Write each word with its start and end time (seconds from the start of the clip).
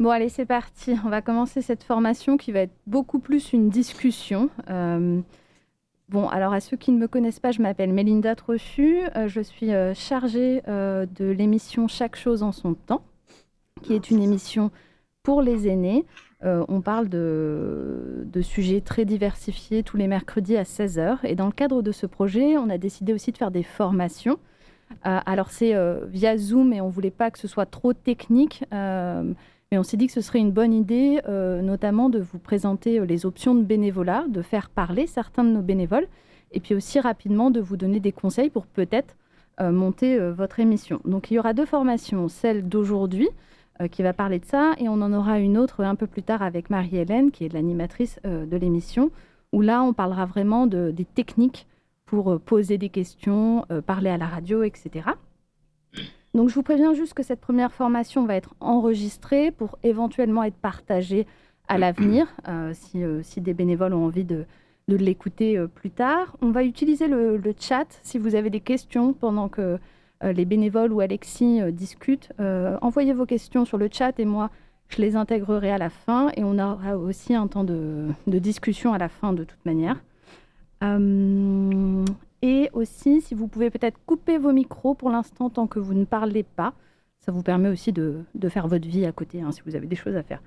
Bon, 0.00 0.10
allez, 0.10 0.28
c'est 0.28 0.46
parti. 0.46 0.94
On 1.04 1.08
va 1.08 1.22
commencer 1.22 1.60
cette 1.60 1.82
formation 1.82 2.36
qui 2.36 2.52
va 2.52 2.60
être 2.60 2.74
beaucoup 2.86 3.18
plus 3.18 3.52
une 3.52 3.68
discussion. 3.68 4.48
Euh, 4.70 5.20
bon, 6.08 6.28
alors 6.28 6.52
à 6.52 6.60
ceux 6.60 6.76
qui 6.76 6.92
ne 6.92 6.98
me 6.98 7.08
connaissent 7.08 7.40
pas, 7.40 7.50
je 7.50 7.60
m'appelle 7.60 7.92
Mélinda 7.92 8.36
Trochu. 8.36 9.00
Euh, 9.16 9.26
je 9.26 9.40
suis 9.40 9.74
euh, 9.74 9.94
chargée 9.94 10.62
de 10.66 11.30
l'émission 11.30 11.88
Chaque 11.88 12.14
chose 12.14 12.44
en 12.44 12.52
son 12.52 12.74
temps, 12.74 13.02
qui 13.82 13.92
est 13.92 14.10
une 14.10 14.22
émission 14.22 14.70
pour 15.24 15.42
les 15.42 15.66
aînés. 15.66 16.06
on 16.44 16.80
parle 16.80 17.08
de, 17.08 18.22
de, 18.24 18.40
sujets 18.40 18.80
très 18.80 19.04
diversifiés 19.04 19.82
tous 19.82 19.96
les 19.96 20.06
mercredis 20.06 20.56
à 20.56 20.62
16h. 20.62 21.18
Et 21.24 21.34
dans 21.34 21.46
le 21.46 21.52
cadre 21.52 21.82
de 21.82 21.90
ce 21.90 22.06
projet, 22.06 22.56
on 22.56 22.70
a 22.70 22.78
décidé 22.78 23.12
aussi 23.12 23.32
de 23.32 23.36
faire 23.36 23.50
des 23.50 23.64
formations. 23.64 24.38
alors 25.02 25.50
c'est 25.50 25.74
via 26.06 26.38
Zoom 26.38 26.72
et 26.72 26.80
on 26.80 26.86
ne 26.86 26.92
voulait 26.92 27.10
pas 27.10 27.32
que 27.32 27.38
ce 27.40 27.48
soit 27.48 27.66
trop 27.66 27.92
technique. 27.92 28.64
Mais 29.70 29.76
on 29.76 29.82
s'est 29.82 29.98
dit 29.98 30.06
que 30.06 30.12
ce 30.14 30.22
serait 30.22 30.38
une 30.38 30.52
bonne 30.52 30.72
idée, 30.72 31.20
euh, 31.28 31.60
notamment 31.60 32.08
de 32.08 32.20
vous 32.20 32.38
présenter 32.38 32.98
euh, 32.98 33.04
les 33.04 33.26
options 33.26 33.54
de 33.54 33.62
bénévolat, 33.62 34.24
de 34.28 34.40
faire 34.40 34.70
parler 34.70 35.06
certains 35.06 35.44
de 35.44 35.50
nos 35.50 35.60
bénévoles, 35.60 36.08
et 36.52 36.60
puis 36.60 36.74
aussi 36.74 36.98
rapidement 37.00 37.50
de 37.50 37.60
vous 37.60 37.76
donner 37.76 38.00
des 38.00 38.12
conseils 38.12 38.48
pour 38.48 38.64
peut-être 38.66 39.14
euh, 39.60 39.70
monter 39.70 40.18
votre 40.30 40.60
émission. 40.60 41.00
Donc 41.04 41.30
il 41.30 41.34
y 41.34 41.38
aura 41.38 41.52
deux 41.52 41.66
formations, 41.66 42.28
celle 42.28 42.66
d'aujourd'hui 42.68 43.28
qui 43.92 44.02
va 44.02 44.12
parler 44.12 44.40
de 44.40 44.44
ça, 44.44 44.72
et 44.78 44.88
on 44.88 44.94
en 44.94 45.12
aura 45.12 45.38
une 45.38 45.56
autre 45.56 45.84
un 45.84 45.94
peu 45.94 46.08
plus 46.08 46.24
tard 46.24 46.42
avec 46.42 46.68
Marie-Hélène, 46.68 47.30
qui 47.30 47.44
est 47.44 47.52
l'animatrice 47.52 48.18
de 48.24 48.56
l'émission, 48.56 49.12
où 49.52 49.60
là 49.60 49.84
on 49.84 49.92
parlera 49.92 50.26
vraiment 50.26 50.66
de, 50.66 50.90
des 50.90 51.04
techniques 51.04 51.68
pour 52.04 52.40
poser 52.40 52.76
des 52.76 52.88
questions, 52.88 53.64
parler 53.86 54.10
à 54.10 54.16
la 54.16 54.26
radio, 54.26 54.64
etc. 54.64 55.10
Donc 56.34 56.48
je 56.48 56.54
vous 56.54 56.62
préviens 56.62 56.94
juste 56.94 57.14
que 57.14 57.22
cette 57.22 57.40
première 57.40 57.72
formation 57.72 58.26
va 58.26 58.36
être 58.36 58.54
enregistrée 58.60 59.50
pour 59.50 59.78
éventuellement 59.82 60.44
être 60.44 60.56
partagée 60.56 61.26
à 61.68 61.78
l'avenir, 61.78 62.26
euh, 62.48 62.72
euh, 62.96 63.20
si, 63.22 63.40
des 63.40 63.54
bénévoles 63.54 63.94
ont 63.94 64.06
envie 64.06 64.24
de, 64.24 64.46
l'écouter 64.88 65.58
euh, 65.58 65.66
plus 65.66 65.90
tard. 65.90 66.36
On 66.40 66.50
va 66.50 66.64
utiliser 66.64 67.08
le, 67.08 67.40
chat 67.58 67.86
si 68.02 68.18
vous 68.18 68.34
avez 68.34 68.50
des 68.50 68.60
questions 68.60 69.12
pendant 69.12 69.48
que 69.48 69.78
les 70.20 70.44
bénévoles 70.44 70.92
ou 70.92 70.98
Alexis 70.98 71.60
discutent. 71.70 72.32
envoyez 72.80 73.12
vos 73.12 73.24
questions 73.24 73.64
sur 73.64 73.78
le 73.78 73.88
chat 73.92 74.18
et 74.18 74.24
moi, 74.24 74.50
je 74.88 75.00
les 75.00 75.14
intégrerai 75.14 75.70
à 75.70 75.78
la 75.78 75.90
fin 75.90 76.30
et 76.36 76.42
on 76.42 76.58
aura 76.58 76.96
aussi 76.96 77.36
un 77.36 77.46
temps 77.46 77.62
de, 77.62 78.08
de 78.26 78.38
discussion 78.40 78.92
à 78.92 78.98
la 78.98 79.08
fin 79.08 79.32
de 79.32 79.44
toute 79.44 79.64
manière. 79.64 80.02
Et 82.42 82.70
aussi, 82.72 83.20
si 83.20 83.34
vous 83.34 83.48
pouvez 83.48 83.70
peut-être 83.70 83.98
couper 84.06 84.38
vos 84.38 84.52
micros 84.52 84.94
pour 84.94 85.10
l'instant 85.10 85.50
tant 85.50 85.66
que 85.66 85.78
vous 85.78 85.94
ne 85.94 86.04
parlez 86.04 86.42
pas, 86.42 86.74
ça 87.18 87.32
vous 87.32 87.42
permet 87.42 87.68
aussi 87.68 87.92
de, 87.92 88.24
faire 88.48 88.68
votre 88.68 88.86
vie 88.86 89.04
à 89.04 89.12
côté 89.12 89.42
hein, 89.42 89.52
si 89.52 89.60
vous 89.66 89.74
avez 89.74 89.86
des 89.86 89.96
choses 89.96 90.16
à 90.16 90.22
faire. 90.22 90.40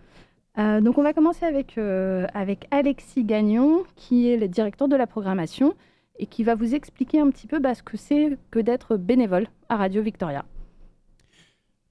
Euh, 0.57 0.81
donc 0.81 0.97
on 0.97 1.03
va 1.03 1.13
commencer 1.13 1.45
avec, 1.45 1.77
euh, 1.77 2.27
avec 2.33 2.67
Alexis 2.71 3.23
Gagnon, 3.23 3.83
qui 3.95 4.29
est 4.29 4.37
le 4.37 4.47
directeur 4.47 4.87
de 4.87 4.95
la 4.95 5.07
programmation 5.07 5.75
et 6.17 6.25
qui 6.25 6.43
va 6.43 6.55
vous 6.55 6.75
expliquer 6.75 7.19
un 7.19 7.29
petit 7.29 7.47
peu 7.47 7.59
bah, 7.59 7.73
ce 7.73 7.83
que 7.83 7.97
c'est 7.97 8.37
que 8.51 8.59
d'être 8.59 8.97
bénévole 8.97 9.47
à 9.69 9.77
Radio 9.77 10.01
Victoria. 10.01 10.45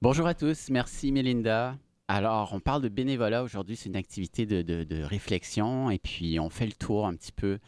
Bonjour 0.03 0.27
à 0.27 0.35
tous, 0.35 0.71
merci 0.71 1.13
Mélinda. 1.13 1.77
Alors, 2.09 2.51
on 2.55 2.61
parle 2.61 2.83
de 2.83 2.89
bénévolat 2.89 3.45
aujourd'hui, 3.45 3.77
c'est 3.77 3.89
une 3.89 3.97
activité 3.97 4.45
de, 4.45 4.63
de, 4.63 5.03
réflexion 5.03 5.91
et 5.91 5.99
puis 5.99 6.41
on 6.41 6.51
fait 6.51 6.67
le 6.67 6.73
tour 6.73 7.07
un 7.07 7.15
petit 7.15 7.33
peu 7.33 7.59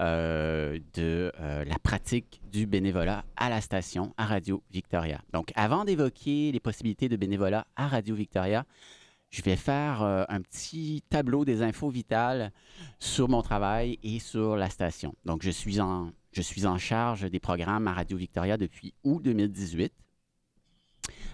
euh, 0.00 0.78
de 0.94 1.30
euh, 1.40 1.62
la 1.64 1.78
pratique 1.78 2.40
du 2.50 2.66
bénévolat 2.66 3.22
à 3.36 3.50
la 3.50 3.60
station, 3.60 4.14
à 4.16 4.24
Radio 4.24 4.62
Victoria. 4.70 5.20
Donc, 5.34 5.52
avant 5.56 5.84
d'évoquer 5.84 6.52
les 6.52 6.60
possibilités 6.60 7.10
de 7.10 7.16
bénévolat 7.16 7.66
à 7.76 7.86
Radio 7.86 8.14
Victoria, 8.14 8.64
je 9.28 9.42
vais 9.42 9.56
faire 9.56 10.02
euh, 10.02 10.24
un 10.30 10.40
petit 10.40 11.02
tableau 11.10 11.44
des 11.44 11.60
infos 11.60 11.90
vitales 11.90 12.50
sur 12.98 13.28
mon 13.28 13.42
travail 13.42 13.98
et 14.02 14.20
sur 14.20 14.56
la 14.56 14.70
station. 14.70 15.14
Donc, 15.26 15.42
je 15.42 15.50
suis 15.50 15.80
en, 15.80 16.12
je 16.32 16.40
suis 16.40 16.64
en 16.64 16.78
charge 16.78 17.30
des 17.30 17.40
programmes 17.40 17.86
à 17.86 17.92
Radio 17.92 18.16
Victoria 18.16 18.56
depuis 18.56 18.94
août 19.04 19.22
2018. 19.22 19.92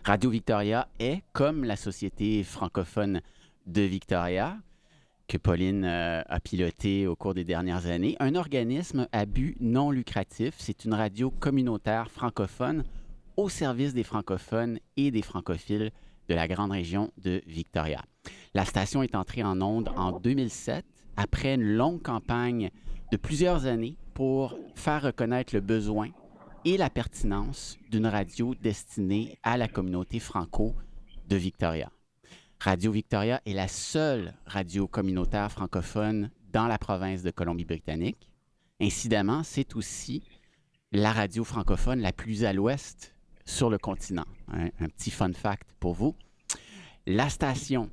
Radio 0.04 0.28
Victoria 0.28 0.88
est, 0.98 1.22
comme 1.32 1.62
la 1.62 1.76
Société 1.76 2.42
francophone 2.42 3.20
de 3.66 3.82
Victoria, 3.82 4.58
que 5.28 5.38
Pauline 5.38 5.84
euh, 5.84 6.22
a 6.26 6.40
piloté 6.40 7.06
au 7.06 7.16
cours 7.16 7.34
des 7.34 7.44
dernières 7.44 7.86
années, 7.86 8.16
un 8.20 8.34
organisme 8.34 9.08
à 9.12 9.26
but 9.26 9.56
non 9.60 9.90
lucratif. 9.90 10.54
C'est 10.58 10.84
une 10.84 10.94
radio 10.94 11.30
communautaire 11.30 12.10
francophone 12.10 12.84
au 13.36 13.48
service 13.48 13.92
des 13.92 14.04
francophones 14.04 14.78
et 14.96 15.10
des 15.10 15.22
francophiles 15.22 15.90
de 16.28 16.34
la 16.34 16.48
grande 16.48 16.72
région 16.72 17.10
de 17.22 17.42
Victoria. 17.46 18.02
La 18.54 18.64
station 18.64 19.02
est 19.02 19.14
entrée 19.14 19.42
en 19.42 19.60
onde 19.60 19.90
en 19.96 20.12
2007 20.12 20.84
après 21.16 21.54
une 21.54 21.76
longue 21.76 22.02
campagne 22.02 22.70
de 23.12 23.16
plusieurs 23.16 23.66
années 23.66 23.96
pour 24.14 24.58
faire 24.74 25.02
reconnaître 25.02 25.54
le 25.54 25.60
besoin 25.60 26.08
et 26.64 26.76
la 26.76 26.90
pertinence 26.90 27.78
d'une 27.90 28.06
radio 28.06 28.54
destinée 28.54 29.38
à 29.42 29.56
la 29.56 29.68
communauté 29.68 30.18
franco 30.18 30.74
de 31.28 31.36
Victoria. 31.36 31.90
Radio 32.58 32.90
Victoria 32.90 33.40
est 33.46 33.52
la 33.52 33.68
seule 33.68 34.34
radio 34.46 34.88
communautaire 34.88 35.52
francophone 35.52 36.30
dans 36.52 36.66
la 36.66 36.78
province 36.78 37.22
de 37.22 37.30
Colombie-Britannique. 37.30 38.30
Incidemment, 38.80 39.42
c'est 39.42 39.76
aussi 39.76 40.22
la 40.90 41.12
radio 41.12 41.44
francophone 41.44 42.00
la 42.00 42.12
plus 42.12 42.44
à 42.44 42.52
l'ouest 42.52 43.14
sur 43.44 43.70
le 43.70 43.78
continent. 43.78 44.24
Un, 44.48 44.88
petit 44.88 45.10
fun 45.10 45.32
fact 45.32 45.68
pour 45.78 45.94
vous. 45.94 46.16
La 47.06 47.28
station 47.28 47.90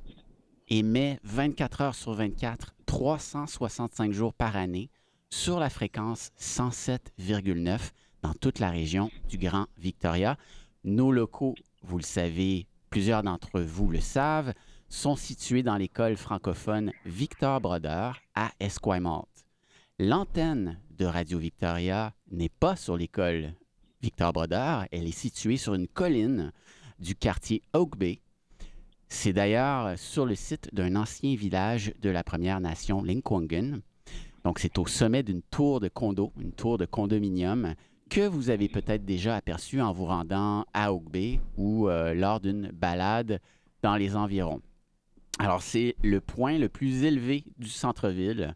émet 0.68 1.20
24 1.24 1.80
heures 1.82 1.94
sur 1.94 2.14
24, 2.14 2.74
365 2.86 4.12
jours 4.12 4.34
par 4.34 4.56
année 4.56 4.90
sur 5.30 5.60
la 5.60 5.70
fréquence 5.70 6.30
107,9 6.40 7.92
dans 8.22 8.34
toute 8.34 8.58
la 8.58 8.70
région 8.70 9.10
du 9.28 9.38
Grand 9.38 9.66
Victoria. 9.78 10.36
Nos 10.84 11.12
locaux, 11.12 11.54
vous 11.82 11.98
le 11.98 12.02
savez, 12.02 12.66
plusieurs 12.94 13.24
d'entre 13.24 13.60
vous 13.60 13.90
le 13.90 13.98
savent, 13.98 14.54
sont 14.88 15.16
situés 15.16 15.64
dans 15.64 15.76
l'école 15.76 16.16
francophone 16.16 16.92
Victor 17.04 17.60
Brodeur 17.60 18.20
à 18.36 18.52
Esquimalt. 18.60 19.26
L'antenne 19.98 20.78
de 20.96 21.04
Radio 21.04 21.40
Victoria 21.40 22.14
n'est 22.30 22.48
pas 22.48 22.76
sur 22.76 22.96
l'école 22.96 23.52
Victor 24.00 24.32
Brodeur, 24.32 24.86
elle 24.92 25.08
est 25.08 25.18
située 25.18 25.56
sur 25.56 25.74
une 25.74 25.88
colline 25.88 26.52
du 27.00 27.16
quartier 27.16 27.62
Oak 27.72 27.98
Bay. 27.98 28.20
C'est 29.08 29.32
d'ailleurs 29.32 29.98
sur 29.98 30.24
le 30.24 30.36
site 30.36 30.72
d'un 30.72 30.94
ancien 30.94 31.34
village 31.34 31.92
de 32.00 32.10
la 32.10 32.22
Première 32.22 32.60
Nation 32.60 33.02
Linkwungen. 33.02 33.82
Donc 34.44 34.60
c'est 34.60 34.78
au 34.78 34.86
sommet 34.86 35.24
d'une 35.24 35.42
tour 35.42 35.80
de 35.80 35.88
condo, 35.88 36.32
une 36.38 36.52
tour 36.52 36.78
de 36.78 36.86
condominium 36.86 37.74
que 38.10 38.26
vous 38.26 38.50
avez 38.50 38.68
peut-être 38.68 39.04
déjà 39.04 39.36
aperçu 39.36 39.80
en 39.80 39.92
vous 39.92 40.06
rendant 40.06 40.64
à 40.72 40.92
Oak 40.92 41.10
Bay 41.10 41.40
ou 41.56 41.88
euh, 41.88 42.14
lors 42.14 42.40
d'une 42.40 42.68
balade 42.68 43.40
dans 43.82 43.96
les 43.96 44.16
environs. 44.16 44.60
Alors, 45.38 45.62
c'est 45.62 45.96
le 46.02 46.20
point 46.20 46.58
le 46.58 46.68
plus 46.68 47.02
élevé 47.04 47.44
du 47.58 47.68
centre-ville, 47.68 48.54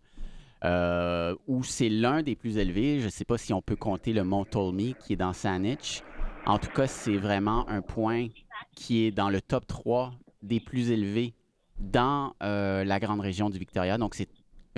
euh, 0.65 1.35
ou 1.47 1.65
c'est 1.65 1.89
l'un 1.89 2.23
des 2.23 2.37
plus 2.37 2.57
élevés. 2.57 3.01
Je 3.01 3.07
ne 3.07 3.11
sais 3.11 3.25
pas 3.25 3.39
si 3.39 3.53
on 3.53 3.63
peut 3.63 3.77
compter 3.77 4.13
le 4.13 4.23
mont 4.23 4.45
Tolmy 4.45 4.95
qui 5.01 5.15
est 5.15 5.17
dans 5.17 5.33
Saanich. 5.33 6.03
En 6.47 6.59
tout 6.59 6.71
cas, 6.71 6.87
c'est 6.87 7.17
vraiment 7.17 7.69
un 7.69 7.83
point 7.83 8.29
qui 8.75 9.05
est 9.05 9.11
dans 9.11 9.29
le 9.29 9.41
top 9.41 9.67
3 9.67 10.13
des 10.43 10.61
plus 10.61 10.91
élevés 10.91 11.35
dans 11.81 12.35
euh, 12.43 12.85
la 12.85 13.01
grande 13.01 13.21
région 13.21 13.51
du 13.51 13.59
Victoria. 13.59 13.99
Donc, 13.99 14.15
c'est 14.15 14.29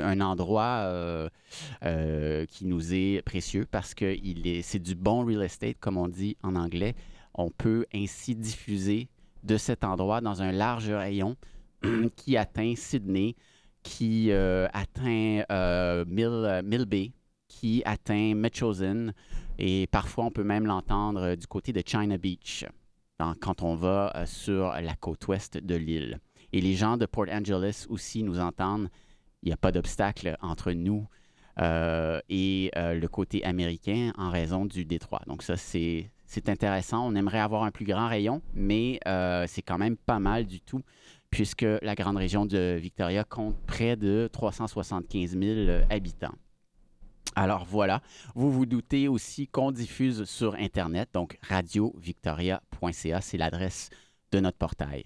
un 0.05 0.21
endroit 0.21 0.83
euh, 0.85 1.29
euh, 1.85 2.47
qui 2.47 2.67
nous 2.67 2.95
est 2.95 3.23
précieux 3.25 3.67
parce 3.71 3.95
que 3.95 4.17
c'est 4.63 4.79
du 4.79 4.95
bon 4.95 5.25
real 5.25 5.43
estate, 5.43 5.77
comme 5.81 5.97
on 5.97 6.09
dit 6.09 6.37
en 6.43 6.57
anglais. 6.57 6.95
On 7.35 7.51
peut 7.51 7.87
ainsi 7.95 8.35
diffuser 8.35 9.09
de 9.43 9.57
cet 9.57 9.85
endroit 9.85 10.21
dans 10.21 10.43
un 10.43 10.53
large 10.53 10.91
rayon 10.91 11.37
qui 12.17 12.37
atteint 12.37 12.75
Sydney, 12.77 13.37
qui 13.83 14.31
euh, 14.31 14.69
atteint 14.73 15.45
Mill, 16.07 16.85
Bay, 16.87 17.13
qui 17.49 17.83
atteint 17.85 18.35
Metchosin, 18.35 19.13
et 19.59 19.87
parfois 19.87 20.25
on 20.25 20.31
peut 20.31 20.45
même 20.45 20.67
l'entendre 20.67 21.35
du 21.35 21.47
côté 21.47 21.73
de 21.73 21.83
China 21.85 22.19
Beach, 22.19 22.67
quand 23.41 23.63
on 23.63 23.75
va 23.75 24.25
sur 24.27 24.73
la 24.73 24.95
côte 24.97 25.27
ouest 25.29 25.59
de 25.59 25.75
l'île. 25.75 26.21
Et 26.53 26.61
les 26.61 26.75
gens 26.75 26.97
de 26.97 27.07
Port 27.07 27.27
Angeles 27.31 27.87
aussi 27.89 28.23
nous 28.23 28.41
entendent 28.41 28.89
il 29.43 29.47
n'y 29.49 29.53
a 29.53 29.57
pas 29.57 29.73
d'obstacle 29.73 30.37
entre 30.41 30.73
nous 30.73 31.07
euh, 31.61 32.21
et 32.29 32.71
euh, 32.77 32.95
le 32.95 33.09
côté 33.09 33.45
américain 33.45 34.13
en 34.17 34.31
raison 34.31 34.65
du 34.65 34.85
détroit. 34.85 35.21
Donc 35.27 35.43
ça, 35.43 35.57
c'est, 35.57 36.11
intéressant. 36.47 37.07
On 37.07 37.15
aimerait 37.15 37.41
avoir 37.41 37.65
un 37.65 37.71
plus 37.71 37.85
grand 37.85 38.09
rayon, 38.09 38.41
mais 38.55 39.01
euh, 39.07 39.45
c'est 39.49 39.63
quand 39.63 39.79
même 39.79 39.97
pas 39.97 40.21
mal 40.21 40.47
du 40.47 40.61
tout, 40.61 40.83
puisque 41.31 41.67
la 41.83 41.95
grande 41.95 42.17
région 42.17 42.47
de 42.47 42.79
Victoria 42.81 43.25
compte 43.25 43.57
près 43.67 43.97
de 43.97 44.29
375 44.33 45.39
000 45.39 45.81
habitants. 45.91 46.35
Alors 47.37 47.65
voilà, 47.65 48.01
vous 48.35 48.51
vous 48.51 48.67
doutez 48.67 49.07
aussi 49.07 49.47
qu'on 49.47 49.71
diffuse 49.71 50.25
sur 50.25 50.55
Internet, 50.55 51.11
donc 51.13 51.39
radiovictoria.ca, 51.43 53.21
c'est 53.21 53.39
l'adresse 53.39 53.91
de 54.33 54.41
notre 54.41 54.59
portail. 54.59 55.05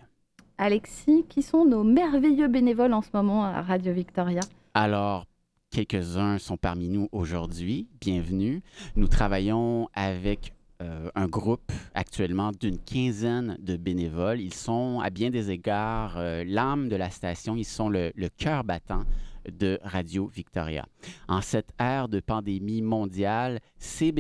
Alexis, 0.59 1.25
qui 1.29 1.43
sont 1.43 1.65
nos 1.65 1.83
merveilleux 1.83 2.49
bénévoles 2.49 2.93
en 2.93 3.03
ce 3.03 3.09
moment 3.13 3.45
à 3.45 3.61
Radio 3.61 3.93
Victoria 3.93 4.41
Alors, 4.75 5.27
quelques-uns 5.71 6.39
sont 6.39 6.57
parmi 6.57 6.89
nous 6.89 7.09
aujourd'hui. 7.11 7.89
Bienvenue. 8.01 8.63
Nous 8.95 9.09
travaillons 9.09 9.89
avec 9.95 10.53
euh, 10.81 11.11
un 11.17 11.27
groupe 11.27 11.73
actuellement 11.95 12.53
d'une 12.53 12.79
quinzaine 12.79 13.57
de 13.61 13.77
bénévoles. 13.77 14.41
Ils 14.41 14.55
sont 14.55 15.01
à 15.01 15.11
bien 15.11 15.31
des 15.31 15.51
égards 15.51 16.19
euh, 16.19 16.45
l'âme 16.47 16.89
de 16.89 16.97
la 16.97 17.11
station, 17.11 17.57
ils 17.57 17.65
sont 17.65 17.89
le, 17.89 18.13
cœur 18.39 18.63
battant 18.63 19.03
de 19.51 19.81
Radio 19.83 20.29
Victoria. 20.29 20.87
En 21.27 21.41
cette 21.41 21.71
ère 21.81 22.09
de 22.09 22.21
pandémie 22.21 22.81
mondiale, 22.81 23.59
ces, 23.79 24.15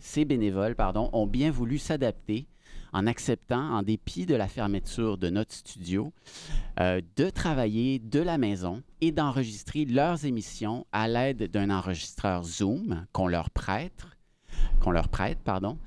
ces 0.00 0.24
bénévoles 0.24 0.74
pardon, 0.74 1.10
ont 1.12 1.26
bien 1.26 1.50
voulu 1.50 1.76
s'adapter 1.76 2.46
en 2.92 3.06
acceptant, 3.06 3.74
en 3.74 3.82
dépit 3.82 4.26
de 4.26 4.34
la 4.34 4.48
fermeture 4.48 5.18
de 5.18 5.30
notre 5.30 5.54
studio, 5.54 6.12
euh, 6.80 7.00
de 7.16 7.30
travailler 7.30 7.98
de 7.98 8.20
la 8.20 8.38
maison 8.38 8.82
et 9.00 9.12
d'enregistrer 9.12 9.84
leurs 9.84 10.24
émissions 10.24 10.86
à 10.92 11.08
l'aide 11.08 11.50
d'un 11.50 11.70
enregistreur 11.70 12.44
Zoom 12.44 13.06
qu'on 13.12 13.28
leur 13.28 13.50
prête 13.50 14.06
qu'on 14.80 14.90
leur 14.90 15.08
prête, 15.08 15.38
pardon. 15.38 15.78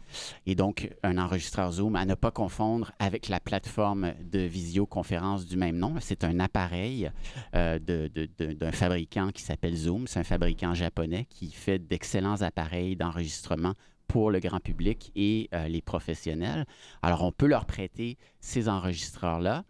Et 0.46 0.56
donc, 0.56 0.90
un 1.04 1.18
enregistreur 1.18 1.72
Zoom 1.72 1.96
à 1.96 2.06
ne 2.06 2.16
pas 2.16 2.32
confondre 2.32 2.92
avec 3.00 3.30
la 3.30 3.40
plateforme 3.40 4.14
de 4.32 4.40
visioconférence 4.40 5.46
du 5.46 5.58
même 5.58 5.78
nom. 5.78 5.96
C'est 6.00 6.24
un 6.24 6.40
appareil 6.40 7.12
euh, 7.56 7.80
d'un 7.80 8.72
fabricant 8.72 9.30
qui 9.32 9.44
s'appelle 9.44 9.76
Zoom. 9.76 10.08
C'est 10.08 10.20
un 10.20 10.24
fabricant 10.24 10.74
japonais 10.74 11.26
qui 11.30 11.52
fait 11.52 11.80
d'excellents 11.80 12.42
appareils 12.42 12.96
d'enregistrement 12.96 13.74
pour 14.10 14.32
le 14.32 14.40
grand 14.40 14.60
public 14.60 15.12
et 15.16 15.50
euh, 15.54 15.70
les 15.70 15.82
professionnels. 15.82 16.66
Alors, 17.02 17.24
on 17.24 17.32
peut 17.32 17.46
leur 17.46 17.66
prêter 17.66 18.18
ces 18.42 18.68
enregistreurs-là. 18.68 19.64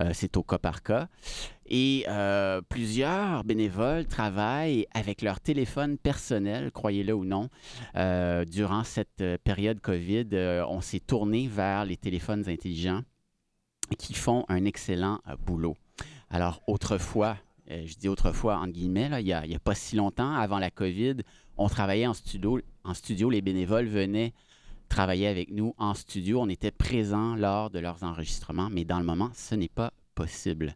Euh, 0.00 0.10
c'est 0.12 0.36
au 0.36 0.42
cas 0.42 0.58
par 0.58 0.82
cas. 0.82 1.08
Et 1.66 2.04
euh, 2.08 2.60
plusieurs 2.68 3.44
bénévoles 3.44 4.06
travaillent 4.06 4.86
avec 4.92 5.22
leur 5.22 5.40
téléphone 5.40 5.98
personnel, 5.98 6.70
croyez-le 6.72 7.14
ou 7.14 7.24
non. 7.24 7.48
Durant 7.94 8.84
cette 8.84 9.24
période 9.44 9.80
COVID, 9.80 10.28
on 10.68 10.80
s'est 10.80 11.00
tourné 11.00 11.48
vers 11.48 11.84
les 11.84 11.96
téléphones 11.96 12.48
intelligents 12.48 13.02
qui 13.98 14.14
font 14.14 14.44
un 14.48 14.64
excellent 14.64 15.20
boulot. 15.44 15.76
Alors, 16.30 16.62
autrefois, 16.66 17.36
je 17.68 17.96
dis 17.96 18.08
autrefois, 18.08 18.58
entre 18.58 18.72
guillemets, 18.72 19.10
il 19.18 19.24
n'y 19.24 19.32
a, 19.32 19.58
pas 19.58 19.74
si 19.74 19.96
longtemps, 19.96 20.34
avant 20.34 20.58
la 20.58 20.70
COVID, 20.70 21.16
on 21.58 21.68
travaillait 21.68 22.06
en 22.06 22.14
studio. 22.14 23.30
Les 23.30 23.42
bénévoles 23.42 23.86
venaient 23.86 24.32
travailler 24.88 25.26
avec 25.26 25.50
nous 25.50 25.74
en 25.78 25.94
studio. 25.94 26.40
On 26.40 26.48
était 26.48 26.70
présents 26.70 27.34
lors 27.34 27.70
de 27.70 27.78
leurs 27.78 28.02
enregistrements, 28.02 28.70
mais 28.70 28.84
dans 28.84 28.98
le 28.98 29.04
moment, 29.04 29.30
ce 29.34 29.54
n'est 29.54 29.68
pas 29.68 29.92
possible. 30.14 30.74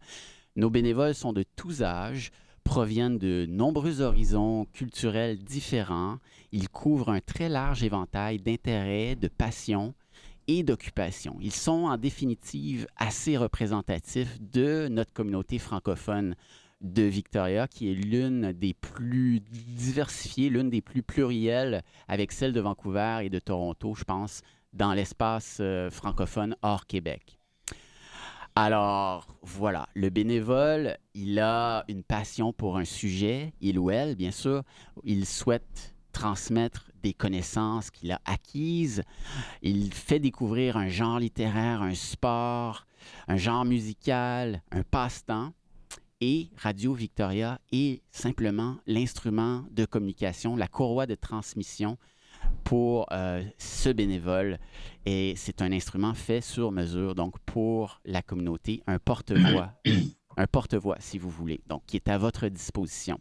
Nos 0.57 0.71
bénévoles 0.71 1.15
sont 1.15 1.33
de 1.33 1.45
tous 1.57 1.83
âges, 1.83 2.33
proviennent 2.65 3.19
de 3.19 3.47
nombreux 3.49 4.01
horizons 4.01 4.67
culturels 4.73 5.39
différents. 5.39 6.19
Ils 6.53 6.69
couvrent 6.69 7.11
un 7.11 7.21
très 7.21 7.49
large 7.49 7.83
éventail 7.83 8.39
d'intérêts, 8.39 9.17
de 9.17 9.29
passions 9.29 9.95
et 10.49 10.63
d'occupations. 10.63 11.37
Ils 11.41 11.53
sont 11.53 11.85
en 11.85 11.97
définitive 11.97 12.87
assez 12.97 13.37
représentatifs 13.37 14.39
de 14.41 14.89
notre 14.89 15.13
communauté 15.13 15.59
francophone 15.59 16.35
de 16.81 17.03
Victoria, 17.03 17.69
qui 17.69 17.91
est 17.91 17.95
l'une 17.95 18.53
des 18.53 18.75
plus 18.75 19.41
diversifiées, 19.41 20.49
l'une 20.49 20.71
des 20.71 20.81
plus 20.81 21.03
plurielles, 21.03 21.83
avec 22.09 22.33
celle 22.33 22.53
de 22.53 22.61
Vancouver 22.61 23.21
et 23.23 23.31
de 23.31 23.39
Toronto, 23.39 23.95
je 23.95 24.05
pense, 24.05 24.43
dans 24.73 24.95
l'espace 24.95 25.59
euh, 25.61 25.91
francophone 25.91 26.57
hors 26.63 26.87
Québec. 26.87 27.39
Alors, 28.57 29.29
voilà, 29.43 29.89
le 29.95 30.11
bénévole, 30.11 30.97
il 31.15 31.39
a 31.39 31.85
une 31.89 32.03
passion 32.03 32.53
pour 32.53 32.79
un 32.79 32.85
sujet, 32.85 33.53
il 33.61 33.79
ou 33.79 33.91
elle, 33.91 34.17
bien 34.17 34.33
sûr. 34.33 34.63
Il 35.05 35.25
souhaite 35.25 35.95
transmettre 36.13 36.91
des 37.03 37.15
connaissances 37.15 37.91
qu'il 37.91 38.11
a 38.11 38.21
acquises. 38.25 39.03
Il 39.63 39.95
fait 39.95 40.19
découvrir 40.19 40.77
un 40.77 40.89
genre 40.89 41.21
littéraire, 41.21 41.83
un 41.83 41.95
sport, 41.95 42.87
un 43.29 43.37
genre 43.37 43.65
musical, 43.65 44.63
un 44.73 44.83
passe-temps 44.83 45.53
et 46.21 46.51
Radio 46.57 46.93
Victoria 46.93 47.61
est 47.73 48.03
simplement 48.11 48.77
l'instrument 48.87 49.65
de 49.71 49.85
communication, 49.85 50.57
la 50.57 50.69
courroie 50.69 51.07
de 51.07 51.15
transmission 51.15 51.97
pour 52.65 53.07
euh, 53.13 53.43
ce 53.59 53.91
bénévole. 53.91 54.59
Et 55.07 55.35
c'est 55.37 55.63
un 55.63 55.73
instrument 55.73 56.15
fait 56.15 56.41
sur 56.41 56.73
mesure, 56.73 57.15
donc 57.15 57.39
pour 57.41 58.01
la 58.05 58.23
communauté, 58.23 58.83
un 58.87 58.99
porte-voix. 58.99 59.73
un 60.37 60.47
porte-voix, 60.47 60.97
si 61.01 61.19
vous 61.19 61.31
voulez, 61.31 61.61
donc 61.67 61.83
qui 61.87 61.97
est 61.97 62.09
à 62.09 62.17
votre 62.17 62.49
disposition. 62.49 63.19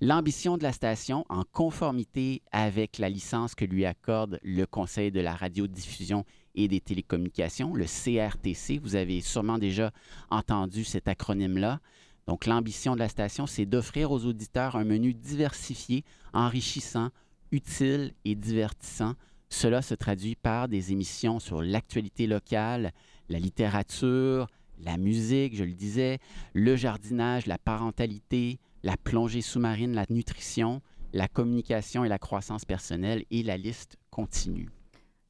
L'ambition 0.00 0.58
de 0.58 0.62
la 0.62 0.72
station, 0.72 1.24
en 1.28 1.44
conformité 1.44 2.42
avec 2.52 2.98
la 2.98 3.08
licence 3.08 3.54
que 3.54 3.64
lui 3.64 3.84
accorde 3.84 4.38
le 4.42 4.64
Conseil 4.66 5.10
de 5.10 5.20
la 5.20 5.34
radiodiffusion 5.34 6.24
et 6.54 6.68
des 6.68 6.80
télécommunications, 6.80 7.74
le 7.74 7.84
CRTC, 7.84 8.78
vous 8.78 8.96
avez 8.96 9.20
sûrement 9.20 9.58
déjà 9.58 9.92
entendu 10.30 10.84
cet 10.84 11.08
acronyme-là, 11.08 11.80
donc, 12.30 12.46
l'ambition 12.46 12.94
de 12.94 13.00
la 13.00 13.08
station, 13.08 13.48
c'est 13.48 13.66
d'offrir 13.66 14.12
aux 14.12 14.24
auditeurs 14.24 14.76
un 14.76 14.84
menu 14.84 15.14
diversifié, 15.14 16.04
enrichissant, 16.32 17.10
utile 17.50 18.14
et 18.24 18.36
divertissant. 18.36 19.14
Cela 19.48 19.82
se 19.82 19.94
traduit 19.94 20.36
par 20.36 20.68
des 20.68 20.92
émissions 20.92 21.40
sur 21.40 21.60
l'actualité 21.60 22.28
locale, 22.28 22.92
la 23.28 23.40
littérature, 23.40 24.46
la 24.78 24.96
musique, 24.96 25.56
je 25.56 25.64
le 25.64 25.72
disais, 25.72 26.20
le 26.54 26.76
jardinage, 26.76 27.46
la 27.46 27.58
parentalité, 27.58 28.60
la 28.84 28.96
plongée 28.96 29.40
sous-marine, 29.42 29.96
la 29.96 30.06
nutrition, 30.08 30.82
la 31.12 31.26
communication 31.26 32.04
et 32.04 32.08
la 32.08 32.20
croissance 32.20 32.64
personnelle, 32.64 33.24
et 33.32 33.42
la 33.42 33.56
liste 33.56 33.96
continue. 34.12 34.70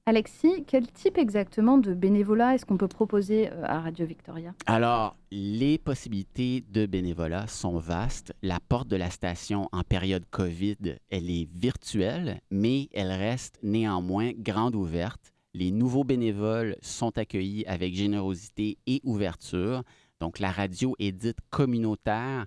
Alexis, 0.07 0.65
quel 0.67 0.91
type 0.91 1.19
exactement 1.19 1.77
de 1.77 1.93
bénévolat 1.93 2.55
est-ce 2.55 2.65
qu'on 2.65 2.79
peut 2.79 2.89
proposer 2.89 3.51
euh, 3.53 3.65
à 3.65 3.81
Radio 3.81 4.07
Victoria? 4.07 4.55
Alors, 4.65 5.15
les 5.31 5.77
possibilités 5.77 6.65
de 6.71 6.87
bénévolat 6.87 7.47
sont 7.47 7.79
vastes. 7.79 8.33
La 8.43 8.61
porte 8.61 8.89
de 8.89 8.97
la 8.97 9.11
station 9.11 9.69
en 9.73 9.83
période 9.83 10.25
COVID, 10.31 10.97
elle 11.11 11.31
est 11.31 11.49
virtuelle, 11.55 12.41
mais 12.51 12.89
elle 12.95 13.13
reste 13.13 13.59
néanmoins 13.63 14.33
grande 14.35 14.75
ouverte. 14.75 15.33
Les 15.53 15.71
nouveaux 15.71 16.05
bénévoles 16.05 16.77
sont 16.81 17.17
accueillis 17.19 17.67
avec 17.67 17.95
générosité 17.95 18.79
et 18.87 19.03
ouverture. 19.05 19.83
Donc, 20.19 20.39
la 20.39 20.51
radio 20.51 20.97
est 20.99 21.13
dite 21.13 21.39
communautaire. 21.51 22.47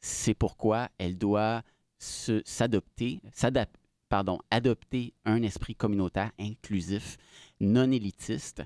C'est 0.00 0.34
pourquoi 0.34 0.88
elle 0.98 1.16
doit 1.16 1.62
s'adapter, 1.98 3.20
s'adapter 3.32 3.81
pardon, 4.12 4.40
adopter 4.50 5.14
un 5.24 5.42
esprit 5.42 5.74
communautaire 5.74 6.32
inclusif, 6.38 7.16
non 7.60 7.90
élitiste. 7.90 8.62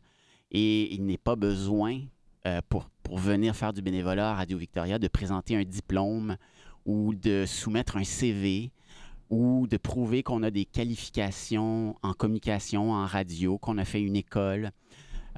Et 0.50 0.92
il 0.92 1.06
n'est 1.06 1.18
pas 1.18 1.36
besoin, 1.36 2.00
euh, 2.48 2.60
pour, 2.68 2.90
pour 3.04 3.18
venir 3.18 3.54
faire 3.54 3.72
du 3.72 3.80
bénévolat 3.80 4.32
à 4.32 4.34
Radio 4.34 4.58
Victoria, 4.58 4.98
de 4.98 5.06
présenter 5.06 5.54
un 5.54 5.62
diplôme 5.62 6.36
ou 6.84 7.14
de 7.14 7.44
soumettre 7.46 7.96
un 7.96 8.02
CV 8.02 8.72
ou 9.30 9.68
de 9.68 9.76
prouver 9.76 10.24
qu'on 10.24 10.42
a 10.42 10.50
des 10.50 10.64
qualifications 10.64 11.94
en 12.02 12.12
communication, 12.12 12.90
en 12.90 13.06
radio, 13.06 13.56
qu'on 13.56 13.78
a 13.78 13.84
fait 13.84 14.02
une 14.02 14.16
école. 14.16 14.72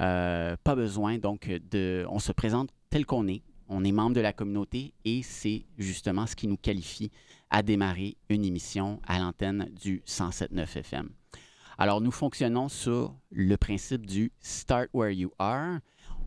Euh, 0.01 0.57
pas 0.65 0.75
besoin, 0.75 1.19
donc, 1.19 1.51
de, 1.71 2.07
on 2.09 2.19
se 2.19 2.33
présente 2.33 2.71
tel 2.89 3.05
qu'on 3.05 3.29
est. 3.29 3.43
On 3.69 3.85
est 3.85 3.93
membre 3.93 4.17
de 4.17 4.23
la 4.23 4.33
communauté 4.33 4.95
et 5.05 5.21
c'est 5.23 5.67
justement 5.77 6.27
ce 6.27 6.35
qui 6.35 6.47
nous 6.49 6.57
qualifie 6.57 7.11
à 7.51 7.63
démarrer 7.63 8.17
une 8.29 8.45
émission 8.45 9.01
à 9.07 9.19
l'antenne 9.19 9.71
du 9.81 10.03
107.9 10.07 10.79
FM. 10.79 11.11
Alors, 11.79 12.01
nous 12.01 12.11
fonctionnons 12.11 12.69
sur 12.69 13.15
le 13.31 13.57
principe 13.57 14.05
du 14.05 14.33
Start 14.41 14.89
Where 14.93 15.13
You 15.13 15.31
Are. 15.39 15.79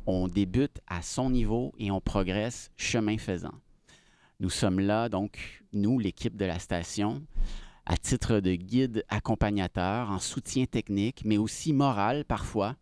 On 0.05 0.27
débute 0.27 0.79
à 0.87 1.01
son 1.01 1.29
niveau 1.29 1.73
et 1.77 1.91
on 1.91 2.01
progresse 2.01 2.71
chemin 2.77 3.17
faisant. 3.17 3.53
Nous 4.39 4.49
sommes 4.49 4.79
là, 4.79 5.09
donc, 5.09 5.63
nous, 5.73 5.99
l'équipe 5.99 6.35
de 6.35 6.45
la 6.45 6.57
station, 6.57 7.21
à 7.85 7.97
titre 7.97 8.39
de 8.39 8.55
guide 8.55 9.03
accompagnateur, 9.09 10.09
en 10.09 10.19
soutien 10.19 10.65
technique, 10.65 11.23
mais 11.25 11.37
aussi 11.37 11.73
moral 11.73 12.25
parfois, 12.25 12.75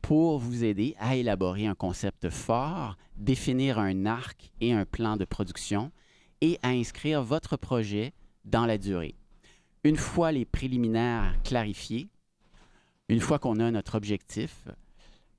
pour 0.00 0.38
vous 0.38 0.64
aider 0.64 0.94
à 0.98 1.16
élaborer 1.16 1.66
un 1.66 1.74
concept 1.74 2.30
fort, 2.30 2.96
définir 3.16 3.78
un 3.78 4.06
arc 4.06 4.52
et 4.60 4.72
un 4.72 4.84
plan 4.84 5.16
de 5.16 5.24
production, 5.24 5.90
et 6.40 6.58
à 6.62 6.68
inscrire 6.68 7.22
votre 7.22 7.56
projet 7.56 8.12
dans 8.44 8.66
la 8.66 8.78
durée. 8.78 9.14
Une 9.84 9.96
fois 9.96 10.32
les 10.32 10.44
préliminaires 10.44 11.34
clarifiés, 11.42 12.08
une 13.08 13.20
fois 13.20 13.38
qu'on 13.38 13.60
a 13.60 13.70
notre 13.70 13.96
objectif, 13.96 14.66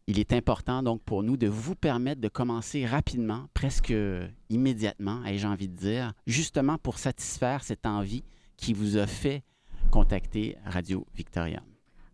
il 0.07 0.19
est 0.19 0.33
important 0.33 0.83
donc 0.83 1.01
pour 1.01 1.23
nous 1.23 1.35
de 1.35 1.47
vous 1.47 1.75
permettre 1.75 2.21
de 2.21 2.27
commencer 2.27 2.85
rapidement, 2.85 3.47
presque 3.53 3.93
immédiatement, 4.49 5.25
ai-je 5.25 5.47
envie 5.47 5.67
de 5.67 5.75
dire, 5.75 6.13
justement 6.27 6.77
pour 6.77 6.99
satisfaire 6.99 7.63
cette 7.63 7.87
envie 7.87 8.23
qui 8.55 8.73
vous 8.73 8.97
a 8.97 9.07
fait 9.07 9.43
contacter 9.89 10.57
Radio 10.65 11.05
Victoria. 11.15 11.63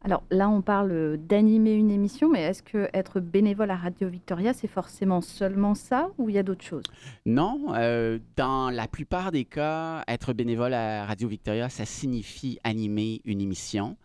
Alors 0.03 0.23
là, 0.31 0.49
on 0.49 0.63
parle 0.63 1.17
d'animer 1.17 1.73
une 1.73 1.91
émission, 1.91 2.27
mais 2.27 2.41
est-ce 2.41 2.63
que 2.63 2.89
être 2.91 3.19
bénévole 3.19 3.69
à 3.69 3.75
Radio 3.75 4.09
Victoria, 4.09 4.51
c'est 4.51 4.67
forcément 4.67 5.21
seulement 5.21 5.75
ça 5.75 6.09
ou 6.17 6.29
il 6.29 6.35
y 6.35 6.39
a 6.39 6.43
d'autres 6.43 6.65
choses? 6.65 6.83
Non, 7.27 7.73
euh, 7.75 8.17
dans 8.35 8.71
la 8.71 8.87
plupart 8.87 9.31
des 9.31 9.45
cas, 9.45 10.03
être 10.07 10.33
bénévole 10.33 10.73
à 10.73 11.05
Radio 11.05 11.27
Victoria, 11.27 11.69
ça 11.69 11.85
signifie 11.85 12.57
animer 12.63 13.21
une 13.25 13.41
émission. 13.41 13.95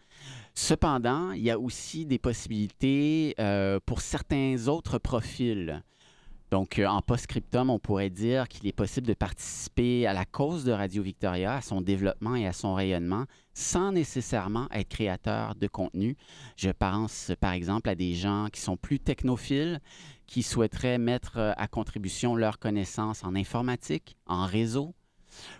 Cependant, 0.54 1.32
il 1.32 1.42
y 1.42 1.50
a 1.50 1.58
aussi 1.58 2.04
des 2.04 2.18
possibilités 2.18 3.34
euh, 3.40 3.78
pour 3.86 4.02
certains 4.02 4.68
autres 4.68 4.98
profils. 4.98 5.82
Donc, 6.50 6.78
euh, 6.78 6.86
en 6.86 7.02
post-scriptum, 7.02 7.70
on 7.70 7.78
pourrait 7.78 8.10
dire 8.10 8.48
qu'il 8.48 8.66
est 8.68 8.72
possible 8.72 9.06
de 9.06 9.14
participer 9.14 10.06
à 10.06 10.12
la 10.12 10.24
cause 10.24 10.64
de 10.64 10.72
Radio 10.72 11.02
Victoria, 11.02 11.56
à 11.56 11.60
son 11.60 11.80
développement 11.80 12.36
et 12.36 12.46
à 12.46 12.52
son 12.52 12.74
rayonnement, 12.74 13.24
sans 13.52 13.90
nécessairement 13.90 14.68
être 14.70 14.88
créateur 14.88 15.56
de 15.56 15.66
contenu. 15.66 16.16
Je 16.56 16.70
pense, 16.70 17.32
par 17.40 17.52
exemple, 17.52 17.88
à 17.88 17.96
des 17.96 18.14
gens 18.14 18.46
qui 18.52 18.60
sont 18.60 18.76
plus 18.76 19.00
technophiles, 19.00 19.80
qui 20.26 20.42
souhaiteraient 20.42 20.98
mettre 20.98 21.38
euh, 21.38 21.52
à 21.56 21.66
contribution 21.66 22.36
leurs 22.36 22.58
connaissances 22.58 23.24
en 23.24 23.34
informatique, 23.34 24.16
en 24.26 24.46
réseau, 24.46 24.94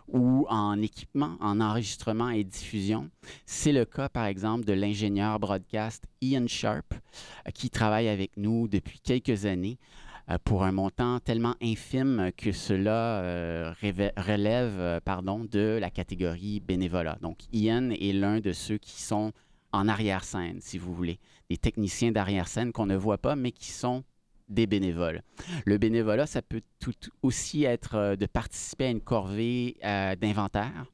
ou 0.08 0.46
en 0.48 0.80
équipement, 0.80 1.36
en 1.40 1.60
enregistrement 1.60 2.30
et 2.30 2.44
diffusion. 2.44 3.10
C'est 3.44 3.72
le 3.72 3.84
cas, 3.84 4.08
par 4.08 4.26
exemple, 4.26 4.64
de 4.64 4.72
l'ingénieur 4.72 5.38
broadcast 5.38 6.04
Ian 6.20 6.46
Sharp, 6.46 6.94
euh, 6.94 7.50
qui 7.50 7.70
travaille 7.70 8.08
avec 8.08 8.36
nous 8.36 8.68
depuis 8.68 9.00
quelques 9.00 9.46
années 9.46 9.78
pour 10.44 10.64
un 10.64 10.72
montant 10.72 11.20
tellement 11.20 11.54
infime 11.62 12.30
que 12.36 12.52
cela 12.52 13.20
euh, 13.20 13.72
relève 14.16 14.74
euh, 14.78 15.00
pardon, 15.00 15.44
de 15.44 15.78
la 15.80 15.90
catégorie 15.90 16.60
bénévolat. 16.60 17.18
Donc, 17.20 17.38
Ian 17.52 17.90
est 17.90 18.12
l'un 18.12 18.40
de 18.40 18.52
ceux 18.52 18.78
qui 18.78 19.00
sont 19.02 19.32
en 19.72 19.88
arrière-scène, 19.88 20.58
si 20.60 20.78
vous 20.78 20.94
voulez, 20.94 21.18
des 21.48 21.56
techniciens 21.56 22.10
d'arrière-scène 22.10 22.72
qu'on 22.72 22.86
ne 22.86 22.96
voit 22.96 23.18
pas, 23.18 23.36
mais 23.36 23.52
qui 23.52 23.70
sont 23.70 24.02
des 24.48 24.66
bénévoles. 24.66 25.22
Le 25.64 25.76
bénévolat, 25.76 26.26
ça 26.26 26.40
peut 26.40 26.62
aussi 27.22 27.64
être 27.64 28.16
de 28.16 28.26
participer 28.26 28.86
à 28.86 28.90
une 28.90 29.00
corvée 29.00 29.76
d'inventaire 29.82 30.86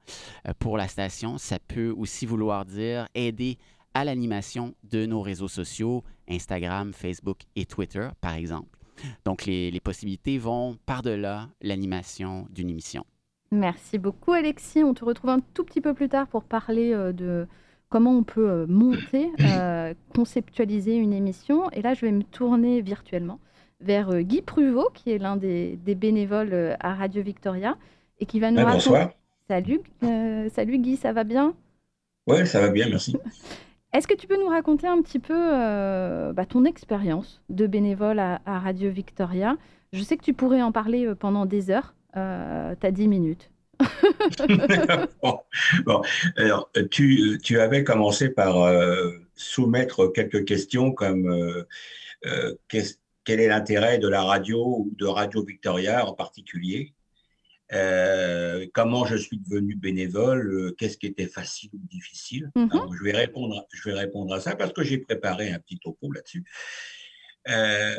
pour 0.59 0.79
la 0.79 0.89
station. 0.89 1.37
Ça 1.37 1.59
peut 1.59 1.91
aussi 1.91 2.25
vouloir 2.25 2.65
dire 2.65 3.09
aider 3.15 3.59
à 3.93 4.05
l'animation 4.05 4.75
de 4.85 5.05
nos 5.05 5.21
réseaux 5.21 5.49
sociaux, 5.49 6.03
Instagram, 6.29 6.95
Facebook 6.95 7.41
et 7.55 7.67
Twitter, 7.67 8.09
par 8.23 8.35
exemple. 8.35 8.79
Donc, 9.25 9.47
les, 9.47 9.81
possibilités 9.81 10.39
vont 10.39 10.77
par-delà 10.87 11.49
l'animation 11.61 12.47
d'une 12.51 12.71
émission. 12.71 13.05
Merci 13.51 13.99
beaucoup, 13.99 14.33
Alexis. 14.33 14.83
On 14.83 14.95
te 14.95 15.05
retrouve 15.05 15.31
un 15.31 15.41
tout 15.55 15.65
petit 15.65 15.81
peu 15.81 15.93
plus 15.93 16.09
tard 16.09 16.27
pour 16.27 16.45
parler 16.45 16.93
euh, 16.93 17.13
de 17.13 17.47
comment 17.91 18.13
on 18.13 18.23
peut 18.23 18.49
euh, 18.49 18.67
monter, 18.67 19.31
euh, 19.41 19.93
conceptualiser 20.15 20.95
une 20.95 21.13
émission. 21.13 21.71
Et 21.71 21.83
là, 21.83 21.95
je 21.95 22.07
vais 22.07 22.13
me 22.13 22.23
tourner 22.23 22.81
virtuellement 22.81 23.41
vers 23.81 24.23
Guy 24.23 24.43
Pruvot, 24.43 24.91
qui 24.95 25.11
est 25.11 25.19
l'un 25.19 25.37
des, 25.37 25.77
bénévoles 25.85 26.77
à 26.79 26.95
Radio 26.95 27.23
Victoria 27.23 27.77
et 28.21 28.27
qui 28.27 28.39
va 28.39 28.53
nous 28.53 28.59
raconter. 28.59 28.75
Bonsoir. 28.75 29.11
Salut, 29.49 29.81
salut 30.55 30.79
Guy, 30.79 30.97
ça 30.97 31.13
va 31.13 31.25
bien? 31.25 31.55
Oui, 32.29 32.47
ça 32.47 32.61
va 32.61 32.69
bien, 32.69 32.89
merci. 32.89 33.17
Est-ce 33.93 34.09
que 34.09 34.15
tu 34.15 34.27
peux 34.27 34.39
nous 34.39 34.49
raconter 34.49 34.87
un 34.87 35.03
petit 35.03 35.19
peu 35.19 35.35
euh, 35.37 36.33
bah, 36.33 36.47
ton 36.47 36.65
expérience 36.65 37.43
de 37.51 37.67
bénévole 37.67 38.19
à, 38.19 38.41
Radio 38.47 38.91
Victoria? 38.91 39.59
Je 39.93 40.03
sais 40.03 40.17
que 40.17 40.25
tu 40.25 40.33
pourrais 40.33 40.63
en 40.63 40.73
parler 40.73 41.07
euh, 41.07 41.15
pendant 41.15 41.45
des 41.45 41.71
heures. 41.71 41.95
Euh, 42.17 42.75
tu 42.81 42.87
as 42.87 42.91
10 42.91 43.09
minutes. 43.09 43.51
bon, 45.85 46.03
alors, 46.37 46.71
tu, 46.91 47.39
tu, 47.43 47.59
avais 47.59 47.85
commencé 47.85 48.29
par 48.29 48.55
soumettre 49.35 50.07
quelques 50.13 50.45
questions 50.45 50.93
comme 50.93 51.65
quel 52.69 53.41
est 53.41 53.49
l'intérêt 53.49 53.99
de 53.99 54.07
la 54.09 54.23
radio 54.23 54.65
ou 54.65 54.93
de 54.97 55.07
Radio 55.07 55.45
Victoria 55.45 56.07
en 56.07 56.13
particulier? 56.13 56.95
Euh, 57.73 58.67
comment 58.75 59.07
je 59.07 59.17
suis 59.17 59.39
devenu 59.39 59.77
bénévole, 59.77 60.53
euh, 60.53 60.73
qu'est-ce 60.73 60.99
qui 60.99 61.07
était 61.07 61.27
facile 61.27 61.71
ou 61.73 61.81
difficile. 61.89 62.51
Mhm. 62.55 62.71
je, 62.93 63.03
vais 63.03 63.13
répondre, 63.13 63.67
je 63.73 63.89
vais 63.89 63.95
répondre 63.95 64.35
à 64.35 64.41
ça 64.41 64.57
parce 64.57 64.73
que 64.73 64.83
j'ai 64.83 64.99
préparé 64.99 65.51
un 65.51 65.59
petit 65.59 65.79
topo 65.79 66.13
là-dessus. 66.13 66.45
Euh, 67.49 67.97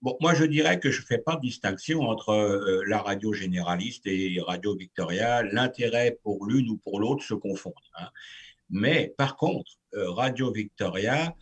bon, 0.00 0.16
moi, 0.20 0.34
je 0.34 0.44
dirais 0.44 0.80
que 0.80 0.90
je 0.90 1.02
ne 1.02 1.06
fais 1.06 1.18
pas 1.18 1.36
de 1.36 1.40
distinction 1.40 2.00
entre 2.00 2.82
la 2.86 2.98
radio 2.98 3.32
généraliste 3.32 4.06
et 4.06 4.40
Radio 4.40 4.74
Victoria. 4.74 5.42
L'intérêt 5.44 6.18
pour 6.22 6.44
l'une 6.46 6.68
ou 6.70 6.78
pour 6.78 6.98
l'autre 6.98 7.22
se 7.22 7.34
confond. 7.34 7.74
Hein. 7.98 8.08
Mais 8.70 9.14
par 9.16 9.36
contre, 9.36 9.72
Radio 9.92 10.50
Victoria 10.50 11.36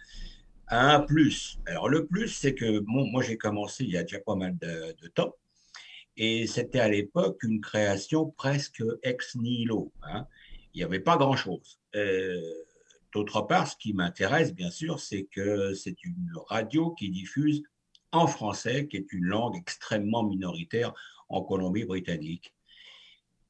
a 0.67 0.95
un 0.97 1.01
plus. 1.01 1.59
Alors, 1.67 1.89
le 1.89 2.07
plus, 2.07 2.29
c'est 2.29 2.55
que 2.55 2.81
moi, 2.87 3.23
j'ai 3.23 3.39
commencé 3.39 3.85
il 3.85 3.91
y 3.91 3.97
a 3.97 4.03
déjà 4.03 4.21
pas 4.21 4.35
mal 4.35 4.59
de 4.59 5.09
temps. 5.09 5.35
Et 6.23 6.47
c'était 6.47 6.81
à 6.81 6.89
l'époque 6.91 7.43
une 7.45 7.63
création 7.63 8.29
presque 8.29 8.83
ex 9.03 9.37
nihilo. 9.37 9.91
Hein. 10.03 10.27
Il 10.75 10.77
n'y 10.77 10.85
avait 10.85 11.01
pas 11.01 11.17
grand-chose. 11.17 11.81
Euh, 11.97 12.39
d'autre 13.15 13.41
part, 13.41 13.67
ce 13.67 13.75
qui 13.77 13.95
m'intéresse, 13.95 14.53
bien 14.55 14.71
sûr, 14.71 15.01
c'est 15.01 15.23
que 15.25 15.73
c'est 15.73 16.05
une 16.05 16.31
radio 16.49 16.91
qui 16.91 17.09
diffuse 17.09 17.63
en 18.13 18.27
français, 18.27 18.87
qui 18.87 18.99
est 18.99 19.11
une 19.13 19.25
langue 19.25 19.57
extrêmement 19.57 20.23
minoritaire 20.23 20.93
en 21.31 21.41
Colombie-Britannique. 21.41 22.53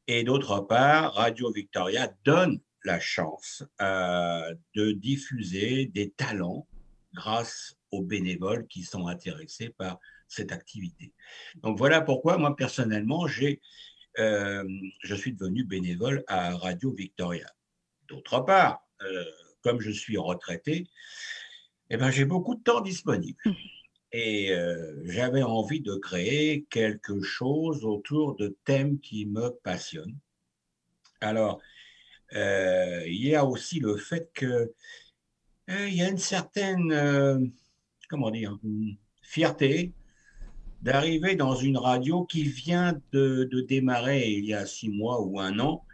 Et 0.07 0.23
d'autre 0.23 0.61
part, 0.61 1.15
Radio 1.15 1.50
Victoria 1.50 2.15
donne 2.25 2.61
la 2.85 3.00
chance 3.00 3.65
euh, 3.81 4.55
de 4.77 4.93
diffuser 4.93 5.87
des 5.87 6.11
talents 6.11 6.69
grâce 7.15 7.77
aux 7.91 8.03
bénévoles 8.03 8.69
qui 8.69 8.85
sont 8.85 9.09
intéressés 9.09 9.71
par 9.71 9.99
cette 10.30 10.52
activité. 10.52 11.12
Donc 11.56 11.76
voilà 11.76 12.00
pourquoi 12.00 12.38
moi 12.38 12.56
personnellement, 12.56 13.26
j'ai, 13.26 13.60
euh, 14.18 14.64
je 15.02 15.14
suis 15.14 15.32
devenu 15.32 15.64
bénévole 15.64 16.25
à 16.28 16.56
Radio 16.56 16.92
Victoria. 16.92 17.52
D'autre 18.08 18.40
part, 18.40 18.87
euh, 19.02 19.25
comme 19.62 19.80
je 19.80 19.90
suis 19.90 20.16
retraité, 20.16 20.88
eh 21.90 21.96
ben, 21.96 22.10
j'ai 22.10 22.25
beaucoup 22.25 22.54
de 22.54 22.62
temps 22.62 22.80
disponible. 22.80 23.38
Et 24.12 24.52
euh, 24.52 25.02
j'avais 25.04 25.42
envie 25.42 25.80
de 25.80 25.94
créer 25.96 26.64
quelque 26.70 27.22
chose 27.22 27.84
autour 27.84 28.37
de 28.37 28.56
thèmes 28.64 29.00
qui 29.00 29.26
me 29.26 29.50
passionnent. 29.50 30.18
Alors, 31.20 31.60
il 32.32 33.26
y 33.26 33.34
a 33.34 33.44
aussi 33.44 33.80
le 33.80 33.96
fait 33.96 34.30
que 34.32 34.72
il 35.68 35.94
y 35.94 36.02
a 36.02 36.08
une 36.08 36.18
certaine, 36.18 37.52
comment 38.08 38.30
dire, 38.30 38.56
fierté 39.22 39.92
d'arriver 40.82 41.37
dans 41.37 41.54
une 41.54 41.76
radio 41.76 42.25
qui 42.25 42.44
vient 42.44 43.00
de, 43.12 43.49
démarrer 43.68 44.30
il 44.30 44.46
y 44.46 44.54
a 44.54 44.66
six 44.66 44.88
mois 44.88 45.20
ou 45.22 45.38
un 45.40 45.58
an. 45.58 45.84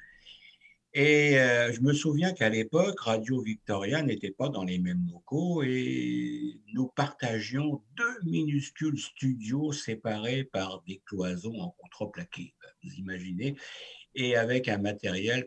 Et 0.94 1.38
euh, 1.38 1.72
je 1.72 1.82
me 1.82 1.92
souviens 1.92 2.32
qu'à 2.32 2.48
l'époque, 2.48 2.98
Radio 3.00 3.42
Victoria 3.42 4.02
n'était 4.02 4.30
pas 4.30 4.48
dans 4.48 4.64
les 4.64 4.78
mêmes 4.78 5.06
locaux 5.12 5.62
et 5.62 6.58
nous 6.72 6.86
partagions 6.88 7.82
deux 7.96 8.18
minuscules 8.24 8.98
studios 8.98 9.72
séparés 9.72 10.44
par 10.44 10.82
des 10.86 11.02
cloisons 11.04 11.60
en 11.60 11.70
contreplaqué, 11.70 12.54
vous 12.82 12.94
imaginez, 12.94 13.56
et 14.14 14.36
avec 14.36 14.68
un 14.68 14.78
matériel 14.78 15.46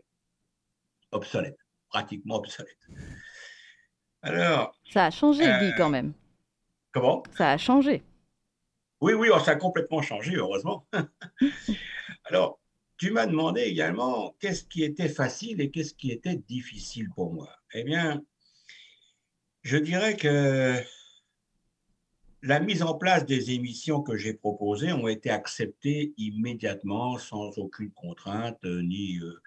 obsolète, 1.10 1.58
pratiquement 1.88 2.36
obsolète. 2.36 2.78
Alors. 4.22 4.78
Ça 4.92 5.06
a 5.06 5.10
changé, 5.10 5.42
Guy, 5.42 5.72
quand 5.76 5.90
même. 5.90 6.12
Comment? 6.92 7.24
Ça 7.36 7.50
a 7.50 7.58
changé. 7.58 8.04
Oui, 9.00 9.14
oui, 9.14 9.28
oh, 9.32 9.38
ça 9.38 9.52
a 9.52 9.56
complètement 9.56 10.02
changé, 10.02 10.36
heureusement. 10.36 10.86
Alors, 12.24 12.60
tu 12.98 13.10
m'as 13.10 13.26
demandé 13.26 13.62
également 13.62 14.36
qu'est-ce 14.40 14.64
qui 14.64 14.84
était 14.84 15.08
facile 15.08 15.60
et 15.62 15.70
qu'est-ce 15.70 15.94
qui 15.94 16.10
était 16.10 16.36
difficile 16.36 17.08
pour 17.14 17.32
moi. 17.32 17.48
Eh 17.72 17.82
bien, 17.82 18.22
je 19.62 19.78
dirais 19.78 20.16
que 20.16 20.74
la 22.42 22.60
mise 22.60 22.82
en 22.82 22.94
place 22.94 23.24
des 23.24 23.52
émissions 23.52 24.02
que 24.02 24.16
j'ai 24.16 24.34
proposées 24.34 24.92
ont 24.92 25.08
été 25.08 25.30
acceptées 25.30 26.12
immédiatement, 26.18 27.16
sans 27.16 27.56
aucune 27.58 27.92
contrainte 27.92 28.62
ni, 28.64 29.18
euh, 29.18 29.40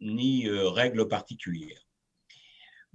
ni 0.00 0.46
euh, 0.46 0.70
règle 0.70 1.08
particulière. 1.08 1.83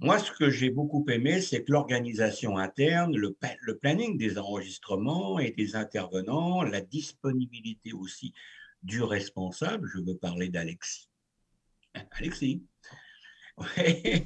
Moi, 0.02 0.18
ce 0.18 0.32
que 0.32 0.48
j'ai 0.48 0.70
beaucoup 0.70 1.04
aimé, 1.10 1.42
c'est 1.42 1.62
que 1.62 1.72
l'organisation 1.72 2.56
interne, 2.56 3.14
le, 3.14 3.36
planning 3.74 4.16
des 4.16 4.38
enregistrements 4.38 5.38
et 5.38 5.50
des 5.50 5.76
intervenants, 5.76 6.62
la 6.62 6.80
disponibilité 6.80 7.92
aussi 7.92 8.32
du 8.82 9.02
responsable, 9.02 9.86
je 9.92 9.98
veux 9.98 10.16
parler 10.16 10.48
d'Alexis. 10.48 11.10
Alexis. 12.12 12.64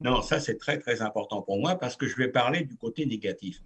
non, 0.00 0.22
ça 0.22 0.38
c'est 0.38 0.56
très 0.56 0.78
très 0.78 1.02
important 1.02 1.42
pour 1.42 1.58
moi 1.58 1.76
parce 1.76 1.96
que 1.96 2.06
je 2.06 2.14
vais 2.14 2.28
parler 2.28 2.62
du 2.62 2.76
côté 2.76 3.06
négatif. 3.06 3.58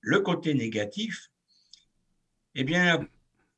Le 0.00 0.20
côté 0.20 0.52
négatif, 0.52 1.30
eh 2.54 2.64
bien, 2.64 3.08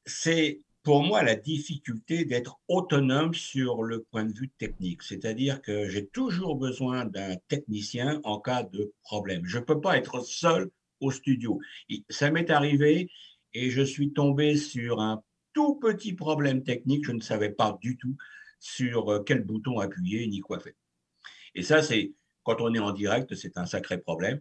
c'est 0.06 0.60
pour 0.82 1.02
moi 1.02 1.22
la 1.22 1.34
difficulté 1.34 2.24
d'être 2.24 2.58
autonome 2.68 3.34
sur 3.34 3.82
le 3.82 4.02
point 4.02 4.24
de 4.24 4.32
vue 4.32 4.48
technique. 4.48 5.02
C'est-à-dire 5.02 5.60
que 5.60 5.88
j'ai 5.88 6.06
toujours 6.06 6.56
besoin 6.56 7.04
d'un 7.04 7.36
technicien 7.48 8.20
en 8.24 8.40
cas 8.40 8.62
de 8.62 8.92
problème. 9.02 9.42
Je 9.44 9.58
ne 9.58 9.64
peux 9.64 9.80
pas 9.80 9.98
être 9.98 10.24
seul 10.24 10.70
au 11.00 11.10
studio. 11.10 11.60
Ça 12.08 12.30
m'est 12.30 12.50
arrivé 12.50 13.10
et 13.52 13.70
je 13.70 13.82
suis 13.82 14.12
tombé 14.12 14.56
sur 14.56 15.00
un 15.00 15.22
tout 15.52 15.74
petit 15.74 16.14
problème 16.14 16.62
technique. 16.62 17.04
Je 17.04 17.12
ne 17.12 17.20
savais 17.20 17.50
pas 17.50 17.78
du 17.80 17.96
tout 17.96 18.16
sur 18.58 19.10
euh, 19.10 19.20
quel 19.20 19.42
bouton 19.42 19.80
appuyer 19.80 20.26
ni 20.26 20.40
quoi 20.40 20.60
faire. 20.60 20.74
Et 21.54 21.62
ça, 21.62 21.82
c'est 21.82 22.12
quand 22.42 22.60
on 22.60 22.72
est 22.74 22.78
en 22.78 22.92
direct, 22.92 23.34
c'est 23.34 23.58
un 23.58 23.66
sacré 23.66 23.98
problème. 23.98 24.40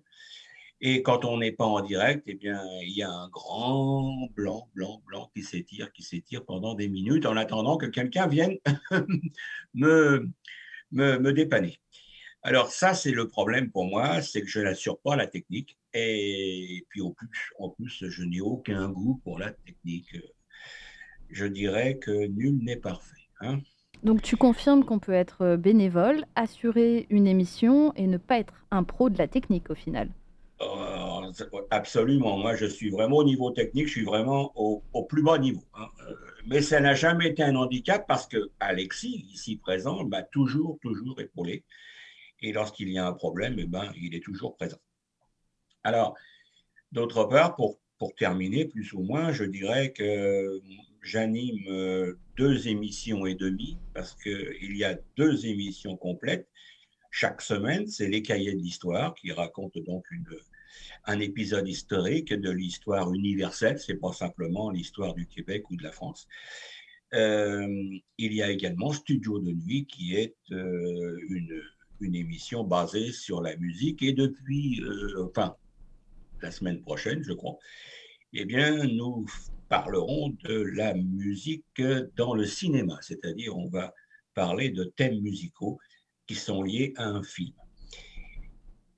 Et 0.81 1.01
quand 1.01 1.25
on 1.25 1.37
n'est 1.37 1.51
pas 1.51 1.65
en 1.65 1.81
direct, 1.81 2.23
eh 2.27 2.35
bien, 2.35 2.61
il 2.81 2.95
y 2.95 3.03
a 3.03 3.11
un 3.11 3.27
grand 3.29 4.29
blanc, 4.33 4.69
blanc, 4.73 5.01
blanc 5.05 5.29
qui 5.35 5.43
s'étire, 5.43 5.91
qui 5.91 6.03
s'étire 6.03 6.45
pendant 6.45 6.73
des 6.73 6.87
minutes 6.87 7.25
en 7.25 7.35
attendant 7.35 7.77
que 7.77 7.85
quelqu'un 7.85 8.27
vienne 8.27 8.57
me, 9.73 10.29
me, 10.91 11.33
dépanner. 11.33 11.79
Alors 12.43 12.71
ça, 12.71 12.93
c'est 12.93 13.11
le 13.11 13.27
problème 13.27 13.71
pour 13.71 13.85
moi, 13.85 14.21
c'est 14.21 14.41
que 14.41 14.47
je 14.47 14.61
n'assure 14.61 14.99
pas 14.99 15.17
la 15.17 15.27
technique. 15.27 15.77
Et 15.93 16.85
puis 16.87 17.01
au 17.01 17.11
plus, 17.11 17.29
en 17.59 17.69
plus, 17.69 18.05
je 18.07 18.23
n'ai 18.23 18.39
aucun 18.39 18.89
goût 18.89 19.19
pour 19.25 19.37
la 19.37 19.51
technique. 19.51 20.15
Je 21.29 21.45
dirais 21.45 21.97
que 21.97 22.27
nul 22.27 22.57
n'est 22.63 22.77
parfait. 22.77 23.27
Hein. 23.41 23.59
Donc 24.03 24.21
tu 24.21 24.37
confirmes 24.37 24.85
qu'on 24.85 24.99
peut 24.99 25.11
être 25.11 25.57
bénévole, 25.57 26.23
assurer 26.35 27.05
une 27.09 27.27
émission 27.27 27.93
et 27.95 28.07
ne 28.07 28.17
pas 28.17 28.39
être 28.39 28.65
un 28.71 28.83
pro 28.83 29.09
de 29.09 29.17
la 29.17 29.27
technique 29.27 29.69
au 29.69 29.75
final? 29.75 30.09
Absolument. 31.69 32.37
Moi, 32.37 32.55
je 32.55 32.65
suis 32.65 32.89
vraiment 32.89 33.17
au 33.17 33.23
niveau 33.23 33.51
technique, 33.51 33.87
je 33.87 33.93
suis 33.93 34.03
vraiment 34.03 34.51
au, 34.55 35.03
plus 35.03 35.23
bas 35.23 35.37
niveau. 35.37 35.63
Hein. 35.73 35.87
Euh, 36.07 36.15
mais 36.47 36.61
ça 36.61 36.79
n'a 36.79 36.93
jamais 36.93 37.27
été 37.29 37.43
un 37.43 37.55
handicap 37.55 38.05
parce 38.07 38.27
que 38.27 38.51
Alexis, 38.59 39.25
ici 39.31 39.57
présent, 39.57 40.03
m'a 40.05 40.23
toujours, 40.23 40.77
toujours 40.81 41.19
épaulé. 41.19 41.63
Et 42.41 42.53
lorsqu'il 42.53 42.89
y 42.89 42.97
a 42.97 43.07
un 43.07 43.13
problème, 43.13 43.55
eh 43.57 43.65
ben, 43.65 43.91
il 43.95 44.15
est 44.15 44.23
toujours 44.23 44.55
présent. 44.55 44.79
Alors, 45.83 46.15
d'autre 46.91 47.25
part, 47.25 47.55
pour, 47.55 47.79
pour 47.97 48.15
terminer, 48.15 48.65
plus 48.65 48.93
ou 48.93 49.01
moins, 49.01 49.31
je 49.31 49.43
dirais 49.43 49.91
que 49.91 50.61
j'anime 51.01 51.65
euh, 51.67 52.17
deux 52.37 52.67
émissions 52.67 53.25
et 53.25 53.35
demie 53.35 53.77
parce 53.93 54.15
qu'il 54.15 54.77
y 54.77 54.83
a 54.83 54.97
deux 55.15 55.45
émissions 55.45 55.97
complètes 55.97 56.47
chaque 57.11 57.41
semaine, 57.41 57.87
c'est 57.87 58.07
les 58.07 58.21
cahiers 58.21 58.53
de 58.53 58.59
l'histoire 58.59 59.13
qui 59.15 59.31
racontent 59.31 59.79
donc 59.81 60.09
une, 60.11 60.27
un 61.05 61.19
épisode 61.19 61.67
historique 61.67 62.33
de 62.33 62.51
l'histoire 62.51 63.13
universelle, 63.13 63.79
c'est 63.79 63.95
pas 63.95 64.13
simplement 64.13 64.69
l'histoire 64.69 65.13
du 65.13 65.27
Québec 65.27 65.69
ou 65.69 65.75
de 65.75 65.83
la 65.83 65.91
France. 65.91 66.27
Euh, 67.13 67.97
il 68.17 68.33
y 68.33 68.43
a 68.43 68.51
également 68.51 68.91
Studio 68.91 69.39
de 69.39 69.51
nuit 69.51 69.87
qui 69.87 70.15
est 70.15 70.35
euh, 70.51 71.17
une, 71.29 72.15
émission 72.15 72.63
basée 72.63 73.11
sur 73.11 73.41
la 73.41 73.55
musique 73.57 74.01
et 74.03 74.13
depuis, 74.13 74.81
euh, 74.81 75.25
enfin, 75.25 75.55
la 76.41 76.49
semaine 76.49 76.81
prochaine, 76.81 77.23
je 77.23 77.33
crois, 77.33 77.57
eh 78.33 78.45
bien, 78.45 78.85
nous 78.85 79.25
parlerons 79.67 80.29
de 80.43 80.61
la 80.61 80.93
musique 80.93 81.81
dans 82.15 82.35
le 82.35 82.45
cinéma, 82.45 82.97
c'est-à-dire 83.01 83.57
on 83.57 83.67
va 83.67 83.93
parler 84.33 84.69
de 84.69 84.85
thèmes 84.85 85.19
musicaux 85.19 85.77
qui 86.25 86.35
sont 86.35 86.63
liés 86.63 86.93
à 86.95 87.05
un 87.05 87.23
film. 87.23 87.53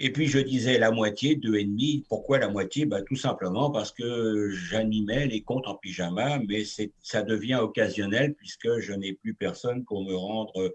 Et 0.03 0.12
puis 0.12 0.25
je 0.25 0.39
disais 0.39 0.79
la 0.79 0.89
moitié, 0.89 1.36
deux 1.36 1.58
et 1.58 1.63
demi. 1.63 2.03
Pourquoi 2.10 2.39
la 2.39 2.50
moitié? 2.50 2.88
Ben, 2.88 3.03
Tout 3.03 3.15
simplement 3.15 3.70
parce 3.70 3.91
que 3.91 4.50
j'animais 4.50 5.27
les 5.27 5.43
comptes 5.43 5.67
en 5.67 5.75
pyjama, 5.75 6.39
mais 6.48 6.63
ça 7.03 7.22
devient 7.22 7.60
occasionnel 7.62 8.34
puisque 8.34 8.79
je 8.79 8.93
n'ai 8.93 9.13
plus 9.13 9.36
personne 9.36 9.86
pour 9.86 10.03
me 10.03 10.15
rendre 10.15 10.74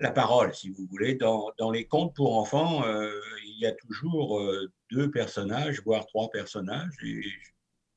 la 0.00 0.10
parole, 0.10 0.54
si 0.54 0.68
vous 0.68 0.86
voulez. 0.90 1.14
Dans, 1.14 1.70
les 1.72 1.86
contes 1.86 2.14
pour 2.14 2.36
enfants, 2.36 2.84
euh, 2.86 3.10
il 3.46 3.58
y 3.58 3.66
a 3.66 3.72
toujours 3.72 4.38
euh, 4.38 4.70
deux 4.90 5.10
personnages, 5.10 5.80
voire 5.82 6.04
trois 6.04 6.28
personnages, 6.30 6.92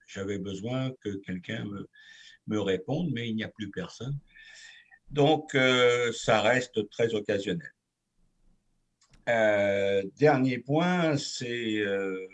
j'avais 0.08 0.38
besoin 0.38 0.92
que 1.02 1.18
quelqu'un 1.18 1.66
me, 2.48 2.62
réponde, 2.62 3.12
mais 3.12 3.28
il 3.28 3.36
n'y 3.36 3.44
a 3.44 3.50
plus 3.50 3.72
personne. 3.72 4.18
Donc, 5.12 5.54
euh, 5.56 6.14
ça 6.14 6.40
reste 6.40 6.90
très 6.92 7.14
occasionnel. 7.14 7.74
Euh, 9.30 10.04
dernier 10.18 10.60
point, 10.60 11.18
c'est 11.18 11.78
euh, 11.80 12.28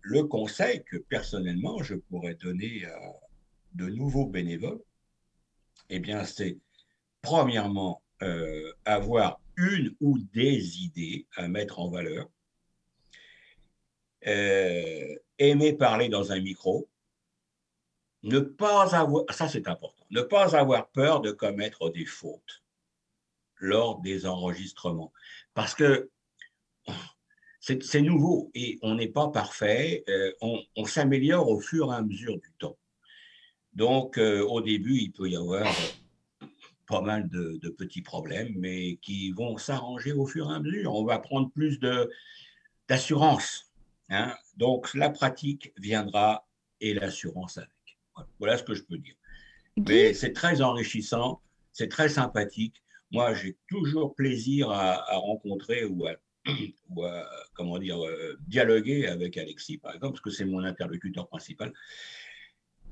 le 0.00 0.24
conseil 0.24 0.84
que 0.84 0.96
personnellement 0.96 1.82
je 1.82 1.94
pourrais 1.94 2.34
donner 2.34 2.84
à 2.84 2.98
de 3.74 3.86
nouveaux 3.86 4.26
bénévoles. 4.26 4.80
Eh 5.88 5.98
bien, 5.98 6.24
c'est 6.24 6.58
premièrement 7.22 8.02
avoir 8.86 9.38
une 9.56 9.94
ou 10.00 10.18
des 10.18 10.78
idées 10.80 11.26
à 11.36 11.48
mettre 11.48 11.80
en 11.80 11.90
valeur, 11.90 12.30
aimer 14.22 15.74
parler 15.74 16.08
dans 16.08 16.32
un 16.32 16.40
micro, 16.40 16.88
ne 18.22 18.40
pas 18.40 18.96
avoir, 18.96 19.24
ça 19.30 19.48
c'est 19.48 19.68
important, 19.68 20.04
ne 20.10 20.22
pas 20.22 20.56
avoir 20.56 20.88
peur 20.88 21.20
de 21.20 21.30
commettre 21.30 21.90
des 21.90 22.06
fautes 22.06 22.62
lors 23.56 24.00
des 24.00 24.26
enregistrements. 24.26 25.12
Parce 25.54 25.74
que 25.74 26.10
c'est 27.60 28.02
nouveau 28.02 28.50
et 28.54 28.78
on 28.82 28.94
n'est 28.94 29.08
pas 29.08 29.28
parfait, 29.28 30.04
euh, 30.08 30.32
on, 30.40 30.84
s'améliore 30.84 31.48
au 31.48 31.60
fur 31.60 31.92
et 31.92 31.96
à 31.96 32.02
mesure 32.02 32.38
du 32.38 32.52
temps. 32.58 32.78
Donc 33.72 34.18
euh, 34.18 34.42
au 34.42 34.60
début, 34.60 34.98
il 34.98 35.12
peut 35.12 35.28
y 35.28 35.36
avoir 35.36 35.66
pas 36.86 37.00
mal 37.00 37.28
de, 37.28 37.68
petits 37.70 38.02
problèmes, 38.02 38.54
mais 38.56 38.96
qui 38.96 39.32
vont 39.32 39.58
s'arranger 39.58 40.12
au 40.12 40.26
fur 40.26 40.50
et 40.50 40.54
à 40.54 40.60
mesure. 40.60 40.94
On 40.94 41.04
va 41.04 41.18
prendre 41.18 41.50
plus 41.50 41.80
d'assurance. 42.88 43.72
Hein. 44.08 44.32
Donc 44.56 44.94
la 44.94 45.10
pratique 45.10 45.72
viendra 45.76 46.46
et 46.80 46.94
l'assurance 46.94 47.58
avec. 47.58 47.70
Voilà 48.38 48.56
ce 48.56 48.62
que 48.62 48.74
je 48.74 48.82
peux 48.82 48.98
dire. 48.98 49.14
Mais 49.76 50.14
c'est 50.14 50.32
très 50.32 50.62
enrichissant, 50.62 51.42
c'est 51.72 51.88
très 51.88 52.08
sympathique. 52.08 52.82
Moi, 53.10 53.34
j'ai 53.34 53.56
toujours 53.68 54.14
plaisir 54.14 54.70
à, 54.70 55.04
rencontrer 55.18 55.84
ou 55.84 56.06
à, 56.06 56.12
comment 57.54 57.78
dire, 57.78 58.04
euh, 58.04 58.38
dialoguer 58.46 59.06
avec 59.06 59.36
Alexis, 59.36 59.78
par 59.78 59.94
exemple, 59.94 60.14
parce 60.14 60.22
que 60.22 60.30
c'est 60.30 60.44
mon 60.44 60.64
interlocuteur 60.64 61.28
principal. 61.28 61.72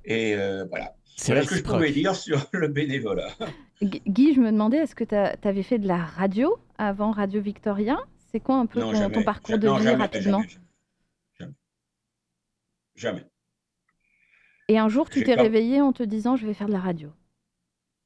Et 0.04 0.34
euh, 0.34 0.64
voilà. 0.66 0.94
C'est 1.16 1.40
ce 1.42 1.48
que 1.48 1.56
je 1.56 1.62
pouvais 1.62 1.92
dire 1.92 2.14
sur 2.14 2.44
le 2.52 2.68
bénévolat. 2.68 3.30
Guy, 3.82 4.34
je 4.34 4.40
me 4.40 4.50
demandais, 4.50 4.78
est-ce 4.78 4.94
que 4.94 5.04
tu 5.04 5.48
avais 5.48 5.62
fait 5.62 5.78
de 5.78 5.86
la 5.86 5.98
radio 5.98 6.58
avant 6.76 7.12
Radio 7.12 7.40
Victoria? 7.40 7.98
C'est 8.32 8.40
quoi 8.40 8.56
un 8.56 8.66
peu 8.66 8.80
ton, 8.80 9.22
parcours 9.22 9.58
de 9.58 9.68
vie 9.80 9.90
rapidement? 9.90 10.42
jamais. 11.38 11.52
jamais. 12.96 13.24
Et 14.68 14.78
un 14.78 14.88
jour, 14.88 15.08
tu 15.08 15.22
t'es 15.22 15.34
réveillé 15.34 15.80
en 15.80 15.92
te 15.92 16.02
disant, 16.02 16.36
je 16.36 16.46
vais 16.46 16.54
faire 16.54 16.66
de 16.66 16.72
la 16.72 16.80
radio? 16.80 17.12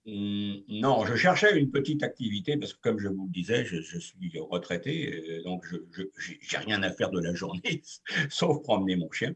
Mmh, 0.08 0.80
non, 0.80 1.04
je 1.04 1.16
cherchais 1.16 1.58
une 1.58 1.70
petite 1.70 2.02
activité 2.02 2.56
parce 2.56 2.72
que, 2.72 2.80
comme 2.80 2.98
je 2.98 3.08
vous 3.08 3.26
le 3.26 3.30
disais, 3.30 3.66
je, 3.66 3.98
suis 3.98 4.32
retraité, 4.38 5.42
donc 5.44 5.66
je 5.66 6.02
n'ai 6.02 6.64
rien 6.64 6.82
à 6.82 6.90
faire 6.90 7.10
de 7.10 7.20
la 7.20 7.34
journée, 7.42 7.82
sauf 8.30 8.62
promener 8.62 8.96
mon 8.96 9.10
chien. 9.10 9.34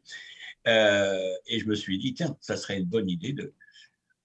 Euh, 0.66 1.34
et 1.46 1.58
je 1.58 1.66
me 1.66 1.74
suis 1.74 1.98
dit, 1.98 2.14
tiens, 2.14 2.38
ça 2.40 2.56
serait 2.56 2.78
une 2.78 2.86
bonne 2.86 3.10
idée 3.10 3.32
de 3.32 3.52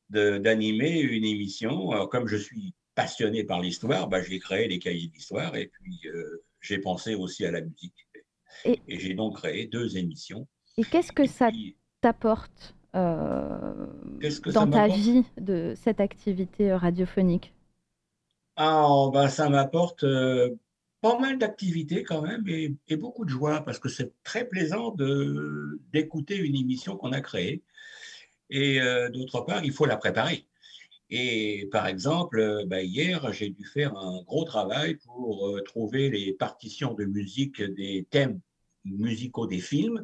d'animer 0.10 1.01
une 1.01 1.25
émission. 1.25 2.07
comme 2.07 2.29
je 2.29 2.38
suis 2.38 2.73
passionné 2.95 3.43
par 3.43 3.60
l'histoire, 3.60 4.07
bah, 4.07 4.23
j'ai 4.23 4.39
créé 4.39 4.69
les 4.69 4.79
cahiers 4.79 5.07
d'histoire 5.07 5.57
et 5.57 5.67
puis 5.67 5.99
euh, 6.05 6.45
j'ai 6.62 6.77
pensé 6.77 7.13
aussi 7.13 7.45
à 7.45 7.51
la 7.51 7.60
musique. 7.60 8.07
Et, 8.63 8.79
j'ai 8.88 9.15
donc 9.15 9.36
créé 9.36 9.65
deux 9.65 9.97
émissions. 9.97 10.47
Et 10.77 10.86
qu'est-ce 10.86 11.12
que 11.12 11.27
ça 11.27 11.51
t'apporte? 11.99 12.76
Euh, 12.97 13.86
dans 14.53 14.69
ta 14.69 14.88
vie 14.88 15.23
de 15.39 15.73
cette 15.75 15.99
activité 15.99 16.73
radiophonique? 16.73 17.53
Ah, 18.55 19.10
ben, 19.13 19.29
Ça 19.29 19.49
m'apporte 19.49 20.03
euh, 20.03 20.55
pas 21.01 21.19
mal 21.19 21.38
d'activités 21.38 22.03
quand 22.03 22.21
même 22.21 22.43
et, 22.47 22.97
beaucoup 22.97 23.23
de 23.23 23.29
joie 23.29 23.62
parce 23.62 23.77
que 23.77 23.89
c'est 23.89 24.12
très 24.23 24.47
plaisant 24.47 24.95
d'écouter 25.91 26.38
une 26.38 26.55
émission 26.55 26.97
qu'on 26.97 27.12
a 27.12 27.21
créée. 27.21 27.62
Et 28.49 28.81
euh, 28.81 29.10
d'autre 29.10 29.41
part, 29.41 29.63
il 29.63 29.71
faut 29.71 29.86
la 29.86 29.97
préparer. 29.97 30.47
Et 31.10 31.69
par 31.71 31.88
exemple, 31.88 32.65
ben, 32.67 32.86
hier, 32.86 33.31
j'ai 33.31 33.49
dû 33.49 33.63
faire 33.63 33.95
un 33.95 34.23
gros 34.23 34.43
travail 34.43 34.95
pour 34.95 35.57
trouver 35.63 36.10
les 36.10 36.33
partitions 36.33 36.93
de 36.95 37.05
musique 37.05 37.62
des 37.62 38.07
thèmes 38.10 38.39
musicaux 38.83 39.47
des 39.47 39.60
films 39.60 40.01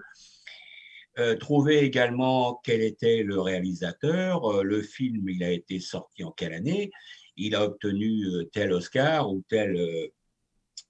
euh, 1.19 1.35
trouver 1.35 1.83
également 1.83 2.59
quel 2.63 2.81
était 2.81 3.21
le 3.21 3.39
réalisateur, 3.39 4.51
euh, 4.51 4.63
le 4.63 4.81
film, 4.81 5.29
il 5.29 5.43
a 5.43 5.51
été 5.51 5.79
sorti 5.79 6.23
en 6.23 6.31
quelle 6.31 6.53
année, 6.53 6.89
il 7.37 7.53
a 7.53 7.63
obtenu 7.63 8.25
euh, 8.25 8.45
tel 8.51 8.73
Oscar 8.73 9.31
ou 9.31 9.43
telle, 9.47 9.77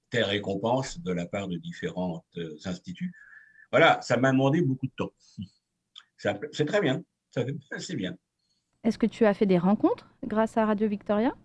telle 0.09 0.23
récompense 0.23 1.01
de 1.01 1.11
la 1.11 1.25
part 1.25 1.49
de 1.49 1.57
différents 1.57 2.23
instituts. 2.63 3.11
Voilà, 3.71 3.99
ça 4.01 4.15
m'a 4.15 4.31
demandé 4.31 4.61
beaucoup 4.61 4.87
de 4.87 4.93
temps. 4.95 5.11
C'est 6.53 6.65
très 6.65 6.79
bien, 6.79 7.03
c'est 7.79 7.95
bien. 7.97 8.15
Est-ce 8.85 8.97
que 8.97 9.05
tu 9.05 9.25
as 9.25 9.33
fait 9.33 9.45
des 9.45 9.57
rencontres 9.57 10.09
grâce 10.25 10.55
à 10.55 10.65
Radio 10.65 10.87
Victoria? 10.87 11.35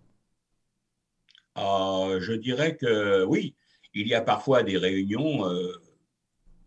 Ah, 1.56 2.10
Je 2.20 2.32
dirais 2.32 2.76
que 2.76 3.24
oui. 3.24 3.56
Il 3.92 4.06
y 4.06 4.14
a 4.14 4.20
parfois 4.20 4.62
des 4.62 4.76
réunions 4.76 5.44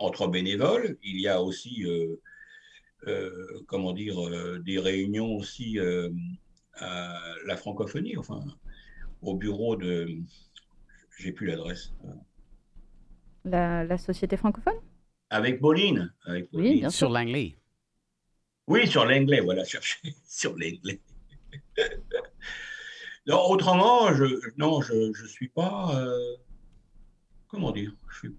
entre 0.04 0.28
bénévoles. 0.28 0.98
Il 1.04 1.20
y 1.20 1.28
a 1.28 1.42
aussi, 1.42 1.86
comment 3.68 3.94
dire, 3.94 4.18
des 4.62 4.80
réunions 4.80 5.36
aussi 5.36 5.80
à 6.76 7.20
la 7.46 7.58
francophonie, 7.58 8.18
enfin, 8.18 8.40
au 9.22 9.36
bureau 9.36 9.76
de. 9.76 10.08
J'ai 11.18 11.32
plus 11.32 11.48
l'adresse. 11.48 11.94
La, 13.44 13.98
Société 13.98 14.38
francophone? 14.38 14.80
Avec 15.30 15.60
Pauline. 15.60 16.14
Avec 16.26 16.50
Oui, 16.54 16.84
sur 16.90 17.10
l'anglais. 17.10 17.56
Oui, 18.68 18.88
sur 18.88 19.06
l'anglais, 19.06 19.42
voilà, 19.42 19.64
chercher 19.64 19.98
sur 20.26 20.52
l'anglais. 20.52 21.02
non, 23.28 23.42
autrement, 23.50 24.14
je 24.14 24.26
non, 24.58 24.82
je 24.82 24.94
ne 24.94 25.28
suis 25.28 25.50
pas. 25.50 25.92
Euh, 25.96 26.36
comment 27.48 27.72
dire 27.72 27.94
Je 28.10 28.30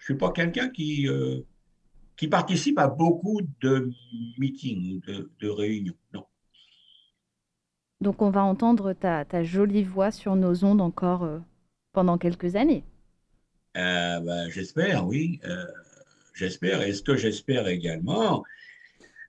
ne 0.00 0.04
suis, 0.04 0.14
pas 0.14 0.32
quelqu'un 0.32 0.68
qui, 0.68 1.08
euh, 1.08 1.40
qui 2.16 2.28
participe 2.28 2.78
à 2.78 2.88
beaucoup 2.88 3.40
de 3.60 3.90
meetings, 4.38 5.00
de, 5.06 5.30
de 5.40 5.48
réunions. 5.48 5.96
Non. 6.12 6.24
Donc 8.00 8.22
on 8.22 8.30
va 8.30 8.42
entendre 8.42 8.94
ta, 8.94 9.42
jolie 9.42 9.82
voix 9.82 10.10
sur 10.10 10.34
nos 10.34 10.64
ondes 10.64 10.80
encore 10.80 11.24
euh, 11.24 11.38
pendant 11.92 12.16
quelques 12.16 12.56
années. 12.56 12.84
Euh, 13.76 14.20
ben, 14.20 14.48
j'espère, 14.48 15.06
oui. 15.06 15.38
Euh, 15.44 15.64
j'espère. 16.34 16.82
Et 16.82 16.92
ce 16.92 17.02
que 17.02 17.16
j'espère 17.16 17.68
également, 17.68 18.42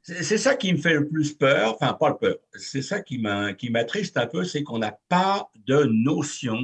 c'est 0.03 0.37
ça 0.37 0.55
qui 0.55 0.73
me 0.73 0.77
fait 0.77 0.93
le 0.93 1.07
plus 1.07 1.33
peur, 1.33 1.75
enfin 1.75 1.93
pas 1.93 2.09
le 2.09 2.17
peur, 2.17 2.35
c'est 2.53 2.81
ça 2.81 3.01
qui 3.01 3.19
m'attriste 3.19 4.17
un 4.17 4.25
peu, 4.25 4.43
c'est 4.43 4.63
qu'on 4.63 4.79
n'a 4.79 4.97
pas 5.09 5.51
de 5.67 5.83
notion 5.83 6.59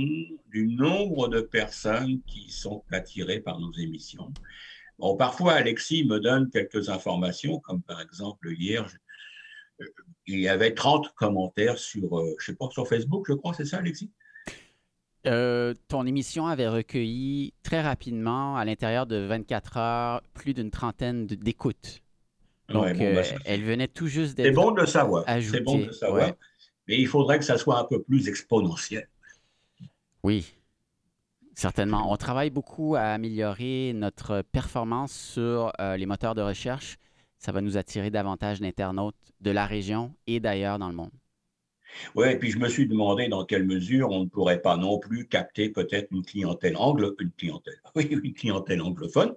du 0.48 0.68
nombre 0.68 1.28
de 1.28 1.42
personnes 1.42 2.22
qui 2.26 2.50
sont 2.50 2.84
attirées 2.92 3.40
par 3.40 3.60
nos 3.60 3.72
émissions. 3.74 4.34
Bon, 4.98 5.16
parfois, 5.16 5.54
Alexis 5.54 6.06
me 6.06 6.20
donne 6.20 6.50
quelques 6.50 6.90
informations, 6.90 7.60
comme 7.60 7.84
par 7.84 8.02
exemple 8.02 8.52
hier, 8.58 8.88
il 10.26 10.40
y 10.40 10.48
avait 10.48 10.74
30 10.74 11.14
commentaires 11.14 11.78
sur, 11.78 12.18
euh, 12.18 12.36
je 12.40 12.48
sais 12.48 12.56
pas, 12.56 12.68
sur 12.72 12.88
Facebook, 12.88 13.26
je 13.28 13.34
crois, 13.34 13.54
c'est 13.54 13.66
ça, 13.66 13.78
Alexis? 13.78 14.12
Euh, 15.28 15.74
ton 15.88 16.06
émission 16.08 16.48
avait 16.48 16.68
recueilli 16.68 17.54
très 17.62 17.82
rapidement, 17.82 18.58
à 18.58 18.66
l'intérieur 18.66 19.06
de 19.06 19.18
24 19.18 19.78
heures, 19.78 20.22
plus 20.34 20.54
d'une 20.54 20.72
trentaine 20.72 21.28
d'écoutes. 21.28 22.02
Donc, 22.70 22.98
bah, 22.98 23.04
euh, 23.04 23.24
elle 23.46 23.64
venait 23.64 23.88
tout 23.88 24.08
juste 24.08 24.36
d'être. 24.36 24.48
C'est 24.48 24.52
bon 24.52 24.72
de 24.72 24.86
savoir. 24.86 25.24
C'est 25.42 25.62
bon 25.62 25.80
de 25.80 25.92
savoir. 25.92 26.32
Mais 26.88 27.00
il 27.00 27.08
faudrait 27.08 27.40
que 27.40 27.46
ça 27.46 27.58
soit 27.58 27.80
un 27.80 27.86
peu 27.86 28.02
plus 28.02 28.28
exponentiel. 28.28 29.08
Oui, 30.24 30.54
certainement. 31.54 32.12
On 32.12 32.18
travaille 32.18 32.50
beaucoup 32.50 32.96
à 32.96 33.02
améliorer 33.02 33.94
notre 33.96 34.42
performance 34.42 35.14
sur 35.14 35.72
les 35.80 36.06
moteurs 36.06 36.36
de 36.36 36.42
recherche 36.42 36.98
ça 37.40 37.52
va 37.52 37.62
nous 37.62 37.78
attirer 37.78 38.10
davantage 38.10 38.60
d'internautes 38.60 39.16
de 39.42 39.52
la 39.52 39.66
région 39.66 40.16
et 40.26 40.40
d'ailleurs 40.40 40.80
dans 40.80 40.90
le 40.90 40.96
monde. 40.96 41.12
Oui, 42.16 42.28
et 42.30 42.38
puis 42.38 42.52
je 42.52 42.60
me 42.60 42.68
suis 42.68 42.88
demandé 42.88 43.30
dans 43.30 43.46
quelle 43.46 43.66
mesure 43.66 44.10
on 44.10 44.22
ne 44.22 44.30
pourrait 44.30 44.62
pas 44.62 44.76
non 44.76 45.00
plus 45.00 45.28
capter 45.28 45.70
peut-être 45.70 46.10
une 46.12 46.24
clientèle 46.24 46.76
anglo, 46.76 47.16
une 47.20 47.32
clientèle, 47.32 47.80
oui, 47.96 48.08
une 48.12 48.34
clientèle 48.34 48.82
anglophone 48.82 49.36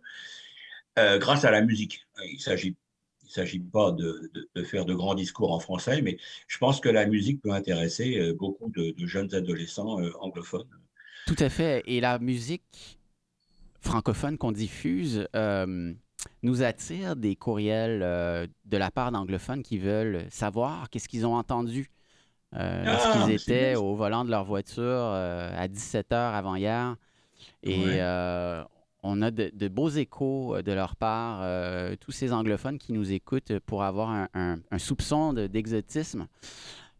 euh, 0.99 1.19
grâce 1.19 1.45
à 1.45 1.51
la 1.51 1.63
musique. 1.63 2.05
Il 2.25 2.41
s'agit 2.41 2.75
ne 3.31 3.45
s'agit 3.45 3.61
pas 3.61 3.93
de, 3.93 4.31
faire 4.65 4.85
de 4.85 4.95
grands 4.95 5.15
discours 5.15 5.53
en 5.53 5.61
français, 5.61 6.03
mais 6.03 6.19
je 6.49 6.59
pense 6.59 6.81
que 6.81 6.89
la 6.89 7.07
musique 7.07 7.41
peut 7.43 7.53
intéresser 7.53 8.19
euh, 8.19 8.35
beaucoup 8.35 8.71
de, 8.71 8.95
jeunes 9.07 9.35
adolescents 9.35 10.01
euh, 10.01 10.13
anglophones. 10.21 10.69
Tout 11.27 11.37
à 11.39 11.49
fait. 11.49 11.83
Et 11.87 12.01
la 12.01 12.19
musique 12.19 12.99
francophone 13.81 14.37
qu'on 14.37 14.53
diffuse, 14.53 15.27
nous 16.43 16.63
attire 16.63 17.17
des 17.17 17.37
courriels 17.37 18.03
euh, 18.03 18.47
de 18.65 18.77
la 18.77 18.91
part 18.91 19.13
d'anglophones 19.13 19.63
qui 19.63 19.79
veulent 19.79 20.27
savoir 20.31 20.91
qu'est-ce 20.91 21.09
qu'ils 21.09 21.27
ont 21.27 21.35
entendu 21.35 21.91
euh, 22.57 22.85
ah, 22.87 22.93
lorsqu'ils 22.93 23.35
étaient 23.35 23.77
au 23.77 23.95
volant 23.95 24.25
de 24.25 24.31
leur 24.31 24.45
voiture 24.45 24.83
euh, 24.85 25.51
à 25.57 25.69
17 25.69 26.13
heures 26.13 26.35
avant 26.35 26.57
hier. 26.57 26.97
Et 27.63 28.01
on 29.03 29.23
a 29.23 29.31
de, 29.31 29.69
beaux 29.69 29.89
échos 29.89 30.61
de 30.63 30.73
leur 30.73 30.97
part, 30.97 31.45
tous 31.99 32.13
ces 32.13 32.33
anglophones 32.33 32.79
qui 32.79 32.93
nous 32.93 33.13
écoutent 33.13 33.59
pour 33.61 33.83
avoir 33.83 34.29
un, 34.35 34.59
soupçon 34.79 35.33
d'exotisme 35.33 36.27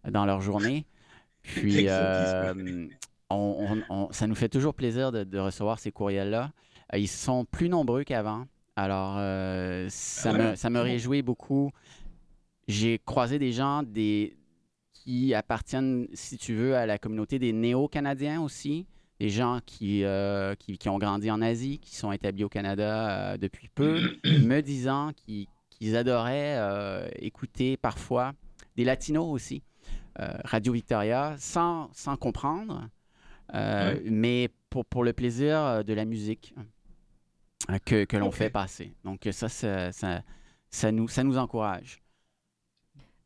dans 0.09 0.25
leur 0.25 0.41
journée. 0.41 0.87
Puis, 1.43 1.87
ça 1.87 2.55
nous 2.55 4.35
fait 4.35 4.49
toujours 4.49 4.75
plaisir 4.75 5.13
de 5.13 5.39
recevoir 5.39 5.79
ces 5.79 5.93
courriels-là. 5.93 6.53
Ils 6.97 7.09
sont 7.09 7.45
plus 7.45 7.69
nombreux 7.69 8.05
qu'avant. 8.05 8.47
Alors, 8.77 9.17
euh, 9.19 9.87
ça, 9.91 10.33
me, 10.33 10.55
ça, 10.55 10.71
me, 10.71 10.81
réjouit 10.81 11.23
beaucoup. 11.23 11.71
J'ai 12.67 12.99
croisé 12.99 13.39
des 13.39 13.53
gens 13.53 13.83
des, 13.83 14.37
qui 14.93 15.35
appartiennent, 15.35 16.09
si 16.15 16.39
tu 16.39 16.55
veux, 16.55 16.77
à 16.77 16.87
la 16.87 16.99
communauté 16.99 17.39
des 17.39 17.53
néo-canadiens 17.53 18.41
aussi. 18.41 18.87
Des 19.21 19.29
gens 19.29 19.61
qui, 19.65 20.03
euh, 20.03 20.55
qui, 20.57 20.79
qui, 20.79 20.89
ont 20.89 20.99
grandi 20.99 21.31
en 21.31 21.41
Asie, 21.41 21.79
qui 21.79 21.95
sont 21.95 22.11
établis 22.11 22.43
au 22.43 22.49
Canada 22.49 23.33
euh, 23.33 23.37
depuis 23.37 23.69
peu, 23.69 24.01
me 24.25 24.61
disant 24.61 25.13
qu'ils 25.15 25.97
adoraient 25.97 27.11
écouter 27.21 27.77
parfois 27.77 28.33
des 28.77 28.85
latinos 28.85 29.29
aussi, 29.29 29.63
Radio 30.17 30.73
Victoria, 30.73 31.37
sans, 31.39 31.91
sans 31.93 32.17
comprendre, 32.17 32.89
mais 33.53 34.49
pour, 34.71 34.85
pour 34.85 35.05
le 35.05 35.13
plaisir 35.13 35.85
de 35.85 35.93
la 35.93 36.05
musique. 36.05 36.55
Hein, 37.69 37.79
que, 37.85 38.17
l'on 38.17 38.31
fait 38.31 38.51
passer. 38.51 38.95
Donc 39.05 39.29
ça, 39.33 39.49
ça, 39.49 39.93
ça, 39.93 40.93
nous, 40.93 41.09
ça 41.09 41.23
nous 41.23 41.37
encourage. 41.37 42.01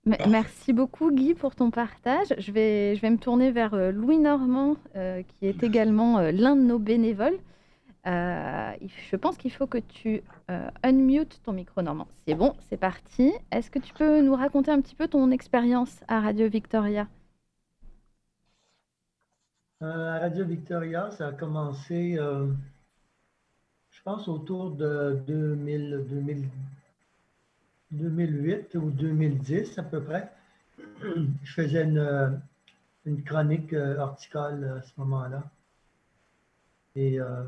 Merci 0.07 0.73
beaucoup 0.73 1.11
Guy 1.11 1.35
pour 1.35 1.55
ton 1.55 1.71
partage. 1.71 2.35
Je 2.39 2.53
vais, 2.53 2.95
je 2.95 3.01
vais 3.01 3.11
me 3.11 3.17
tourner 3.17 3.51
vers 3.51 3.75
euh, 3.75 3.91
Louis 3.91 4.19
Normand, 4.19 4.77
euh, 4.97 5.23
qui 5.23 5.47
est 5.47 5.63
également 5.63 6.19
euh, 6.19 6.31
l'un 6.31 6.57
de 6.57 6.61
nos 6.61 6.79
bénévoles. 6.79 7.39
je 8.05 9.17
pense 9.17 9.39
qu'il 9.39 9.51
faut 9.51 9.67
que 9.67 9.79
tu 9.79 10.23
unmute 10.83 11.41
ton 11.43 11.53
micro 11.53 11.81
Normand. 11.81 12.07
C'est 12.27 12.35
bon, 12.35 12.55
c'est 12.69 12.77
parti. 12.77 13.33
Est-ce 13.51 13.71
que 13.71 13.79
tu 13.79 13.95
peux 13.95 14.21
nous 14.21 14.35
raconter 14.35 14.71
un 14.71 14.81
petit 14.83 14.95
peu 14.95 15.09
ton 15.09 15.31
expérience 15.31 16.01
à 16.07 16.21
Radio 16.21 16.49
Victoria? 16.49 17.09
À 19.81 20.19
Radio 20.19 20.45
Victoria, 20.45 21.11
ça 21.11 21.29
a 21.29 21.33
commencé 21.33 22.19
je 23.95 24.03
pense 24.03 24.29
autour 24.29 24.73
de 24.73 25.19
2000, 25.27 26.05
2008 27.95 28.75
ou 28.77 28.91
2010 28.91 29.79
à 29.79 29.83
peu 29.83 30.03
près. 30.03 30.31
Je 31.03 31.53
faisais 31.53 31.85
une, 31.85 32.41
une 33.07 33.23
chronique 33.23 33.73
euh, 33.73 33.99
horticole 33.99 34.79
à 34.79 34.83
ce 34.83 34.93
moment-là. 34.99 35.43
Et 36.97 37.21
euh, 37.21 37.43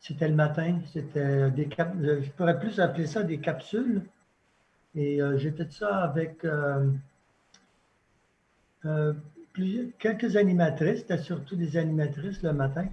c'était 0.00 0.28
le 0.28 0.34
matin, 0.34 0.80
c'était 0.92 1.50
des 1.50 1.66
cap 1.66 1.94
je 2.00 2.30
pourrais 2.32 2.58
plus 2.58 2.78
appeler 2.80 3.06
ça 3.06 3.22
des 3.22 3.38
capsules. 3.38 4.02
Et 4.94 5.20
euh, 5.20 5.38
j'ai 5.38 5.50
fait 5.50 5.72
ça 5.72 5.98
avec 6.04 6.46
quelques 9.98 10.36
animatrices, 10.36 11.00
c'était 11.00 11.18
surtout 11.18 11.56
des 11.56 11.76
animatrices 11.76 12.42
le 12.42 12.52
matin. 12.52 12.86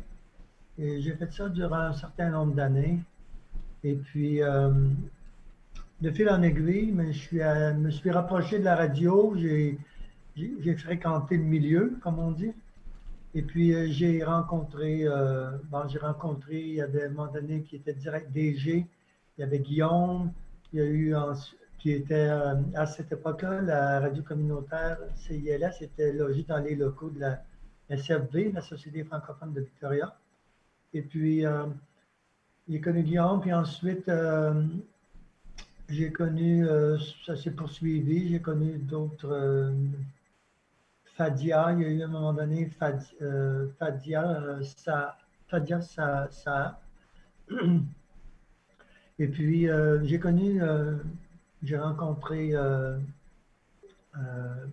Et 0.77 1.01
j'ai 1.01 1.15
fait 1.15 1.31
ça 1.31 1.49
durant 1.49 1.79
un 1.79 1.93
certain 1.93 2.29
nombre 2.29 2.55
d'années. 2.55 2.99
Et 3.83 3.95
puis, 3.95 4.41
euh, 4.41 4.71
de 6.01 6.11
fil 6.11 6.29
en 6.29 6.41
aiguille, 6.41 6.91
mais 6.91 7.13
je 7.13 7.19
suis 7.19 7.39
me 7.39 7.89
suis 7.89 8.11
rapproché 8.11 8.59
de 8.59 8.65
la 8.65 8.75
radio. 8.75 9.35
J'ai 9.37 10.75
fréquenté 10.77 11.37
le 11.37 11.43
milieu, 11.43 11.97
comme 12.01 12.19
on 12.19 12.31
dit. 12.31 12.53
Et 13.33 13.43
puis, 13.43 13.73
euh, 13.73 13.87
j'ai 13.89 14.23
rencontré, 14.23 15.03
euh, 15.05 15.51
bon, 15.69 15.87
j'ai 15.87 15.99
rencontré, 15.99 16.59
il 16.59 16.73
y 16.75 16.81
avait 16.81 17.05
un 17.05 17.09
moment 17.09 17.31
donné 17.31 17.61
qui 17.61 17.77
était 17.77 17.93
direct 17.93 18.29
DG. 18.33 18.85
Il 19.37 19.41
y 19.41 19.43
avait 19.43 19.59
Guillaume. 19.59 20.33
Il 20.73 20.79
y 20.79 20.81
a 20.81 20.85
eu, 20.85 21.15
qui 21.79 21.91
était 21.91 22.29
à 22.75 22.85
cette 22.85 23.11
époque-là, 23.11 23.61
la 23.61 23.99
radio 23.99 24.21
communautaire 24.21 24.99
CILS 25.15 25.81
était 25.81 26.13
logée 26.13 26.45
dans 26.47 26.59
les 26.59 26.75
locaux 26.75 27.09
de 27.09 27.19
la 27.19 27.41
SFV, 27.89 28.51
la 28.51 28.61
Société 28.61 29.03
francophone 29.03 29.53
de 29.53 29.61
Victoria. 29.61 30.15
Et 30.93 31.01
puis, 31.01 31.45
euh, 31.45 31.65
j'ai 32.69 32.79
connu 32.79 33.03
Guillaume, 33.03 33.41
puis 33.41 33.53
ensuite, 33.53 34.07
euh, 34.09 34.63
j'ai 35.91 36.11
connu, 36.11 36.67
euh, 36.67 36.97
ça 37.25 37.35
s'est 37.35 37.51
poursuivi, 37.51 38.29
j'ai 38.29 38.39
connu 38.39 38.77
d'autres. 38.77 39.73
Fadia, 41.17 41.73
il 41.73 41.81
y 41.81 41.85
a 41.85 41.89
eu 41.89 42.01
à 42.01 42.05
un 42.05 42.07
moment 42.07 42.33
donné 42.33 42.69
Fadia, 42.69 44.59
ça, 44.63 45.17
Fadia, 45.47 45.81
ça, 45.81 46.29
ça. 46.31 46.81
Et 49.19 49.27
puis, 49.27 49.67
j'ai 50.03 50.19
connu, 50.19 50.61
j'ai 51.61 51.77
rencontré 51.77 52.55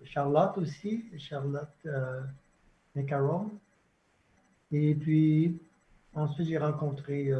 Charlotte 0.05 0.57
aussi, 0.57 1.05
Charlotte 1.17 1.67
euh, 1.85 2.21
Et 4.71 4.95
puis, 4.95 5.59
ensuite, 6.13 6.47
j'ai 6.47 6.57
rencontré 6.57 7.31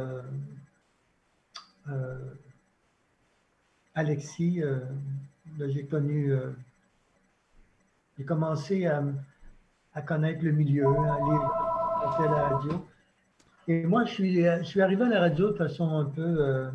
Alexis. 4.00 4.62
j'ai 5.58 5.84
connu, 5.84 6.32
j'ai 8.18 8.24
commencé 8.24 8.86
à, 8.86 10.02
connaître 10.02 10.44
le 10.44 10.52
milieu, 10.52 10.86
à 10.86 11.18
lire 11.18 11.50
à 12.18 12.22
la 12.22 12.48
radio. 12.48 12.86
Et 13.68 13.84
moi, 13.84 14.04
je 14.04 14.62
suis, 14.64 14.80
arrivé 14.80 15.04
à 15.04 15.08
la 15.08 15.20
radio 15.20 15.50
de 15.52 15.56
façon 15.56 15.88
un 15.90 16.06
peu 16.06 16.70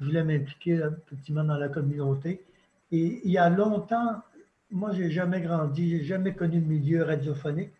je 0.00 0.04
voulais 0.04 0.24
m'impliquer 0.24 0.80
effectivement 1.06 1.44
dans 1.44 1.56
la 1.56 1.68
communauté. 1.68 2.44
Et 2.92 3.20
il 3.24 3.30
y 3.30 3.38
a 3.38 3.48
longtemps, 3.48 4.22
moi, 4.70 4.92
j'ai 4.92 5.10
jamais 5.10 5.40
grandi, 5.40 5.90
j'ai 5.90 6.04
jamais 6.04 6.34
connu 6.34 6.60
le 6.60 6.66
milieu 6.66 7.02
radiophonique. 7.02 7.70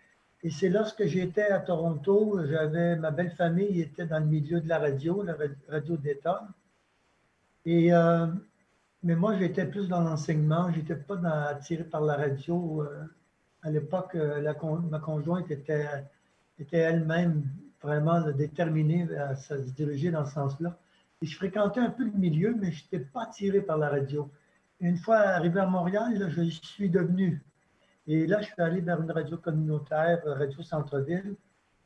Et 0.43 0.51
c'est 0.51 0.69
lorsque 0.69 1.05
j'étais 1.07 1.49
à 1.49 1.61
Toronto, 1.61 2.41
j'avais 2.47 2.97
ma 2.97 3.11
belle 3.11 3.33
famille 3.33 3.81
était 3.81 4.07
dans 4.07 4.19
le 4.19 4.27
milieu 4.27 4.61
de 4.61 4.69
la 4.69 4.79
radio, 4.79 5.23
la 5.23 5.37
radio 5.69 5.97
d'État. 5.97 6.47
Euh, 7.67 8.27
mais 9.03 9.17
moi, 9.17 9.37
j'étais 9.39 9.67
plus 9.67 9.89
dans 9.89 10.01
l'enseignement, 10.01 10.71
j'étais 10.73 10.97
pas 10.97 11.19
attiré 11.49 11.85
par 11.85 12.03
la 12.03 12.17
radio. 12.17 12.83
Euh, 12.83 13.05
à 13.63 13.71
l'époque, 13.71 14.15
euh, 14.15 14.41
ma 14.91 14.99
conjointe 15.01 15.51
était, 15.51 15.89
elle-même 16.73 17.45
vraiment 17.83 18.21
déterminée 18.31 19.09
à 19.17 19.35
se 19.35 19.55
diriger 19.55 20.11
dans 20.11 20.25
ce 20.25 20.35
sens-là. 20.35 20.79
Et 21.23 21.27
je 21.27 21.37
fréquentais 21.37 21.81
un 21.81 21.91
peu 21.91 22.05
le 22.05 22.13
milieu, 22.13 22.55
mais 22.59 22.71
je 22.73 22.85
n'étais 22.85 23.05
pas 23.05 23.25
attiré 23.25 23.61
par 23.61 23.79
la 23.79 23.89
radio. 23.89 24.31
Une 24.81 24.99
fois 24.99 25.17
arrivé 25.19 25.61
à 25.61 25.67
Montréal, 25.67 26.29
je 26.29 26.43
suis 26.43 26.91
devenu. 26.91 27.43
Et 28.07 28.27
là, 28.27 28.41
je 28.41 28.47
suis 28.47 28.63
allé 28.63 28.81
vers 28.81 29.01
une 29.01 29.11
radio 29.11 29.37
communautaire, 29.39 30.23
Radio 30.25 30.63
Centre-Ville, 30.63 31.35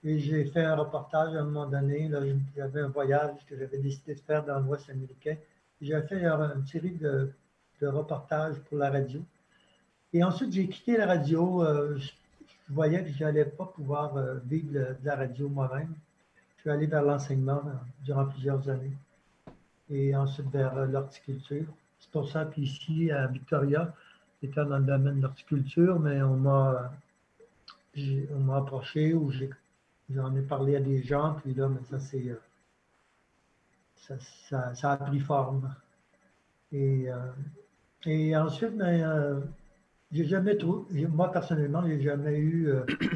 et 0.03 0.19
j'ai 0.19 0.45
fait 0.47 0.65
un 0.65 0.75
reportage 0.77 1.35
à 1.35 1.41
un 1.41 1.45
moment 1.45 1.67
donné. 1.67 2.11
J'avais 2.57 2.81
un 2.81 2.89
voyage 2.89 3.37
que 3.47 3.57
j'avais 3.57 3.79
décidé 3.79 4.15
de 4.15 4.21
faire 4.21 4.45
dans 4.45 4.59
l'Ouest 4.59 4.91
américain. 4.91 5.37
J'ai 5.81 6.01
fait 6.03 6.27
une 6.27 6.67
série 6.67 6.91
de, 6.91 7.33
reportages 7.83 8.57
pour 8.69 8.77
la 8.77 8.91
radio. 8.91 9.23
Et 10.13 10.23
ensuite, 10.23 10.53
j'ai 10.53 10.69
quitté 10.69 10.99
la 10.99 11.07
radio. 11.07 11.65
Euh, 11.65 11.97
je, 11.97 12.11
voyais 12.69 13.03
que 13.03 13.11
je 13.11 13.25
n'allais 13.25 13.47
pas 13.47 13.65
pouvoir 13.65 14.17
euh, 14.17 14.39
vivre 14.45 14.73
de 14.73 14.97
la 15.03 15.17
radio 15.17 15.49
moi-même. 15.49 15.95
Je 16.57 16.61
suis 16.61 16.71
allé 16.71 16.87
vers 16.87 17.03
l'enseignement 17.03 17.63
euh, 17.67 17.73
durant 18.05 18.27
plusieurs 18.27 18.69
années 18.69 18.93
et 19.89 20.15
ensuite 20.15 20.51
vers 20.51 20.87
l'horticulture. 20.87 21.67
C'est 21.99 22.11
pour 22.11 22.29
ça 22.29 22.45
qu'ici, 22.45 23.11
à 23.11 23.27
Victoria, 23.29 23.95
j'étais 24.43 24.65
dans 24.65 24.79
le 24.79 24.85
domaine 24.85 25.17
de 25.17 25.23
l'horticulture, 25.23 25.99
mais 25.99 26.21
on 26.23 26.37
m'a, 26.37 26.93
on 27.97 28.41
m'a 28.41 28.57
approché 28.59 29.15
ou 29.15 29.33
j'en 30.11 30.37
ai 30.37 30.43
parlé 30.43 30.77
à 30.77 30.81
des 30.81 31.03
gens, 31.03 31.39
puis 31.43 31.55
là, 31.55 31.69
mais 31.69 31.81
ça, 31.91 31.99
c'est, 31.99 32.37
euh, 34.11 34.17
ça, 34.49 34.75
ça, 34.75 34.93
a 34.93 34.97
pris 34.97 35.21
forme. 35.21 35.75
Et, 36.73 37.11
euh, 37.11 37.33
et 38.07 38.37
ensuite, 38.37 38.73
mais, 38.75 39.03
j'ai 40.13 40.25
jamais 40.25 40.57
trouvé, 40.57 41.07
moi 41.07 41.31
personnellement, 41.31 41.87
j'ai 41.87 42.01
jamais 42.01 42.39
eu 42.39 42.69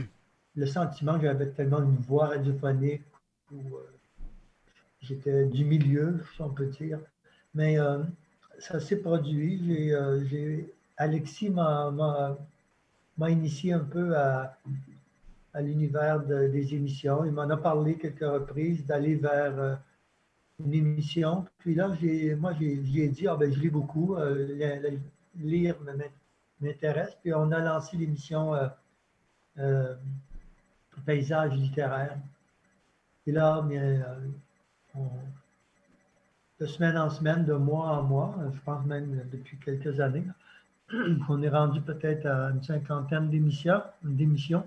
le 0.57 0.67
sentiment 0.67 1.19
que 1.19 1.23
j'avais 1.23 1.51
tellement 1.51 1.83
une 1.83 1.97
voix 1.97 2.29
radiophonique 2.29 3.03
ou 3.53 3.59
J'étais 5.05 5.45
du 5.45 5.67
milieu, 5.67 6.19
si 6.35 6.41
on 6.41 6.49
peut 6.49 6.67
dire. 6.67 6.99
Mais 7.55 7.79
euh, 7.79 7.99
ça 8.59 8.81
s'est 8.81 8.97
produit. 8.97 9.93
Euh, 9.93 10.63
Alexis 10.97 11.51
m'a 11.51 12.39
initié 13.29 13.75
un 13.75 13.85
peu 13.85 14.17
à, 14.17 14.57
à 15.53 15.61
l'univers 15.61 16.21
des 16.21 16.75
émissions. 16.75 17.25
Il 17.27 17.33
m'en 17.33 17.51
a 17.51 17.57
parlé 17.57 17.99
quelques 17.99 18.21
reprises 18.21 18.87
d'aller 18.87 19.17
vers 19.17 19.59
euh, 19.59 19.75
une 20.61 20.75
émission. 20.75 21.47
Puis 21.59 21.75
là, 21.75 21.89
moi, 22.39 22.53
j'ai 22.59 23.09
dit, 23.09 23.29
ah, 23.29 23.37
ben, 23.37 23.53
je 23.53 23.61
lis 23.61 23.71
beaucoup, 23.71 24.17
lire 25.37 25.77
m'intéresse. 26.61 27.17
Puis 27.23 27.33
on 27.35 27.51
a 27.53 27.61
lancé 27.61 27.97
l'émission 27.97 28.53
Paysage 31.05 31.55
littéraire. 31.55 32.17
Et 33.27 33.33
là, 33.33 33.63
bien, 33.63 34.05
de 36.61 36.67
semaine 36.67 36.97
en 36.97 37.11
semaine, 37.11 37.45
de 37.45 37.55
mois 37.55 37.99
en 37.99 38.03
mois, 38.03 38.35
je 38.53 38.61
pense 38.61 38.85
même 38.87 39.23
depuis 39.33 39.59
quelques 39.59 40.01
années. 40.01 40.25
On 41.29 41.43
est 41.43 41.49
rendu 41.49 41.81
peut-être 41.81 42.27
à 42.27 42.51
une 42.51 42.63
cinquantaine 42.63 43.29
d'émissions, 43.29 43.83
d'émissions 44.03 44.65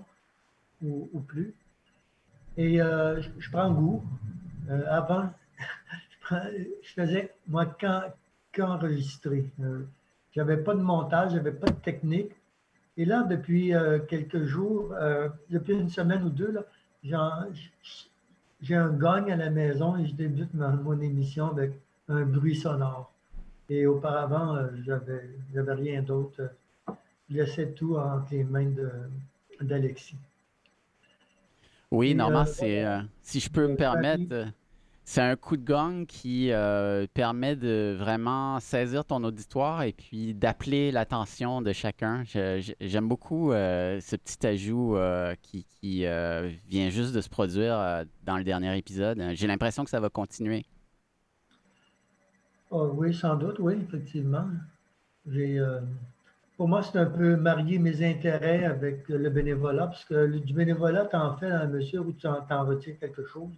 ou, 0.82 1.20
plus. 1.26 1.54
Et 2.56 2.80
euh, 2.80 3.20
je, 3.20 3.50
prends 3.50 3.72
goût. 3.72 4.04
Euh, 4.70 4.84
avant, 4.88 5.32
je, 6.30 6.92
faisais, 6.94 7.32
moi, 7.46 7.66
qu'enregistrer. 8.52 9.50
Euh, 9.60 9.84
j'avais 10.32 10.58
pas 10.58 10.74
de 10.74 10.80
montage, 10.80 11.32
j'avais 11.32 11.52
pas 11.52 11.68
de 11.68 11.80
technique. 11.80 12.32
Et 12.96 13.04
là, 13.04 13.22
depuis 13.22 13.72
quelques 14.08 14.42
jours, 14.42 14.92
depuis 15.48 15.74
une 15.74 15.88
semaine 15.88 16.24
ou 16.24 16.30
deux, 16.30 16.52
j'ai 17.04 18.74
un 18.74 18.92
gagne 18.92 19.30
à 19.30 19.36
la 19.36 19.50
maison 19.50 19.96
et 19.96 20.06
je 20.06 20.14
débute 20.14 20.52
mon 20.52 21.00
émission 21.00 21.46
avec 21.46 21.72
un 22.08 22.24
bruit 22.24 22.56
sonore. 22.56 23.12
Et 23.70 23.86
auparavant, 23.86 24.56
euh, 24.56 24.68
j'avais, 24.84 25.28
j'avais 25.54 25.74
rien 25.74 26.02
d'autre. 26.02 26.50
Je 27.30 27.36
laissais 27.36 27.68
tout 27.72 27.96
entre 27.96 28.32
les 28.32 28.44
mains 28.44 28.72
d'Alexis. 29.60 30.16
Oui, 31.90 32.14
normalement, 32.14 32.48
euh, 32.48 32.52
c'est, 32.52 32.84
euh, 32.84 33.00
si 33.22 33.40
je 33.40 33.50
peux 33.50 33.66
me 33.66 33.76
permettre, 33.76 34.48
c'est 35.08 35.22
un 35.22 35.36
coup 35.36 35.56
de 35.56 35.64
gang 35.64 36.04
qui 36.04 36.52
euh, 36.52 37.06
permet 37.14 37.56
de 37.56 37.96
vraiment 37.98 38.60
saisir 38.60 39.06
ton 39.06 39.24
auditoire 39.24 39.82
et 39.82 39.94
puis 39.94 40.34
d'appeler 40.34 40.90
l'attention 40.90 41.62
de 41.62 41.72
chacun. 41.72 42.24
J'aime 42.26 43.08
beaucoup 43.08 43.50
euh, 43.50 44.00
ce 44.00 44.16
petit 44.16 44.46
ajout 44.46 44.98
euh, 44.98 45.34
qui, 45.40 45.64
vient 45.80 46.90
juste 46.90 47.14
de 47.14 47.22
se 47.22 47.30
produire 47.30 48.04
dans 48.26 48.36
le 48.36 48.44
dernier 48.44 48.76
épisode. 48.76 49.18
J'ai 49.32 49.46
l'impression 49.46 49.82
que 49.82 49.88
ça 49.88 49.98
va 49.98 50.10
continuer. 50.10 50.66
Oh, 52.70 52.90
oui, 52.94 53.14
sans 53.14 53.36
doute, 53.36 53.58
oui, 53.60 53.78
effectivement. 53.80 54.44
pour 56.58 56.68
moi, 56.68 56.82
c'est 56.82 56.98
un 56.98 57.06
peu 57.06 57.34
marier 57.36 57.78
mes 57.78 58.06
intérêts 58.06 58.66
avec 58.66 59.08
le 59.08 59.30
bénévolat, 59.30 59.86
parce 59.86 60.04
que 60.04 60.36
du 60.36 60.52
bénévolat, 60.52 61.06
tu 61.06 61.16
fais 61.40 61.48
dans 61.48 61.60
la 61.60 61.66
mesure 61.66 62.06
où 62.06 62.12
tu 62.12 62.26
en, 62.26 62.64
retires 62.66 62.98
quelque 62.98 63.24
chose 63.24 63.56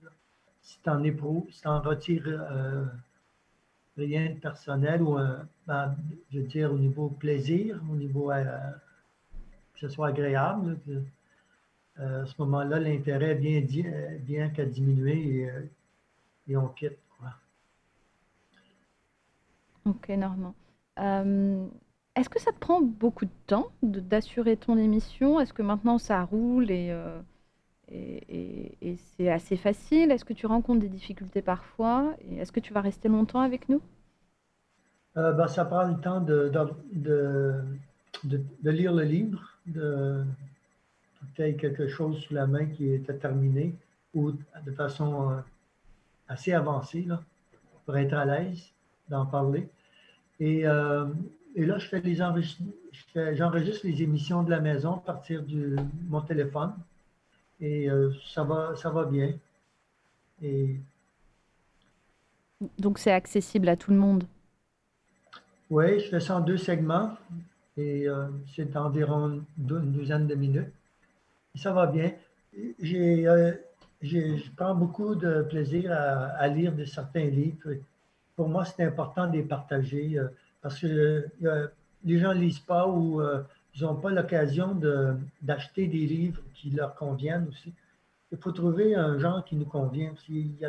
si 0.63 0.79
tu 0.83 0.91
en 0.91 1.03
éprouves, 1.03 1.51
si 1.51 1.63
tu 1.63 1.69
en 1.69 1.81
retires 1.81 2.27
euh, 2.27 2.85
rien 3.97 4.31
de 4.31 4.39
personnel 4.39 5.03
ou, 5.03 5.19
euh, 5.19 5.37
je 6.31 6.41
veux 6.41 6.47
dire, 6.47 6.73
au 6.73 6.79
niveau 6.79 7.09
plaisir, 7.09 7.81
au 7.91 7.97
niveau 7.97 8.31
euh, 8.31 8.45
que 9.75 9.81
ce 9.81 9.89
soit 9.89 10.09
agréable, 10.09 10.79
à 11.97 12.25
ce 12.25 12.35
moment-là, 12.39 12.79
l'intérêt 12.79 13.35
vient, 13.35 14.49
qu'à 14.51 14.65
diminuer 14.65 15.51
et, 16.49 16.57
on 16.57 16.69
quitte. 16.69 16.99
Ok, 19.85 20.09
Normand. 20.09 20.55
Est-ce 22.17 22.29
que 22.29 22.41
ça 22.41 22.53
te 22.53 22.59
prend 22.59 22.81
beaucoup 22.81 23.27
de 23.27 23.31
temps 23.47 23.71
d'assurer 23.83 24.57
ton 24.57 24.79
émission? 24.79 25.41
Est-ce 25.41 25.53
que 25.53 25.63
maintenant 25.63 25.99
ça 25.99 26.25
roule 26.25 26.71
et 26.71 26.91
et, 27.93 28.97
c'est 29.17 29.31
assez 29.31 29.57
facile. 29.57 30.11
Est-ce 30.11 30.25
que 30.25 30.33
tu 30.33 30.47
rencontres 30.47 30.81
des 30.81 30.89
difficultés 30.89 31.43
parfois? 31.43 32.15
Est-ce 32.39 32.53
que 32.53 32.61
tu 32.61 32.73
vas 32.73 32.81
rester 32.81 33.09
longtemps 33.09 33.41
avec 33.41 33.69
nous? 33.69 33.83
Euh, 35.17 35.33
ben, 35.33 35.49
Ça 35.49 35.65
prend 35.65 35.85
le 35.85 36.01
temps 36.01 36.21
de, 36.21 36.51
de, 36.93 37.53
de, 38.25 38.71
lire 38.71 38.93
le 38.93 39.05
livre, 39.05 39.59
de 39.67 40.25
peut 41.37 41.53
quelque 41.53 41.89
chose 41.89 42.19
sous 42.21 42.35
la 42.35 42.47
main 42.47 42.67
qui 42.67 42.89
est 42.93 43.19
terminé 43.21 43.75
ou 44.15 44.33
de 44.33 44.73
façon 44.73 45.31
euh, 45.31 45.37
assez 46.29 46.53
avancée 46.53 47.03
là, 47.03 47.23
pour 47.85 47.97
être 47.97 48.15
à 48.15 48.25
l'aise 48.25 48.73
d'en 49.09 49.27
parler. 49.27 49.69
Et, 50.39 50.67
euh, 50.67 51.07
et, 51.55 51.67
là, 51.67 51.79
je 51.79 51.89
fais 51.89 52.01
les 52.01 52.17
j'enregistre 52.17 53.87
les 53.87 54.03
émissions 54.03 54.43
de 54.43 54.51
la 54.51 54.61
maison 54.61 54.95
à 54.95 55.01
partir 55.01 55.43
de 55.43 55.77
mon 56.09 56.21
téléphone 56.21 56.73
et 57.61 57.91
euh, 57.91 58.11
ça, 58.27 58.43
va, 58.43 58.75
ça 58.77 58.91
va 58.91 59.05
bien. 59.05 59.33
Et... 60.43 60.77
Donc 62.79 62.99
c'est 62.99 63.13
accessible 63.13 63.69
à 63.69 63.77
tout 63.77 63.91
le 63.91 63.97
monde? 63.97 64.25
Oui, 65.69 66.01
je 66.01 66.09
fais 66.09 66.21
ça 66.21 66.37
en 66.37 66.41
deux 66.41 66.57
segments 66.57 67.17
et 67.77 68.09
euh, 68.09 68.27
c'est 68.55 68.77
environ 68.77 69.43
une 69.59 69.93
douzaine 69.93 70.27
de 70.27 70.35
minutes. 70.35 70.73
ça 71.55 71.73
va 71.73 71.87
bien. 71.87 72.13
J'ai, 72.81 73.29
euh, 73.29 73.53
je 74.03 74.51
prends 74.57 74.75
beaucoup 74.75 75.15
de 75.15 75.43
plaisir 75.43 75.93
à, 75.93 76.49
lire 76.49 76.75
de 76.75 76.85
certains 76.85 77.27
livres. 77.27 77.75
Pour 78.35 78.49
moi, 78.49 78.65
c'est 78.65 78.83
important 78.83 79.29
de 79.29 79.35
les 79.35 79.43
partager 79.43 80.19
parce 80.61 80.81
qu'il 80.81 81.31
y, 81.41 81.49
les 82.05 82.19
gens 82.19 82.35
ne 82.35 82.41
lisent 82.41 82.59
pas 82.59 82.89
ou 82.89 83.23
ils 83.75 83.83
n'ont 83.83 83.97
pas 83.97 84.11
l'occasion 84.11 84.79
d'acheter 85.43 85.87
des 85.87 86.07
livres 86.07 86.43
qui 86.55 86.71
leur 86.71 86.95
conviennent 86.95 87.47
aussi. 87.49 87.73
Il 88.33 88.39
faut 88.39 88.53
trouver 88.53 88.95
un 88.95 89.19
genre 89.19 89.45
qui 89.45 89.57
nous 89.57 89.65
convient. 89.65 90.13
Il 90.29 90.57
y 90.59 90.65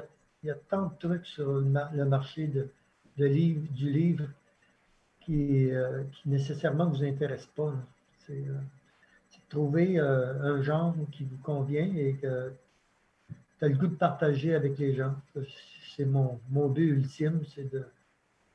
a, 0.50 0.56
tant 0.70 0.88
de 0.88 0.94
trucs 1.00 1.26
sur 1.26 1.52
le, 1.52 2.06
marché 2.06 2.48
de, 2.48 2.70
du 3.18 3.92
livre 3.92 4.26
qui, 5.22 5.70
qui 6.14 6.30
nécessairement 6.30 6.86
ne 6.86 6.92
vous 6.92 7.04
intéressent 7.04 7.52
pas. 7.56 7.74
C'est 8.20 8.44
trouver 9.50 10.00
un 10.00 10.62
genre 10.62 10.96
qui 11.12 11.26
vous 11.26 11.38
convient 11.44 11.94
et 11.96 12.14
que 12.14 12.54
tu 13.60 13.66
as 13.66 13.68
le 13.68 13.76
goût 13.76 13.88
de 13.88 13.96
partager 13.96 14.56
avec 14.56 14.78
les 14.78 14.96
gens. 14.96 15.16
C'est 15.96 16.06
mon, 16.06 16.40
mon 16.50 16.70
but 16.70 16.90
ultime, 16.90 17.42
c'est 17.54 17.70
de 17.70 17.84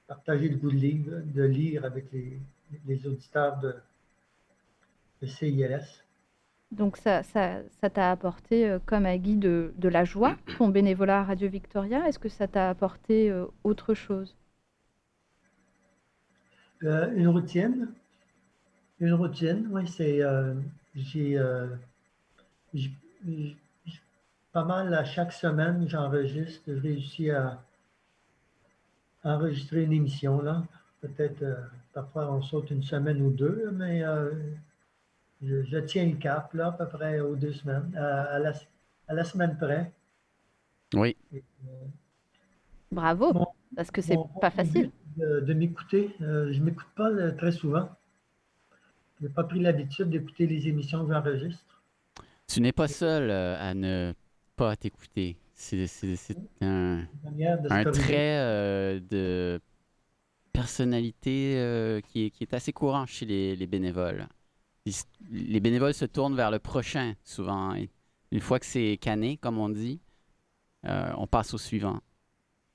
partager 0.06 0.48
le 0.48 0.56
goût 0.56 0.70
de 0.70 0.76
lire, 0.76 1.22
de 1.24 1.42
lire 1.42 1.84
avec 1.84 2.10
les, 2.12 2.38
les 2.86 3.06
auditeurs 3.06 3.58
de, 3.60 3.74
CILS. 5.22 6.02
Donc 6.72 6.96
ça 6.96 7.22
t'a 7.22 7.62
ça, 7.80 7.90
t'a 7.90 8.10
apporté, 8.10 8.68
euh, 8.68 8.78
comme 8.84 9.06
à 9.06 9.16
Guy, 9.18 9.36
de, 9.36 9.72
de, 9.76 9.88
la 9.88 10.04
joie, 10.04 10.36
ton 10.58 10.68
bénévolat 10.68 11.20
à 11.20 11.24
Radio 11.24 11.48
Victoria? 11.48 12.08
Est-ce 12.08 12.18
que 12.18 12.28
ça 12.28 12.48
t'a 12.48 12.68
apporté 12.68 13.30
euh, 13.30 13.46
autre 13.62 13.94
chose? 13.94 14.34
Euh, 16.82 17.14
Une 17.14 17.28
routine. 17.28 17.88
Une 18.98 19.14
routine, 19.14 19.68
oui, 19.70 19.86
c'est... 19.86 20.22
j'ai 20.94 21.38
pas 24.52 24.64
mal 24.64 24.92
à 24.94 25.04
chaque 25.04 25.32
semaine, 25.32 25.86
j'enregistre. 25.86 26.62
Je 26.66 26.80
réussis 26.80 27.30
à 27.30 27.62
enregistrer 29.22 29.82
une 29.84 29.92
émission, 29.92 30.40
là. 30.40 30.64
Peut-être, 31.02 31.44
parfois, 31.92 32.32
on 32.32 32.40
saute 32.42 32.70
une 32.70 32.82
semaine 32.82 33.20
ou 33.20 33.30
deux, 33.30 33.70
mais 33.74 34.02
je, 35.42 35.78
tiens 35.80 36.06
le 36.06 36.16
cap, 36.16 36.52
là, 36.54 36.68
à 36.68 36.72
peu 36.72 36.88
près 36.88 37.20
aux 37.20 37.36
deux 37.36 37.52
semaines, 37.52 37.94
à, 37.96 38.38
la, 38.38 38.52
à 39.08 39.14
la, 39.14 39.24
semaine 39.24 39.56
près. 39.58 39.92
Oui. 40.94 41.16
Euh, 41.34 41.38
Bravo, 42.90 43.32
parce 43.74 43.90
que 43.90 44.00
c'est 44.00 44.16
pas 44.40 44.50
facile. 44.50 44.90
De, 45.16 45.54
m'écouter. 45.54 46.14
Euh, 46.20 46.52
je 46.52 46.60
ne 46.60 46.66
m'écoute 46.66 46.88
pas 46.94 47.10
euh, 47.10 47.32
très 47.32 47.52
souvent. 47.52 47.88
Je 49.18 49.26
n'ai 49.26 49.32
pas 49.32 49.44
pris 49.44 49.60
l'habitude 49.60 50.10
d'écouter 50.10 50.46
les 50.46 50.68
émissions 50.68 51.06
que 51.06 51.12
j'enregistre. 51.12 51.82
Tu 52.46 52.60
n'es 52.60 52.72
pas 52.72 52.86
seul 52.86 53.30
à 53.30 53.74
ne 53.74 54.12
pas 54.56 54.76
t'écouter. 54.76 55.36
C'est 55.54 55.86
un, 56.60 57.06
un 57.70 57.84
trait 57.90 59.00
de 59.00 59.58
personnalité 60.52 62.02
qui, 62.08 62.26
est, 62.26 62.30
qui, 62.30 62.44
est, 62.44 62.54
assez 62.54 62.72
courant 62.72 63.06
chez 63.06 63.24
les, 63.24 63.56
les 63.56 63.66
bénévoles 63.66 64.28
les 65.30 65.60
bénévoles 65.60 65.94
se 65.94 66.04
tournent 66.04 66.36
vers 66.36 66.50
le 66.50 66.58
prochain 66.58 67.14
souvent. 67.24 67.74
une 68.30 68.40
fois 68.40 68.58
que 68.60 68.66
c'est 68.66 68.98
canné, 69.00 69.36
comme 69.36 69.58
on 69.58 69.68
dit, 69.68 70.00
euh, 70.84 71.12
on 71.16 71.26
passe 71.26 71.54
au 71.54 71.58
suivant. 71.58 72.00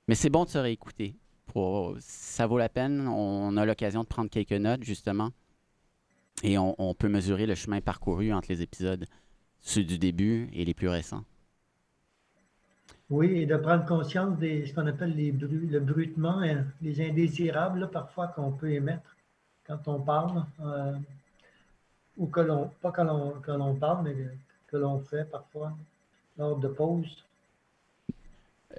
Mais 0.08 0.15
c'est 0.15 0.30
bon 0.30 0.45
de 0.45 0.50
se 0.50 0.58
réécouter. 0.58 1.15
Ça 2.00 2.47
vaut 2.47 2.58
la 2.58 2.69
peine. 2.69 3.08
On 3.08 3.56
a 3.58 3.65
l'occasion 3.65 4.04
de 4.04 4.08
prendre 4.08 4.30
quelques 4.30 4.52
notes, 4.52 4.84
justement. 4.84 5.32
Et 6.43 6.58
on, 6.58 6.95
peut 6.95 7.10
mesurer 7.10 7.45
le 7.45 7.56
chemin 7.56 7.82
parcouru 7.82 8.34
entre 8.34 8.47
les 8.50 8.62
épisodes, 8.62 9.06
ceux 9.60 9.84
du 9.84 10.00
début 10.00 10.50
et 10.54 10.65
les 10.65 10.74
plus 10.74 10.88
récents. 10.88 11.24
Oui, 13.10 13.41
et 13.41 13.45
de 13.45 13.58
prendre 13.58 13.86
conscience 13.86 14.39
de 14.39 14.65
ce 14.65 14.74
qu'on 14.74 14.88
appelle 14.88 15.13
les 15.15 15.32
le 15.32 15.80
brutement, 15.80 16.39
hein, 16.39 16.65
les 16.82 17.06
indésirables, 17.08 17.89
parfois, 17.91 18.30
qu'on 18.30 18.54
peut 18.54 18.71
émettre 18.71 19.15
quand 19.67 19.88
on 19.88 20.00
parle. 20.00 20.45
Euh, 20.62 20.93
ou 22.17 22.28
que 22.28 22.39
l'on, 22.39 22.69
pas 22.82 22.91
que 22.91 23.02
l'on, 23.52 23.76
parle, 23.76 24.04
mais 24.04 24.15
que 24.67 24.78
l'on 24.78 25.00
fait 25.00 25.26
parfois 25.26 25.74
lors 26.38 26.58
de 26.58 26.67
pauses. 26.67 27.26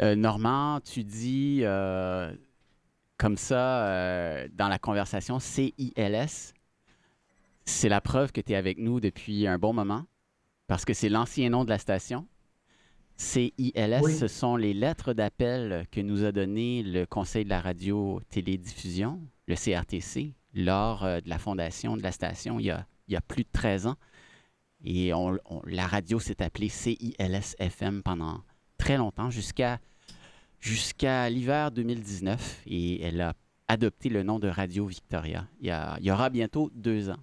Euh, 0.01 0.15
Normand, 0.15 0.81
tu 0.81 1.05
dis 1.05 1.61
euh, 1.63 2.33
comme 3.19 3.37
ça 3.37 3.87
euh, 3.87 4.49
dans 4.55 4.69
la 4.69 4.79
conversation 4.79 5.39
CILS. 5.39 6.55
C'est 7.65 7.89
la 7.89 8.01
preuve 8.01 8.33
que 8.33 8.41
tu 8.41 8.53
es 8.53 8.57
avec 8.57 8.79
nous 8.79 9.01
depuis 9.01 9.47
un 9.47 9.59
bon 9.59 9.73
moment 9.73 10.05
parce 10.67 10.85
que 10.85 10.95
c'est 10.95 11.09
l'ancien 11.09 11.51
nom 11.51 11.65
de 11.65 11.71
la 11.71 11.79
station. 11.79 12.27
CILS, 13.17 14.19
ce 14.19 14.27
sont 14.27 14.57
les 14.57 14.73
lettres 14.75 15.13
d'appel 15.13 15.87
que 15.93 16.01
nous 16.01 16.25
a 16.25 16.33
donné 16.33 16.83
le 16.83 17.05
Conseil 17.05 17.45
de 17.45 17.51
la 17.51 17.61
radio-télédiffusion, 17.61 19.21
le 19.47 19.55
CRTC, 19.55 20.33
lors 20.55 21.05
de 21.05 21.29
la 21.29 21.39
fondation 21.39 21.97
de 21.97 22.03
la 22.03 22.11
station 22.11 22.59
il 22.59 22.67
y 22.67 22.71
a 22.71 22.87
il 23.13 23.15
y 23.15 23.19
a 23.19 23.21
plus 23.21 23.45
de 23.45 23.49
13 23.53 23.87
ans. 23.87 23.97
Et 24.85 25.13
la 25.67 25.87
radio 25.87 26.19
s'est 26.19 26.43
appelée 26.43 26.69
CILS-FM 26.69 28.03
pendant 28.03 28.41
très 28.79 28.97
longtemps, 28.97 29.31
jusqu'à 29.31 29.79
l'hiver 31.31 31.71
2019. 31.71 32.63
Et 32.67 33.03
elle 33.03 33.21
a 33.21 33.35
adopté 33.69 34.09
le 34.09 34.23
nom 34.23 34.39
de 34.39 34.49
Radio 34.49 34.87
Victoria. 34.87 35.47
Il 35.61 35.69
y, 36.01 36.11
aura 36.11 36.31
bientôt 36.31 36.71
deux 36.75 37.11
ans. 37.11 37.21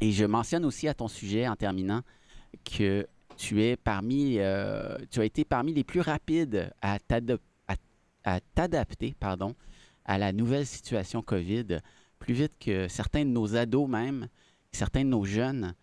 Et 0.00 0.12
je 0.12 0.24
mentionne 0.24 0.64
aussi 0.64 0.86
à 0.86 0.94
ton 0.94 1.08
sujet, 1.08 1.48
en 1.48 1.56
terminant, 1.56 2.02
que 2.64 3.08
tu 3.36 3.62
es 3.62 3.76
parmi, 3.76 4.38
euh, 4.38 4.96
tu 5.10 5.20
as 5.20 5.24
été 5.24 5.44
parmi 5.44 5.72
les 5.72 5.82
plus 5.82 6.00
rapides 6.00 6.72
à 6.82 6.98
t'adapter, 8.54 9.14
pardon, 9.18 9.56
à 10.04 10.18
la 10.18 10.32
nouvelle 10.32 10.66
situation 10.66 11.22
COVID, 11.22 11.78
plus 12.18 12.34
vite 12.34 12.52
que 12.60 12.86
certains 12.86 13.24
de 13.24 13.30
nos 13.30 13.56
ados 13.56 13.88
même 13.88 14.28
certains 14.72 15.04
de 15.04 15.10
nos 15.10 15.24
jeunes, 15.24 15.74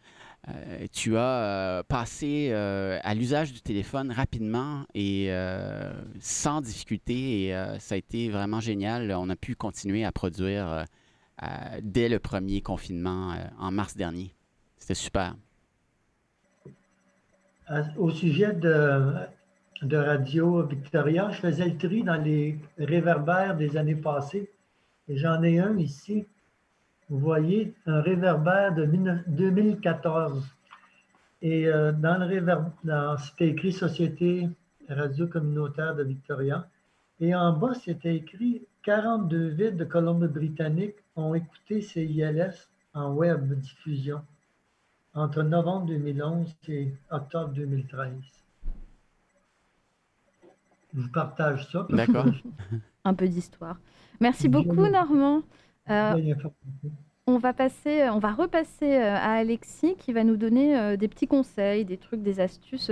euh, 0.49 0.87
tu 0.93 1.17
as 1.17 1.21
euh, 1.21 1.83
passé 1.83 2.49
euh, 2.51 2.99
à 3.03 3.13
l'usage 3.13 3.51
du 3.51 3.61
téléphone 3.61 4.11
rapidement 4.11 4.85
et 4.93 5.29
sans 6.19 6.61
difficulté 6.61 7.45
et 7.45 7.77
ça 7.79 7.95
a 7.95 7.97
été 7.97 8.29
vraiment 8.29 8.59
génial. 8.59 9.11
On 9.11 9.29
a 9.29 9.35
pu 9.35 9.55
continuer 9.55 10.05
à 10.05 10.11
produire 10.11 10.85
dès 11.81 12.09
le 12.09 12.19
premier 12.19 12.61
confinement 12.61 13.35
en 13.59 13.71
mars 13.71 13.95
dernier. 13.95 14.33
C'était 14.77 14.95
super. 14.95 15.35
Au 17.97 18.09
sujet 18.09 18.53
de, 18.53 19.13
de 19.81 19.97
Radio 19.97 20.65
Victoria, 20.65 21.29
je 21.31 21.41
faisais 21.41 21.65
le 21.65 21.77
tri 21.77 22.03
dans 22.03 22.21
les 22.21 22.57
réverbères 22.77 23.57
des 23.57 23.75
années 23.75 23.95
passées 23.95 24.49
et 25.09 25.17
j'en 25.17 25.43
ai 25.43 25.59
un 25.59 25.77
ici 25.77 26.25
vous 27.09 27.19
voyez 27.19 27.73
un 27.85 28.01
réverbère 28.01 28.73
de 28.73 28.85
2014. 28.85 30.45
Et 31.41 31.67
euh, 31.67 31.91
dans 31.91 32.17
le 32.19 32.25
réverbère, 32.25 33.19
c'était 33.19 33.49
écrit 33.49 33.71
Société 33.71 34.49
radio 34.89 35.27
communautaire 35.27 35.95
de 35.95 36.03
Victoria. 36.03 36.67
Et 37.19 37.35
en 37.35 37.53
bas, 37.53 37.73
c'était 37.73 38.15
écrit 38.15 38.65
42 38.83 39.47
villes 39.49 39.77
de 39.77 39.85
Colombie-Britannique 39.85 40.95
ont 41.15 41.33
écouté 41.33 41.81
CILS 41.81 42.69
en 42.93 43.13
web 43.13 43.53
diffusion 43.53 44.21
entre 45.13 45.43
novembre 45.43 45.87
2011 45.87 46.55
et 46.67 46.93
octobre 47.09 47.49
2013. 47.53 48.11
Je 50.93 51.01
vous 51.01 51.09
partage 51.09 51.69
ça. 51.71 51.85
D'accord. 51.89 52.27
Un 53.03 53.13
peu 53.13 53.27
d'histoire. 53.27 53.77
Merci 54.19 54.47
beaucoup, 54.47 54.87
Normand. 54.87 55.41
Euh, 55.89 56.33
on 57.25 57.37
va 57.37 57.53
passer, 57.53 58.09
on 58.09 58.19
va 58.19 58.33
repasser 58.33 58.95
euh, 58.95 59.15
à 59.15 59.33
Alexis 59.33 59.95
qui 59.97 60.13
va 60.13 60.23
nous 60.23 60.37
donner 60.37 60.77
euh, 60.77 60.97
des 60.97 61.07
petits 61.07 61.27
conseils, 61.27 61.85
des 61.85 61.97
trucs, 61.97 62.21
des 62.21 62.39
astuces 62.39 62.91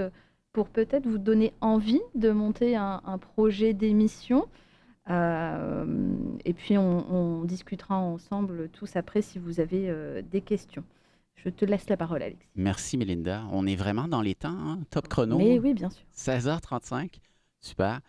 pour 0.51 0.69
peut-être 0.69 1.05
vous 1.05 1.17
donner 1.17 1.53
envie 1.62 2.01
de 2.15 2.31
monter 2.31 2.75
un, 2.77 3.17
projet 3.19 3.73
d'émission. 3.73 4.47
et 5.10 6.53
puis 6.53 6.77
on, 6.77 7.43
discutera 7.43 7.97
ensemble 7.97 8.69
tous 8.69 8.95
après 8.95 9.21
si 9.21 9.38
vous 9.38 9.60
avez 9.60 9.93
des 10.31 10.39
questions. 10.39 10.86
Je 11.36 11.49
te 11.49 11.65
laisse 11.65 11.89
la 11.89 11.97
parole, 11.97 12.23
Alexis. 12.23 12.47
Merci, 12.55 12.97
Melinda. 12.97 13.43
On 13.51 13.67
est 13.67 13.75
vraiment 13.75 14.08
dans 14.08 14.21
les 14.21 14.34
temps, 14.34 14.58
hein? 14.58 14.79
top 14.91 15.10
chrono. 15.10 15.38
Mais 15.38 15.60
oui, 15.60 15.73
bien 15.73 15.89
sûr. 15.89 16.05
16h35. 16.15 17.19
Super. 17.59 17.99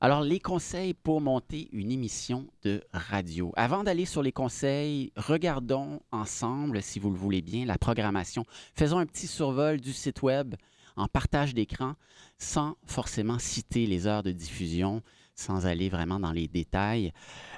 Alors, 0.00 0.20
les 0.20 0.38
conseils 0.38 0.94
pour 0.94 1.20
monter 1.20 1.68
une 1.72 1.90
émission 1.90 2.46
de 2.62 2.84
radio. 2.92 3.52
Avant 3.56 3.82
d'aller 3.82 4.04
sur 4.04 4.22
les 4.22 4.30
conseils, 4.30 5.12
regardons 5.16 5.98
ensemble, 6.12 6.82
si 6.82 7.00
vous 7.00 7.10
le 7.10 7.16
voulez 7.16 7.42
bien, 7.42 7.66
la 7.66 7.78
programmation. 7.78 8.44
Faisons 8.76 8.98
un 8.98 9.06
petit 9.06 9.26
survol 9.26 9.80
du 9.80 9.92
site 9.92 10.22
web 10.22 10.54
en 10.94 11.08
partage 11.08 11.52
d'écran 11.52 11.94
sans 12.38 12.76
forcément 12.86 13.40
citer 13.40 13.86
les 13.86 14.06
heures 14.06 14.22
de 14.22 14.30
diffusion, 14.30 15.02
sans 15.34 15.66
aller 15.66 15.88
vraiment 15.88 16.20
dans 16.20 16.32
les 16.32 16.46
détails 16.46 17.12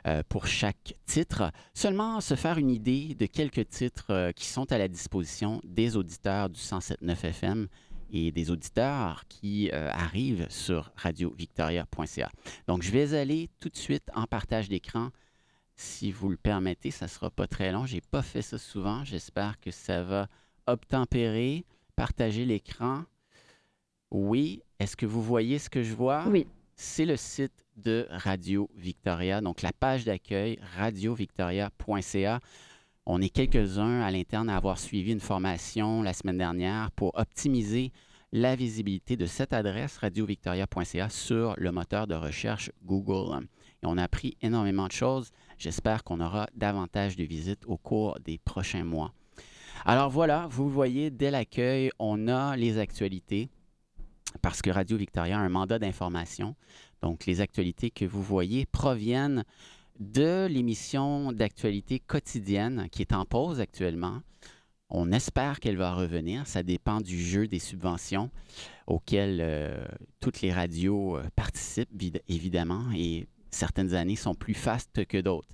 euh, 0.06 0.22
pour 0.26 0.46
chaque 0.46 0.94
titre, 1.04 1.52
seulement 1.74 2.22
se 2.22 2.36
faire 2.36 2.56
une 2.56 2.70
idée 2.70 3.14
de 3.18 3.26
quelques 3.26 3.68
titres 3.68 4.06
euh, 4.10 4.32
qui 4.32 4.46
sont 4.46 4.72
à 4.72 4.78
la 4.78 4.88
disposition 4.88 5.60
des 5.64 5.94
auditeurs 5.94 6.48
du 6.48 6.58
107.9 6.58 7.26
FM 7.26 7.68
et 8.12 8.32
des 8.32 8.50
auditeurs 8.50 9.24
qui 9.28 9.70
euh, 9.72 9.90
arrivent 9.92 10.46
sur 10.50 10.90
radiovictoria.ca. 10.96 12.30
Donc, 12.66 12.82
je 12.82 12.90
vais 12.90 13.14
aller 13.14 13.48
tout 13.60 13.68
de 13.68 13.76
suite 13.76 14.10
en 14.14 14.24
partage 14.24 14.68
d'écran 14.68 15.10
si 15.80 16.12
vous 16.12 16.28
le 16.28 16.36
permettez, 16.36 16.90
ça 16.90 17.06
ne 17.06 17.10
sera 17.10 17.30
pas 17.30 17.46
très 17.46 17.72
long. 17.72 17.86
Je 17.86 17.94
n'ai 17.94 18.00
pas 18.02 18.20
fait 18.22 18.42
ça 18.42 18.58
souvent. 18.58 19.02
J'espère 19.04 19.58
que 19.60 19.70
ça 19.70 20.02
va 20.02 20.28
obtempérer. 20.66 21.64
Partager 21.96 22.44
l'écran. 22.44 23.04
Oui. 24.10 24.62
Est-ce 24.78 24.96
que 24.96 25.06
vous 25.06 25.22
voyez 25.22 25.58
ce 25.58 25.70
que 25.70 25.82
je 25.82 25.94
vois? 25.94 26.24
Oui. 26.28 26.46
C'est 26.76 27.06
le 27.06 27.16
site 27.16 27.64
de 27.76 28.06
Radio 28.10 28.70
Victoria, 28.74 29.40
donc 29.40 29.62
la 29.62 29.72
page 29.72 30.04
d'accueil 30.04 30.58
radiovictoria.ca. 30.76 32.40
On 33.06 33.22
est 33.22 33.30
quelques-uns 33.30 34.02
à 34.02 34.10
l'interne 34.10 34.50
à 34.50 34.56
avoir 34.56 34.78
suivi 34.78 35.12
une 35.12 35.20
formation 35.20 36.02
la 36.02 36.12
semaine 36.12 36.38
dernière 36.38 36.90
pour 36.92 37.12
optimiser 37.18 37.92
la 38.32 38.54
visibilité 38.54 39.16
de 39.16 39.26
cette 39.26 39.52
adresse 39.52 39.96
radiovictoria.ca 39.96 41.08
sur 41.08 41.54
le 41.56 41.72
moteur 41.72 42.06
de 42.06 42.14
recherche 42.14 42.70
Google. 42.84 43.48
On 43.82 43.96
a 43.96 44.04
appris 44.04 44.36
énormément 44.42 44.86
de 44.86 44.92
choses. 44.92 45.30
J'espère 45.58 46.04
qu'on 46.04 46.20
aura 46.20 46.46
davantage 46.54 47.16
de 47.16 47.24
visites 47.24 47.64
au 47.66 47.78
cours 47.78 48.18
des 48.20 48.38
prochains 48.38 48.84
mois. 48.84 49.12
Alors 49.86 50.10
voilà, 50.10 50.46
vous 50.50 50.68
voyez, 50.68 51.10
dès 51.10 51.30
l'accueil, 51.30 51.90
on 51.98 52.28
a 52.28 52.54
les 52.56 52.78
actualités 52.78 53.48
parce 54.42 54.62
que 54.62 54.70
Radio 54.70 54.96
Victoria 54.96 55.38
a 55.38 55.42
un 55.42 55.48
mandat 55.48 55.78
d'information. 55.78 56.54
Donc 57.02 57.26
les 57.26 57.40
actualités 57.40 57.90
que 57.90 58.04
vous 58.04 58.22
voyez 58.22 58.66
proviennent 58.66 59.44
de 59.98 60.46
l'émission 60.46 61.32
d'actualité 61.32 61.98
quotidienne 61.98 62.88
qui 62.90 63.02
est 63.02 63.12
en 63.12 63.24
pause 63.24 63.60
actuellement. 63.60 64.20
On 64.88 65.12
espère 65.12 65.60
qu'elle 65.60 65.76
va 65.76 65.94
revenir. 65.94 66.46
Ça 66.46 66.62
dépend 66.62 67.00
du 67.00 67.20
jeu 67.20 67.46
des 67.46 67.60
subventions 67.60 68.30
auxquelles 68.86 69.40
euh, 69.40 69.84
toutes 70.20 70.40
les 70.40 70.52
radios 70.52 71.16
euh, 71.16 71.22
participent, 71.36 71.90
évidemment, 72.28 72.86
et 72.94 73.28
certaines 73.50 73.94
années 73.94 74.16
sont 74.16 74.34
plus 74.34 74.54
fastes 74.54 75.04
que 75.06 75.18
d'autres. 75.18 75.48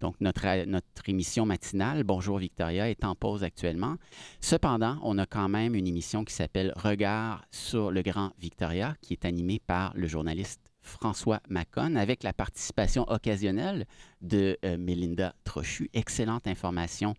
Donc, 0.00 0.16
notre, 0.20 0.64
notre 0.64 1.08
émission 1.08 1.46
matinale, 1.46 2.02
Bonjour 2.02 2.38
Victoria, 2.38 2.90
est 2.90 3.04
en 3.04 3.14
pause 3.14 3.44
actuellement. 3.44 3.98
Cependant, 4.40 4.98
on 5.04 5.16
a 5.16 5.26
quand 5.26 5.48
même 5.48 5.76
une 5.76 5.86
émission 5.86 6.24
qui 6.24 6.34
s'appelle 6.34 6.72
Regard 6.74 7.44
sur 7.52 7.92
le 7.92 8.02
Grand 8.02 8.32
Victoria, 8.40 8.96
qui 9.00 9.12
est 9.12 9.24
animée 9.24 9.60
par 9.64 9.92
le 9.94 10.08
journaliste 10.08 10.71
François 10.82 11.40
Macon, 11.48 11.96
avec 11.96 12.22
la 12.22 12.32
participation 12.32 13.08
occasionnelle 13.10 13.86
de 14.20 14.58
euh, 14.64 14.76
Melinda 14.76 15.34
Trochu. 15.44 15.88
Excellente 15.94 16.46
information 16.46 17.14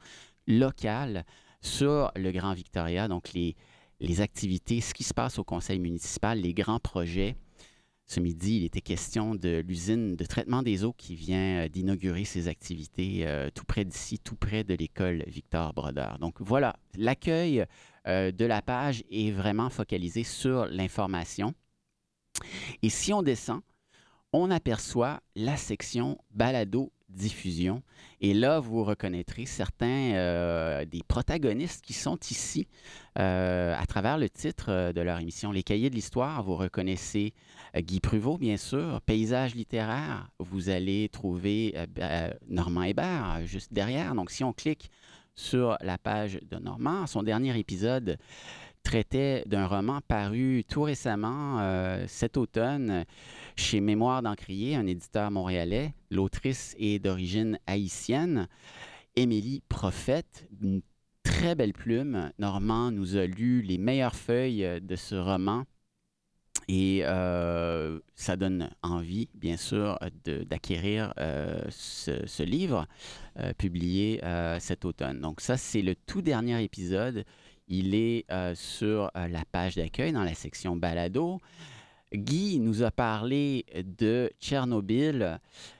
locale 0.47 1.25
sur 1.61 2.11
le 2.15 2.31
Grand 2.31 2.53
Victoria, 2.53 3.07
donc 3.07 3.33
les, 3.33 3.55
les 3.99 4.21
activités, 4.21 4.81
ce 4.81 4.93
qui 4.93 5.03
se 5.03 5.13
passe 5.13 5.39
au 5.39 5.43
conseil 5.43 5.79
municipal, 5.79 6.39
les 6.39 6.53
grands 6.53 6.79
projets. 6.79 7.35
Ce 8.05 8.19
midi, 8.19 8.57
il 8.57 8.65
était 8.65 8.81
question 8.81 9.33
de 9.33 9.63
l'usine 9.65 10.15
de 10.17 10.25
traitement 10.25 10.61
des 10.61 10.83
eaux 10.83 10.93
qui 10.93 11.15
vient 11.15 11.63
euh, 11.63 11.67
d'inaugurer 11.69 12.25
ses 12.25 12.49
activités 12.49 13.25
euh, 13.25 13.49
tout 13.49 13.63
près 13.63 13.85
d'ici, 13.85 14.19
tout 14.19 14.35
près 14.35 14.63
de 14.63 14.73
l'école 14.73 15.23
Victor 15.27 15.73
Brodeur. 15.73 16.19
Donc 16.19 16.35
voilà, 16.41 16.75
l'accueil 16.97 17.65
euh, 18.07 18.31
de 18.31 18.45
la 18.45 18.61
page 18.61 19.03
est 19.09 19.31
vraiment 19.31 19.69
focalisé 19.69 20.23
sur 20.23 20.65
l'information. 20.65 21.53
Et 22.81 22.89
si 22.89 23.13
on 23.13 23.21
descend, 23.21 23.61
on 24.33 24.49
aperçoit 24.49 25.21
la 25.35 25.57
section 25.57 26.17
balado 26.31 26.91
diffusion. 27.13 27.83
Et 28.21 28.33
là, 28.33 28.59
vous 28.59 28.83
reconnaîtrez 28.83 29.45
certains 29.45 30.13
euh, 30.13 30.85
des 30.85 31.01
protagonistes 31.07 31.83
qui 31.83 31.93
sont 31.93 32.17
ici 32.29 32.67
euh, 33.19 33.75
à 33.77 33.85
travers 33.85 34.17
le 34.17 34.29
titre 34.29 34.65
euh, 34.69 34.93
de 34.93 35.01
leur 35.01 35.19
émission. 35.19 35.51
Les 35.51 35.63
cahiers 35.63 35.89
de 35.89 35.95
l'histoire, 35.95 36.43
vous 36.43 36.55
reconnaissez 36.55 37.33
Guy 37.77 37.99
Pruvot, 37.99 38.37
bien 38.37 38.57
sûr. 38.57 39.01
Paysage 39.01 39.55
littéraire, 39.55 40.29
vous 40.39 40.69
allez 40.69 41.09
trouver 41.09 41.75
Normand 42.47 42.83
Hébert 42.83 43.41
juste 43.45 43.73
derrière. 43.73 44.15
Donc, 44.15 44.31
si 44.31 44.43
on 44.43 44.53
clique 44.53 44.89
sur 45.35 45.77
la 45.81 45.97
page 45.97 46.39
de 46.49 46.57
Normand, 46.57 47.07
son 47.07 47.23
dernier 47.23 47.57
épisode 47.57 48.17
traitait 48.83 49.43
d'un 49.47 49.65
roman 49.65 50.01
paru 50.07 50.63
tout 50.69 50.83
récemment, 50.83 51.59
euh, 51.59 52.05
cet 52.07 52.37
automne, 52.37 53.05
chez 53.55 53.79
Mémoire 53.79 54.21
d'Encrier, 54.21 54.75
un 54.75 54.85
éditeur 54.85 55.31
montréalais. 55.31 55.93
L'autrice 56.11 56.75
est 56.77 56.99
d'origine 56.99 57.57
haïtienne. 57.65 58.47
Émilie 59.15 59.63
Prophète, 59.69 60.47
une 60.61 60.81
très 61.23 61.55
belle 61.55 61.73
plume. 61.73 62.31
Normand 62.37 62.91
nous 62.91 63.17
a 63.17 63.25
lu 63.25 63.61
les 63.61 63.77
meilleures 63.77 64.15
feuilles 64.15 64.81
de 64.81 64.95
ce 64.95 65.15
roman. 65.15 65.63
Et 66.69 67.01
euh, 67.03 67.99
ça 68.15 68.37
donne 68.37 68.69
envie, 68.83 69.27
bien 69.33 69.57
sûr, 69.57 69.99
d'acquérir 70.23 71.13
euh, 71.19 71.61
ce, 71.69 72.25
ce, 72.25 72.43
livre 72.43 72.87
publié 73.57 74.21
cet 74.59 74.85
automne. 74.85 75.19
Donc 75.19 75.41
ça, 75.41 75.57
c'est 75.57 75.81
le 75.81 75.95
tout 75.95 76.21
dernier 76.21 76.63
épisode 76.63 77.25
il 77.73 77.95
est 77.95 78.25
euh, 78.31 78.53
sur 78.53 79.09
euh, 79.15 79.27
la 79.27 79.43
page 79.51 79.75
d'accueil 79.75 80.11
dans 80.11 80.23
la 80.23 80.35
section 80.35 80.75
balado. 80.75 81.39
Guy 82.13 82.59
nous 82.59 82.83
a 82.83 82.91
parlé 82.91 83.65
de 83.83 84.31
Tchernobyl. 84.39 85.39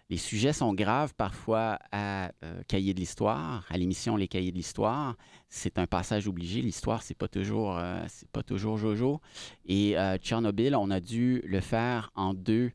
Les 0.10 0.18
sujets 0.18 0.54
sont 0.54 0.74
graves 0.74 1.14
parfois 1.16 1.78
à 1.92 2.32
euh, 2.44 2.64
Cahiers 2.68 2.96
de 2.96 3.00
l'Histoire, 3.00 3.64
à 3.70 3.78
l'émission 3.78 4.16
Les 4.16 4.28
Cahiers 4.28 4.52
de 4.52 4.58
l'Histoire. 4.58 5.16
C'est 5.50 5.78
un 5.78 5.86
passage 5.86 6.28
obligé. 6.28 6.62
L'histoire, 6.62 7.04
c'est 7.04 7.14
pas 7.14 7.28
toujours, 7.28 7.80
c'est 8.08 8.30
pas 8.30 8.42
toujours 8.42 8.78
Jojo. 8.78 9.22
Et 9.68 9.96
Tchernobyl, 10.18 10.76
on 10.76 10.90
a 10.90 11.00
dû 11.00 11.44
le 11.46 11.60
faire 11.60 12.12
en 12.16 12.34
deux 12.34 12.72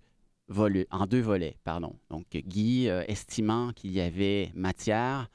en 0.90 1.06
deux 1.06 1.20
volets, 1.20 1.58
pardon. 1.64 1.96
Donc 2.08 2.26
Guy, 2.32 2.86
estimant 2.86 3.72
qu'il 3.72 3.92
y 3.92 4.00
avait 4.00 4.50
matière, 4.54 5.28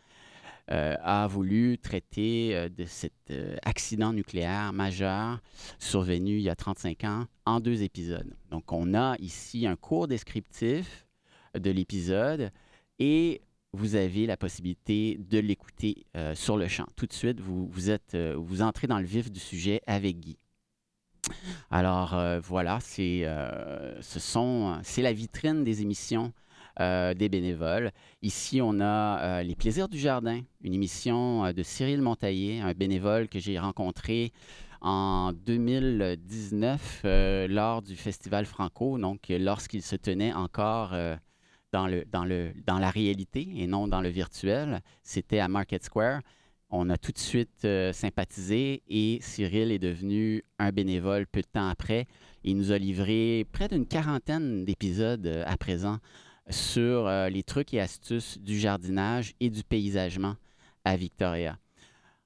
euh, 0.72 0.96
a 1.02 1.28
voulu 1.28 1.78
traiter 1.78 2.56
euh, 2.56 2.70
de 2.70 2.86
cet 2.86 3.12
euh, 3.32 3.58
accident 3.64 4.14
nucléaire 4.14 4.72
majeur 4.72 5.42
survenu 5.78 6.38
il 6.38 6.42
y 6.42 6.50
a 6.50 6.56
35 6.56 7.04
ans 7.04 7.26
en 7.46 7.60
deux 7.60 7.84
épisodes. 7.84 8.34
Donc, 8.50 8.72
on 8.72 8.94
a 8.94 9.18
ici 9.20 9.68
un 9.68 9.76
court 9.76 10.08
descriptif 10.08 11.06
de 11.54 11.70
l'épisode 11.70 12.50
et 12.98 13.42
vous 13.74 13.96
avez 13.96 14.26
la 14.26 14.38
possibilité 14.38 15.20
de 15.20 15.40
l'écouter 15.40 16.06
sur 16.36 16.58
le 16.58 16.68
champ. 16.68 16.86
Tout 16.96 17.08
de 17.08 17.14
suite, 17.14 17.40
vous, 17.40 17.68
vous, 17.68 17.90
êtes, 17.90 18.16
vous 18.16 18.62
entrez 18.62 18.88
dans 18.88 19.00
le 19.00 19.06
vif 19.06 19.32
du 19.32 19.40
sujet 19.40 19.82
avec 19.86 20.20
Guy. 20.20 20.38
Alors 21.72 22.16
voilà, 22.42 22.80
c'est 22.82 23.28
ce 24.00 24.20
sont, 24.20 24.80
c'est 24.84 25.02
la 25.02 25.12
vitrine 25.12 25.64
des 25.64 25.82
émissions 25.82 26.34
euh, 26.80 27.14
des 27.14 27.30
bénévoles. 27.30 27.92
Ici, 28.24 28.60
on 28.60 28.80
a 28.80 29.20
euh, 29.22 29.44
Les 29.44 29.54
Plaisirs 29.54 29.88
du 29.88 30.00
Jardin, 30.00 30.42
une 30.64 30.74
émission 30.74 31.46
euh, 31.46 31.54
de 31.54 31.62
Cyril 31.62 32.02
Montaillé, 32.02 32.62
un 32.62 32.74
bénévole 32.74 33.28
que 33.28 33.38
j'ai 33.38 33.60
rencontré 33.60 34.32
en 34.82 35.34
2019 35.34 37.02
lors 37.48 37.84
du 37.84 37.96
Festival 37.96 38.48
Franco, 38.48 38.98
donc 38.98 39.28
lorsqu'il 39.30 39.84
se 39.84 39.96
tenait 39.96 40.34
encore 40.34 40.96
dans, 41.72 41.86
le, 41.88 42.06
dans, 42.12 42.26
le, 42.26 42.52
dans 42.66 42.80
la 42.80 42.90
réalité 42.90 43.48
et 43.56 43.68
non 43.68 43.88
dans 43.88 44.02
le 44.02 44.10
virtuel. 44.10 44.82
C'était 45.04 45.40
à 45.40 45.48
Market 45.48 45.84
Square. 45.84 46.22
On 46.70 46.90
a 46.90 46.98
tout 46.98 47.12
de 47.14 47.20
suite 47.20 47.66
sympathisé 47.94 48.82
et 48.90 49.20
Cyril 49.22 49.72
est 49.72 49.80
devenu 49.80 50.44
un 50.60 50.72
bénévole 50.72 51.28
peu 51.28 51.42
de 51.42 51.48
temps 51.48 51.70
après. 51.70 52.08
Il 52.44 52.58
nous 52.58 52.74
a 52.74 52.78
livré 52.78 53.46
près 53.54 53.70
d'une 53.70 53.86
quarantaine 53.86 54.66
d'épisodes 54.66 55.44
à 55.46 55.56
présent 55.56 56.00
sur 56.50 57.08
euh, 57.08 57.30
les 57.30 57.44
trucs 57.44 57.74
et 57.74 57.80
astuces 57.80 58.38
du 58.38 58.60
jardinage 58.60 59.34
et 59.40 59.50
du 59.50 59.64
paysagement 59.64 60.36
à 60.86 60.96
Victoria. 60.96 61.58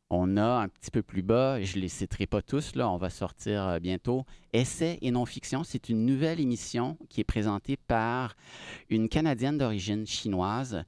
On 0.09 0.37
a 0.37 0.61
un 0.61 0.69
petit 0.69 0.89
peu 0.89 1.03
plus 1.03 1.21
bas, 1.21 1.61
je 1.61 1.75
ne 1.75 1.81
les 1.81 1.89
citerai 1.89 2.27
pas 2.27 2.41
tous, 2.41 2.75
là, 2.75 2.89
on 2.89 2.97
va 2.97 3.09
sortir 3.09 3.67
euh, 3.67 3.79
bientôt, 3.79 4.25
Essais 4.53 4.97
et 5.01 5.11
non-fiction. 5.11 5.63
C'est 5.65 5.89
une 5.89 6.05
nouvelle 6.05 6.39
émission 6.39 6.97
qui 7.09 7.19
est 7.19 7.25
présentée 7.25 7.75
par 7.75 8.35
une 8.89 9.09
Canadienne 9.09 9.57
d'origine 9.57 10.07
chinoise, 10.07 10.83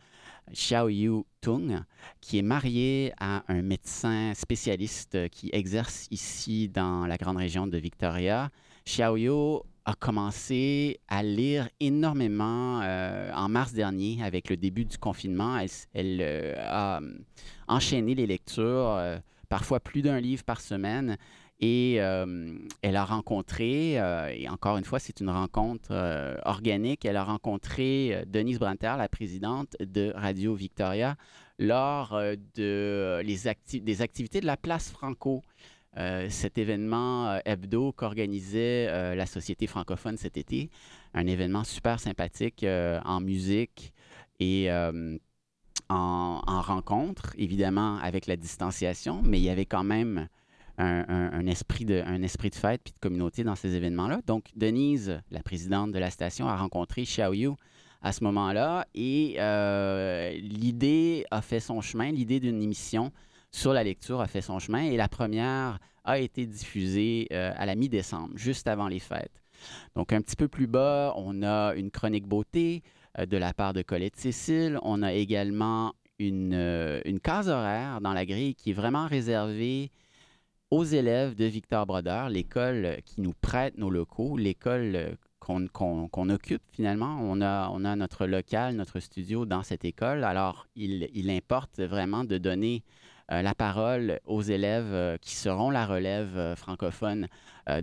Xiao 0.54 0.88
Yu 0.88 1.24
Tung, 1.42 1.84
qui 2.22 2.38
est 2.38 2.44
mariée 2.44 3.12
à 3.20 3.44
un 3.50 3.62
médecin 3.62 4.34
spécialiste 4.36 5.30
qui 5.30 5.50
exerce 5.52 6.08
ici 6.12 6.70
dans 6.70 7.06
la 7.06 7.18
grande 7.18 7.38
région 7.38 7.68
de 7.68 7.78
Victoria. 7.78 8.50
Xiao 8.86 9.18
Yu 9.18 9.60
a 9.90 9.96
commencé 9.96 11.00
à 11.08 11.24
lire 11.24 11.68
énormément 11.80 12.80
euh, 12.84 13.32
en 13.34 13.50
mars 13.50 13.74
dernier 13.74 14.24
avec 14.24 14.52
le 14.52 14.56
début 14.56 14.86
du 14.86 15.00
confinement. 15.00 15.58
Elle, 15.94 16.22
euh, 16.22 16.54
a 16.60 17.02
euh, 17.02 17.14
enchaîné 17.68 18.14
les 18.14 18.28
lectures, 18.28 19.02
parfois 19.50 19.80
plus 19.80 20.04
d'un 20.04 20.20
livre 20.20 20.44
par 20.44 20.62
semaine. 20.62 21.18
Et 21.62 21.96
elle 21.96 22.96
a 22.96 23.04
rencontré, 23.04 23.96
et 23.96 24.48
encore 24.48 24.78
une 24.78 24.86
fois, 24.86 25.00
c'est 25.00 25.20
une 25.20 25.30
rencontre 25.30 25.92
organique, 26.46 27.04
elle 27.04 27.18
a 27.18 27.26
rencontré 27.26 28.24
Denise 28.28 28.60
Branter, 28.60 28.94
la 28.98 29.10
présidente 29.10 29.76
de 29.82 30.14
Radio 30.16 30.56
Victoria, 30.56 31.18
lors 31.58 32.18
de, 32.56 33.22
les 33.26 33.82
des 33.82 34.02
activités 34.02 34.40
de 34.40 34.46
la 34.46 34.56
place 34.56 34.90
Franco 34.90 35.42
cet 36.30 36.58
événement 36.58 37.30
euh, 37.30 37.40
hebdo 37.46 37.92
qu'organisait 37.92 38.88
euh, 38.90 39.16
la 39.16 39.26
Société 39.26 39.68
francophone 39.68 40.18
cet 40.18 40.38
été. 40.38 40.70
Un 41.14 41.28
événement 41.28 41.64
super 41.64 42.00
sympathique 42.00 42.64
en 42.64 43.20
musique 43.20 43.94
et 44.40 44.70
en, 45.90 46.62
rencontre, 46.62 47.34
évidemment 47.38 47.98
avec 47.98 48.28
la 48.28 48.36
distanciation, 48.36 49.22
mais 49.24 49.40
il 49.40 49.44
y 49.44 49.50
avait 49.50 49.66
quand 49.66 49.84
même 49.84 50.28
un, 50.78 51.46
esprit, 51.48 51.84
de, 51.84 52.02
un 52.06 52.22
esprit 52.22 52.52
de 52.52 52.56
fête 52.56 52.82
puis 52.84 52.94
de 52.94 53.00
communauté 53.00 53.44
dans 53.44 53.56
ces 53.56 53.74
événements-là. 53.76 54.22
Donc, 54.28 54.46
Denise, 54.56 55.20
la 55.32 55.42
présidente 55.42 55.92
de 55.92 55.98
la 55.98 56.12
station, 56.12 56.48
a 56.48 56.56
rencontré 56.56 57.04
Xiao 57.04 57.34
Yu 57.34 57.50
à 58.02 58.12
ce 58.12 58.24
moment-là 58.24 58.88
et 58.96 59.36
euh, 59.40 60.32
l'idée 60.40 61.26
a 61.32 61.42
fait 61.42 61.60
son 61.60 61.82
chemin, 61.82 62.12
l'idée 62.12 62.40
d'une 62.40 62.62
émission 62.62 63.12
sur 63.52 63.74
la 63.74 63.84
lecture 63.84 64.22
a 64.22 64.28
fait 64.28 64.42
son 64.42 64.60
chemin 64.60 64.84
et 64.84 64.98
la 64.98 65.08
première 65.08 65.80
a 66.04 66.20
été 66.20 66.46
diffusée 66.46 67.28
euh, 67.32 67.52
à 67.56 67.66
la 67.66 67.76
mi-décembre, 67.76 68.34
juste 68.36 68.68
avant 68.68 68.88
les 68.88 69.00
fêtes. 69.00 69.44
Donc, 69.96 70.14
un 70.14 70.22
petit 70.22 70.36
peu 70.36 70.48
plus 70.48 70.68
bas, 70.68 71.14
on 71.18 71.44
a 71.44 71.74
une 71.76 71.92
chronique 71.92 72.28
beauté 72.28 72.82
euh, 73.18 73.26
de 73.26 73.38
la 73.38 73.54
part 73.54 73.74
de 73.74 73.82
Colette 73.82 74.16
Cécile. 74.16 74.80
On 74.82 75.04
a 75.04 75.14
également 75.14 75.94
une, 76.18 77.02
une 77.06 77.20
case 77.20 77.50
horaire 77.50 78.02
dans 78.02 78.14
la 78.14 78.26
grille 78.26 78.56
qui 78.56 78.72
est 78.72 78.74
vraiment 78.74 79.08
réservée 79.08 79.92
aux 80.72 80.84
élèves 80.84 81.36
de 81.36 81.46
Victor 81.46 81.86
Brodeur, 81.86 82.30
l'école 82.30 82.98
qui 83.06 83.22
nous 83.22 83.34
prête 83.42 83.78
nos 83.78 83.90
locaux, 83.90 84.38
l'école 84.38 85.18
qu'on 85.40 86.30
occupe 86.30 86.62
finalement. 86.72 87.18
On 87.22 87.42
a, 87.42 87.70
on 87.74 87.86
a 87.86 87.96
notre 87.96 88.28
local, 88.28 88.76
notre 88.76 89.00
studio 89.00 89.46
dans 89.46 89.64
cette 89.64 89.84
école. 89.84 90.24
Alors, 90.24 90.68
il, 90.76 91.10
il 91.14 91.30
importe 91.32 91.80
vraiment 91.80 92.24
de 92.24 92.38
donner 92.38 92.84
euh, 92.86 93.09
la 93.30 93.54
parole 93.54 94.20
aux 94.26 94.42
élèves 94.42 94.94
euh, 94.94 95.18
qui 95.18 95.36
seront 95.36 95.70
la 95.70 95.86
relève 95.86 96.38
euh, 96.38 96.56
francophone 96.56 97.28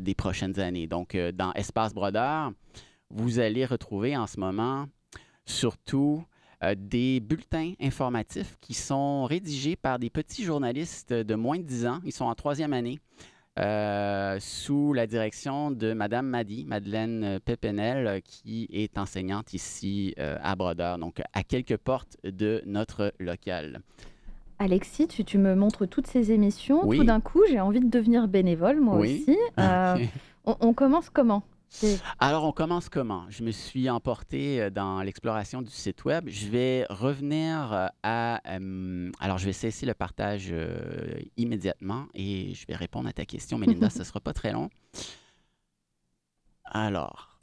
des 0.01 0.17
prochaines 0.17 0.59
années. 0.59 0.89
Donc, 0.89 1.17
dans 1.35 1.53
Espace 1.53 1.95
Brodeur, 1.95 2.51
vous 3.11 3.39
allez 3.39 3.65
retrouver 3.65 4.17
en 4.17 4.27
ce 4.27 4.41
moment 4.41 4.87
surtout 5.45 6.25
des 6.77 7.21
bulletins 7.21 7.75
informatifs 7.81 8.57
qui 8.61 8.75
sont 8.75 9.27
rédigés 9.27 9.77
par 9.77 10.01
des 10.01 10.11
petits 10.11 10.43
journalistes 10.43 11.13
de 11.13 11.35
moins 11.37 11.59
de 11.59 11.63
10 11.63 11.87
ans. 11.87 12.01
Ils 12.05 12.11
sont 12.11 12.25
en 12.25 12.35
troisième 12.35 12.73
année. 12.73 12.99
Euh, 13.59 14.37
sous 14.39 14.93
la 14.93 15.07
direction 15.07 15.71
de 15.71 15.95
Madame 15.95 16.27
Madi, 16.27 16.65
Madeleine 16.65 17.41
Pépenel, 17.43 18.21
qui 18.23 18.69
est 18.71 18.99
enseignante 18.99 19.55
ici 19.55 20.15
euh, 20.19 20.37
à 20.43 20.57
Brodeur, 20.57 20.99
donc 20.99 21.23
à 21.33 21.43
quelques 21.43 21.79
portes 21.79 22.19
de 22.23 22.63
notre 22.67 23.15
local. 23.19 23.81
Alexis, 24.59 25.07
tu, 25.09 25.39
me 25.39 25.55
montres 25.55 25.89
toutes 25.89 26.07
ces 26.07 26.33
émissions. 26.33 26.89
Tout 26.89 27.05
d'un 27.05 27.21
coup, 27.21 27.43
j'ai 27.49 27.61
envie 27.61 27.81
de 27.81 27.91
devenir 27.91 28.29
bénévole, 28.29 28.81
moi 28.81 28.97
aussi. 28.97 29.37
Euh, 29.59 29.97
on, 30.45 30.75
commence 30.75 31.09
comment? 31.11 31.43
Alors, 32.19 32.45
on 32.45 32.53
commence 32.53 32.89
comment? 32.89 33.27
Je 33.29 33.43
me 33.43 33.51
suis 33.51 33.91
emporté 33.91 34.61
euh, 34.61 34.71
dans 34.71 35.03
l'exploration 35.03 35.63
du 35.63 35.71
site 35.71 36.05
web. 36.05 36.29
Je 36.29 36.49
vais 36.49 36.87
revenir 36.89 37.73
euh, 37.73 37.87
à... 38.03 38.41
Euh, 38.57 39.11
alors, 39.21 39.39
je 39.39 39.47
vais 39.47 39.53
cesser 39.53 39.87
le 39.87 39.95
partage 39.95 40.55
immédiatement 41.37 42.07
et 42.15 42.55
je 42.55 42.67
vais 42.67 42.77
répondre 42.77 43.09
à 43.09 43.13
ta 43.13 43.25
question, 43.25 43.59
Melinda. 43.59 43.91
ce 43.91 44.01
ne 44.01 44.05
sera 44.05 44.21
pas 44.21 44.33
très 44.33 44.53
long. 44.53 44.71
Alors, 46.65 47.36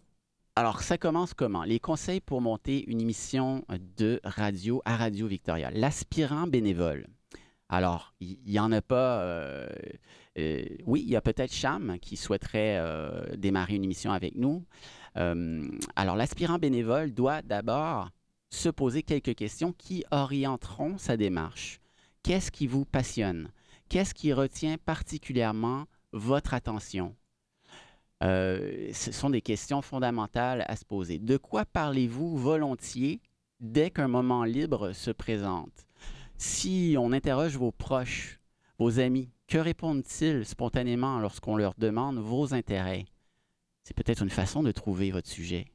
alors, 0.56 0.84
ça 0.84 1.00
commence 1.00 1.34
comment? 1.34 1.64
Les 1.64 1.80
conseils 1.80 2.22
pour 2.22 2.40
monter 2.40 2.88
une 2.88 3.02
émission 3.02 3.66
de 3.98 4.20
radio 4.24 4.84
à 4.86 4.98
Radio 4.98 5.26
Victoria. 5.26 5.72
L'aspirant 5.72 6.46
bénévole. 6.46 7.08
Alors, 7.70 8.14
il 8.20 8.38
n'y 8.46 8.60
en 8.60 8.72
a 8.72 8.84
pas... 8.84 9.22
Euh, 9.22 9.68
oui, 10.86 11.02
il 11.04 11.10
y 11.10 11.16
a 11.16 11.22
peut-être 11.22 11.52
Cham 11.52 11.98
qui 12.00 12.18
souhaiterait 12.18 12.78
euh, 12.78 13.36
démarrer 13.36 13.76
une 13.76 13.84
émission 13.84 14.12
avec 14.12 14.36
nous. 14.36 14.64
Euh, 15.18 15.68
alors, 15.96 16.16
l'aspirant 16.16 16.60
bénévole 16.60 17.16
doit 17.16 17.42
d'abord 17.42 18.12
se 18.52 18.70
poser 18.70 19.02
quelques 19.02 19.34
questions 19.34 19.74
qui 19.74 20.06
orienteront 20.12 21.00
sa 21.00 21.18
démarche. 21.18 21.80
Qu'est-ce 22.22 22.52
qui 22.52 22.68
vous 22.68 22.86
passionne? 22.86 23.50
Qu'est-ce 23.90 24.14
qui 24.14 24.32
retient 24.34 24.78
particulièrement 24.78 25.86
votre 26.12 26.54
attention? 26.54 27.16
Ce 28.24 29.12
sont 29.12 29.30
des 29.30 29.42
questions 29.42 29.82
fondamentales 29.82 30.66
à 30.68 30.76
se 30.76 30.86
poser. 30.86 31.20
De 31.20 31.38
quoi 31.38 31.66
parlez-vous 31.66 32.38
volontiers 32.38 33.22
dès 33.60 33.92
qu'un 33.92 34.08
moment 34.08 34.44
libre 34.44 34.94
se 34.94 35.12
présente? 35.12 35.86
Si 36.38 36.96
on 36.98 37.12
interroge 37.12 37.58
vos 37.58 37.72
proches, 37.72 38.40
vos 38.80 39.00
amis, 39.00 39.30
que 39.48 39.58
répondent-ils 39.58 40.46
spontanément 40.46 41.20
lorsqu'on 41.20 41.58
leur 41.58 41.74
demande 41.78 42.18
vos 42.18 42.54
intérêts? 42.54 43.06
C'est 43.84 43.96
peut-être 43.96 44.24
une 44.24 44.30
façon 44.30 44.64
de 44.64 44.72
trouver 44.72 45.12
votre 45.12 45.30
sujet. 45.30 45.68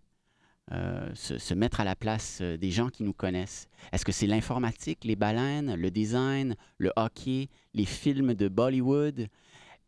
Euh, 0.73 1.09
se, 1.15 1.55
mettre 1.55 1.81
à 1.81 1.85
la 1.85 1.97
place 1.97 2.41
euh, 2.43 2.59
des 2.59 2.71
gens 2.71 2.91
qui 2.91 3.03
nous 3.03 3.15
connaissent. 3.15 3.69
Est-ce 3.91 4.05
que 4.05 4.13
c'est 4.13 4.27
l'informatique, 4.27 5.05
les 5.05 5.17
baleines, 5.17 5.75
le 5.75 5.91
design, 5.91 6.57
le 6.77 6.93
hockey, 6.97 7.49
les 7.73 7.87
films 7.87 8.35
de 8.35 8.49
Bollywood? 8.49 9.29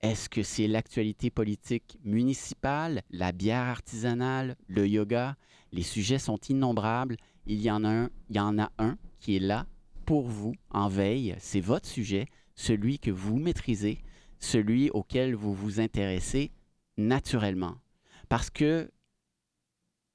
Est-ce 0.02 0.30
que 0.30 0.42
c'est 0.42 0.66
l'actualité 0.66 1.30
politique 1.30 1.98
municipale, 2.04 3.02
la 3.10 3.32
bière 3.32 3.66
artisanale, 3.66 4.56
le 4.66 4.88
yoga? 4.88 5.36
Les 5.72 5.82
sujets 5.82 6.18
sont 6.18 6.38
innombrables. 6.48 7.16
Il 7.46 7.60
y 7.60 7.70
en 7.70 7.84
a 7.84 7.88
un, 7.88 8.10
il 8.30 8.36
y 8.36 8.40
en 8.40 8.58
a 8.58 8.72
un 8.78 8.96
qui 9.18 9.36
est 9.36 9.40
là 9.40 9.66
pour 10.06 10.26
vous 10.26 10.54
en 10.70 10.88
veille. 10.88 11.36
C'est 11.38 11.60
votre 11.60 11.86
sujet 11.86 12.26
celui 12.54 12.98
que 12.98 13.10
vous 13.10 13.36
maîtrisez, 13.36 14.02
celui 14.38 14.88
auquel 14.90 15.34
vous 15.34 15.52
vous 15.52 15.80
intéressez 15.80 16.50
naturellement. 16.96 17.76
Parce 18.30 18.48
que 18.48 18.90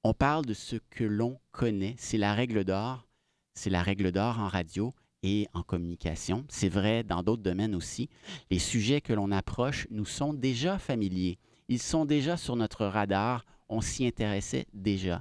on 0.02 0.14
parle 0.14 0.46
de 0.46 0.54
ce 0.54 0.76
que 0.90 1.04
l'on 1.04 1.38
connaît. 1.52 1.94
C'est 1.96 2.18
la 2.18 2.34
règle 2.34 2.64
d'or. 2.64 3.06
C'est 3.54 3.70
la 3.70 3.82
règle 3.82 4.10
d'or 4.10 4.40
en 4.40 4.48
radio 4.48 4.94
et 5.26 5.48
en 5.54 5.62
communication. 5.62 6.44
C'est 6.48 6.68
vrai 6.68 7.02
dans 7.02 7.24
d'autres 7.24 7.42
domaines 7.42 7.74
aussi. 7.74 8.08
Les 8.48 8.60
sujets 8.60 9.00
que 9.00 9.12
l'on 9.12 9.32
approche 9.32 9.88
nous 9.90 10.04
sont 10.04 10.32
déjà 10.32 10.78
familiers. 10.78 11.38
Ils 11.68 11.82
sont 11.82 12.04
déjà 12.04 12.36
sur 12.36 12.54
notre 12.54 12.86
radar. 12.86 13.44
On 13.68 13.80
s'y 13.80 14.06
intéressait 14.06 14.66
déjà. 14.72 15.18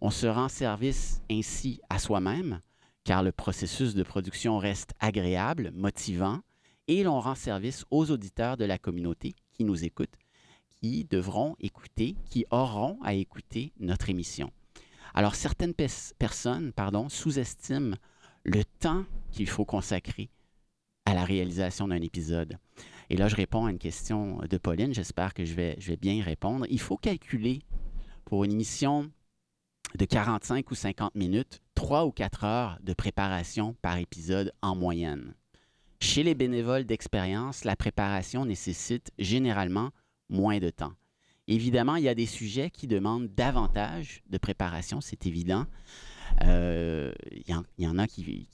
On 0.00 0.10
se 0.10 0.26
rend 0.26 0.48
service 0.48 1.22
ainsi 1.30 1.80
à 1.88 2.00
soi-même, 2.00 2.60
car 3.04 3.22
le 3.22 3.30
processus 3.30 3.94
de 3.94 4.02
production 4.02 4.58
reste 4.58 4.94
agréable, 4.98 5.70
motivant, 5.72 6.40
et 6.88 7.04
l'on 7.04 7.20
rend 7.20 7.36
service 7.36 7.84
aux 7.92 8.10
auditeurs 8.10 8.56
de 8.56 8.64
la 8.64 8.78
communauté 8.78 9.34
qui 9.52 9.62
nous 9.62 9.84
écoutent, 9.84 10.18
qui 10.68 11.04
devront 11.04 11.54
écouter, 11.60 12.16
qui 12.28 12.46
auront 12.50 12.98
à 13.02 13.14
écouter 13.14 13.72
notre 13.78 14.10
émission. 14.10 14.50
Alors 15.14 15.36
certaines 15.36 15.74
personnes 16.18 16.72
pardon, 16.72 17.08
sous-estiment 17.08 17.96
le 18.46 18.62
temps 18.78 19.04
qu'il 19.32 19.48
faut 19.48 19.64
consacrer 19.64 20.30
à 21.04 21.14
la 21.14 21.24
réalisation 21.24 21.88
d'un 21.88 22.00
épisode. 22.00 22.58
Et 23.10 23.16
là, 23.16 23.28
je 23.28 23.34
réponds 23.34 23.66
à 23.66 23.70
une 23.70 23.78
question 23.78 24.38
de 24.48 24.56
Pauline. 24.56 24.94
J'espère 24.94 25.34
que 25.34 25.44
je 25.44 25.54
vais, 25.54 25.76
bien 26.00 26.14
y 26.14 26.22
répondre. 26.22 26.64
Il 26.70 26.80
faut 26.80 26.96
calculer 26.96 27.62
pour 28.24 28.44
une 28.44 28.52
émission 28.52 29.10
de 29.96 30.04
45 30.04 30.70
ou 30.70 30.74
50 30.76 31.14
minutes, 31.16 31.60
3 31.74 32.06
ou 32.06 32.12
4 32.12 32.44
heures 32.44 32.78
de 32.82 32.92
préparation 32.92 33.74
par 33.82 33.98
épisode 33.98 34.52
en 34.62 34.76
moyenne. 34.76 35.34
Chez 36.00 36.22
les 36.22 36.34
bénévoles 36.34 36.84
d'expérience, 36.84 37.64
la 37.64 37.74
préparation 37.74 38.44
nécessite 38.44 39.10
généralement 39.18 39.90
moins 40.28 40.58
de 40.58 40.70
temps. 40.70 40.92
Évidemment, 41.48 41.96
il 41.96 42.04
y 42.04 42.08
a 42.08 42.14
des 42.14 42.26
sujets 42.26 42.70
qui 42.70 42.86
demandent 42.86 43.28
davantage 43.34 44.22
de 44.28 44.38
préparation, 44.38 45.00
c'est 45.00 45.26
évident. 45.26 45.66
Euh, 46.42 47.12
il, 47.30 47.44
y 47.78 47.86
en, 47.86 47.98
a 47.98 48.06
qu'il 48.06 48.46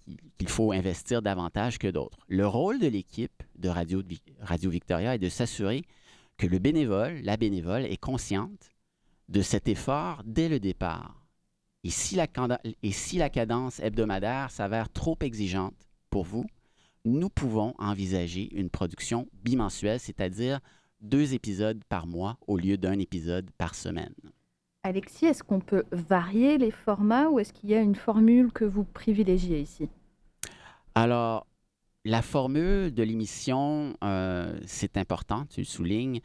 faut 0.47 0.73
investir 0.73 1.23
davantage 1.23 1.79
que 1.79 1.89
d'autres. 1.89 2.19
Le 2.29 2.47
rôle 2.47 2.79
de 2.79 2.87
l'équipe 2.87 3.43
de 3.57 3.69
Radio, 3.69 4.03
Victoria 4.71 5.15
est 5.15 5.19
de 5.19 5.29
s'assurer 5.29 5.83
que 6.37 6.47
le 6.47 6.59
bénévole, 6.59 7.21
la 7.23 7.37
bénévole, 7.37 7.85
est 7.85 7.97
consciente 7.97 8.71
de 9.29 9.43
cet 9.43 9.69
effort 9.69 10.23
dès 10.25 10.49
le 10.49 10.61
départ. 10.61 11.27
Et 11.85 11.91
si 11.91 12.17
la 12.17 12.27
cadence 13.29 13.81
hebdomadaire 13.81 14.51
s'avère 14.51 14.89
trop 14.89 15.19
exigeante 15.21 15.89
pour 16.11 16.25
vous, 16.25 16.47
nous 17.05 17.29
pouvons 17.29 17.75
envisager 17.79 18.55
une 18.55 18.71
production 18.71 19.29
bimensuelle, 19.43 19.99
c'est-à-dire 19.99 20.61
deux 21.01 21.35
épisodes 21.35 21.83
par 21.89 22.07
mois 22.07 22.39
au 22.47 22.57
lieu 22.57 22.77
d'un 22.77 22.99
épisode 22.99 23.51
par 23.59 23.75
semaine. 23.75 24.15
Alexis, 24.85 25.27
est-ce 25.27 25.45
qu'on 25.45 25.61
peut 25.61 25.85
varier 25.93 26.59
les 26.59 26.73
formats 26.73 27.29
ou 27.29 27.39
est-ce 27.39 27.53
qu'il 27.53 27.71
y 27.71 27.75
a 27.75 27.81
une 27.81 27.95
formule 27.95 28.51
que 28.53 28.65
vous 28.65 28.83
privilégiez 28.83 29.61
ici? 29.61 29.89
Alors, 30.97 31.47
la 32.05 32.21
formule 32.21 32.93
de 32.93 33.03
l'émission, 33.05 33.97
euh, 34.03 34.59
c'est 34.67 34.97
important, 34.97 35.47
tu 35.47 35.61
le 35.61 35.67
soulignes. 35.67 36.21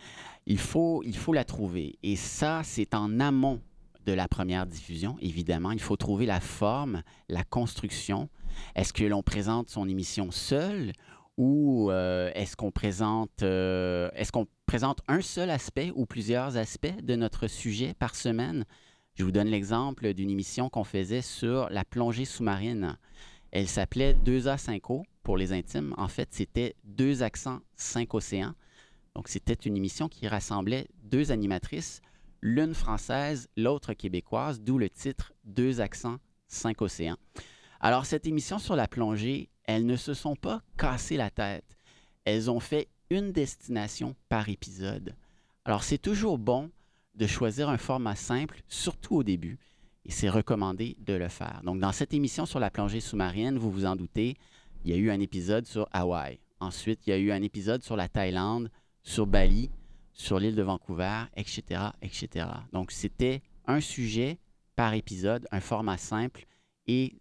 Il 0.48 0.58
faut, 0.58 1.04
il 1.06 1.16
faut 1.16 1.34
la 1.34 1.44
trouver. 1.44 2.00
Et 2.02 2.16
ça, 2.16 2.62
c'est 2.64 2.96
en 2.96 3.20
amont 3.20 3.62
de 4.08 4.14
la 4.14 4.28
première 4.28 4.66
diffusion, 4.66 5.18
évidemment. 5.22 5.72
Il 5.72 5.82
faut 5.82 5.96
trouver 5.96 6.26
la 6.26 6.40
forme, 6.40 7.04
la 7.30 7.44
construction. 7.44 8.28
Est-ce 8.76 8.92
que 8.92 9.04
l'on 9.04 9.22
présente 9.22 9.70
son 9.70 9.88
émission 9.88 10.32
seule 10.32 10.94
ou 11.38 11.92
euh, 11.92 12.32
est-ce 12.34 12.56
qu'on 12.56 12.72
présente, 12.72 13.44
euh, 13.44 14.10
est-ce 14.14 14.32
qu'on 14.32 14.48
présente 14.66 15.02
un 15.08 15.22
seul 15.22 15.50
aspect 15.50 15.92
ou 15.96 16.06
plusieurs 16.06 16.58
aspects 16.58 17.02
de 17.02 17.16
notre 17.16 17.48
sujet 17.48 17.94
par 17.94 18.16
semaine? 18.16 18.66
Je 19.14 19.24
vous 19.24 19.32
donne 19.32 19.48
l'exemple 19.48 20.14
d'une 20.14 20.30
émission 20.30 20.70
qu'on 20.70 20.84
faisait 20.84 21.22
sur 21.22 21.70
la 21.70 21.86
plongée 21.86 22.26
sous-marine. 22.26 22.98
Elle 23.52 23.68
s'appelait 23.68 24.14
2A5O 24.14 25.04
pour 25.24 25.38
les 25.38 25.54
intimes. 25.54 25.94
En 25.98 26.08
fait, 26.08 26.30
c'était 26.32 26.76
deux 26.84 27.24
accents, 27.24 27.60
cinq 27.76 28.14
océans. 28.14 28.54
Donc, 29.16 29.28
c'était 29.28 29.54
une 29.54 29.78
émission 29.78 30.08
qui 30.10 30.28
rassemblait 30.28 30.88
deux 31.04 31.32
animatrices, 31.32 32.02
l'une 32.42 32.76
française, 32.76 33.48
l'autre 33.58 33.94
québécoise, 33.94 34.62
d'où 34.62 34.78
le 34.78 34.90
titre 34.90 35.34
Deux 35.44 35.82
accents, 35.82 36.18
cinq 36.48 36.82
océans. 36.82 37.18
Alors, 37.80 38.06
cette 38.06 38.28
émission 38.28 38.60
sur 38.60 38.76
la 38.76 38.88
plongée, 38.88 39.50
elles 39.68 39.86
ne 39.86 39.96
se 39.96 40.14
sont 40.14 40.36
pas 40.36 40.62
cassées 40.78 41.18
la 41.18 41.30
tête. 41.30 41.78
Elles 42.26 42.50
ont 42.50 42.60
fait 42.60 42.88
une 43.10 43.32
destination 43.32 44.16
par 44.30 44.50
épisode. 44.50 45.16
Alors, 45.66 45.84
c'est 45.84 45.98
toujours 45.98 46.38
bon 46.38 46.72
de 47.16 47.28
choisir 47.28 47.70
un 47.70 47.78
format 47.78 48.16
simple, 48.16 48.62
surtout 48.68 49.18
au 49.18 49.24
début, 49.24 49.60
et 50.06 50.12
c'est 50.12 50.30
recommandé 50.30 50.96
de 51.00 51.14
le 51.14 51.28
faire. 51.28 51.62
Donc, 51.64 51.80
dans 51.80 51.92
cette 51.92 52.14
émission 52.14 52.46
sur 52.46 52.60
la 52.60 52.70
plongée 52.70 53.02
sous-marine, 53.02 53.58
vous 53.58 53.72
vous 53.72 53.86
en 53.86 53.96
doutez, 53.96 54.36
il 54.86 54.92
y 54.92 54.94
a 54.94 54.98
eu 54.98 55.12
un 55.12 55.20
épisode 55.20 55.66
sur 55.66 55.88
Hawaï. 55.92 56.40
Ensuite, 56.60 57.06
il 57.06 57.10
y 57.10 57.14
a 57.14 57.18
eu 57.18 57.32
un 57.32 57.42
épisode 57.42 57.84
sur 57.84 57.96
la 57.96 58.08
Thaïlande, 58.08 58.72
sur 59.04 59.28
Bali, 59.28 59.70
sur 60.14 60.40
l'île 60.40 60.56
de 60.56 60.64
Vancouver, 60.64 61.24
etc., 61.36 61.90
etc. 62.02 62.48
Donc, 62.72 62.92
c'était 62.92 63.42
un 63.66 63.82
sujet 63.82 64.40
par 64.76 64.94
épisode, 64.94 65.48
un 65.52 65.60
format 65.60 65.98
simple, 65.98 66.46
et 66.88 67.14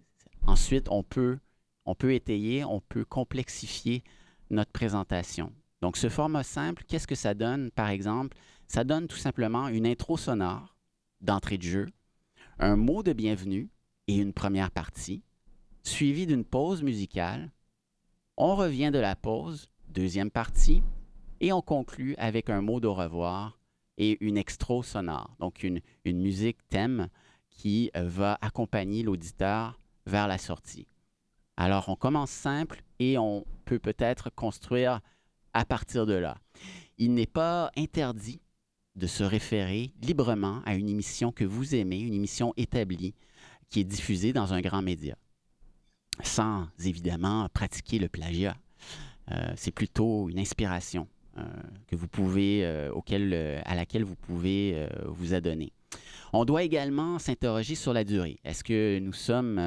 ensuite, 0.47 0.89
on 0.91 1.03
peut, 1.03 1.39
on 1.87 1.95
peut 1.95 2.13
étayer, 2.13 2.65
on 2.65 2.81
peut 2.81 3.05
complexifier 3.05 4.03
notre 4.51 4.73
présentation. 4.73 5.53
Donc, 5.81 5.97
ce 5.97 6.09
format 6.09 6.43
simple, 6.43 6.85
qu'est-ce 6.87 7.07
que 7.07 7.15
ça 7.15 7.35
donne, 7.35 7.71
par 7.71 7.89
exemple? 7.89 8.37
Ça 8.67 8.85
donne 8.85 9.07
tout 9.07 9.17
simplement 9.17 9.69
une 9.69 9.87
intro 9.87 10.17
sonore 10.17 10.77
d'entrée 11.21 11.59
de 11.59 11.63
jeu, 11.63 11.87
un 12.59 12.77
mot 12.77 13.03
de 13.03 13.13
bienvenue 13.13 13.71
et 14.09 14.17
une 14.17 14.33
première 14.33 14.71
partie, 14.71 15.23
suivi 15.83 16.27
d'une 16.27 16.45
pause 16.45 16.83
musicale. 16.83 17.53
On 18.37 18.57
revient 18.57 18.91
de 18.93 18.99
la 18.99 19.17
pause, 19.17 19.71
deuxième 19.89 20.31
partie, 20.31 20.83
et 21.41 21.53
on 21.53 21.63
conclut 21.63 22.15
avec 22.17 22.51
un 22.51 22.63
mot 22.63 22.81
d'au 22.81 22.95
revoir 22.95 23.59
et 23.99 24.19
une 24.25 24.37
extra 24.37 24.83
sonore, 24.83 25.37
donc 25.39 25.63
une, 25.63 25.81
une 26.05 26.21
musique 26.21 26.67
thème 26.69 27.09
qui 27.51 27.91
euh, 27.97 28.07
va 28.07 28.39
accompagner 28.41 29.03
l'auditeur 29.03 29.81
vers 30.07 30.29
la 30.29 30.39
sortie. 30.39 30.87
Alors, 31.57 31.89
on 31.89 31.97
commence 31.97 32.31
simple 32.31 32.83
et 32.99 33.19
on 33.19 33.45
peut 33.65 33.79
peut-être 33.79 34.31
construire 34.31 35.01
à 35.55 35.65
partir 35.65 36.07
de 36.07 36.15
là. 36.15 36.37
Il 36.99 37.15
n'est 37.15 37.27
pas 37.27 37.71
interdit 37.77 38.41
de 38.95 39.07
se 39.07 39.25
référer 39.25 39.93
librement 40.03 40.63
à 40.65 40.75
une 40.75 40.89
émission 40.89 41.33
que 41.33 41.45
vous 41.45 41.75
aimez, 41.75 42.01
une 42.01 42.15
émission 42.15 42.53
établie 42.57 43.15
qui 43.69 43.81
est 43.81 43.85
diffusée 43.85 44.33
dans 44.33 44.53
un 44.55 44.61
grand 44.61 44.83
média, 44.83 45.17
sans 46.23 46.69
évidemment 46.85 47.49
pratiquer 47.53 47.99
le 47.99 48.09
plagiat. 48.09 48.57
Euh, 49.33 49.53
c'est 49.57 49.73
plutôt 49.73 50.29
une 50.29 50.39
inspiration 50.39 51.09
euh, 51.37 51.43
que 51.89 51.97
vous 51.97 52.09
pouvez, 52.09 52.65
euh, 52.65 53.61
à 53.65 53.75
laquelle 53.75 54.05
vous 54.05 54.15
pouvez 54.15 54.89
vous 55.07 55.35
adonner. 55.35 55.73
On 56.33 56.45
doit 56.45 56.63
également 56.63 57.19
s'interroger 57.19 57.75
sur 57.75 57.93
la 57.93 58.05
durée. 58.05 58.39
Est-ce 58.45 58.65
que 58.65 58.99
nous 58.99 59.13
sommes 59.13 59.59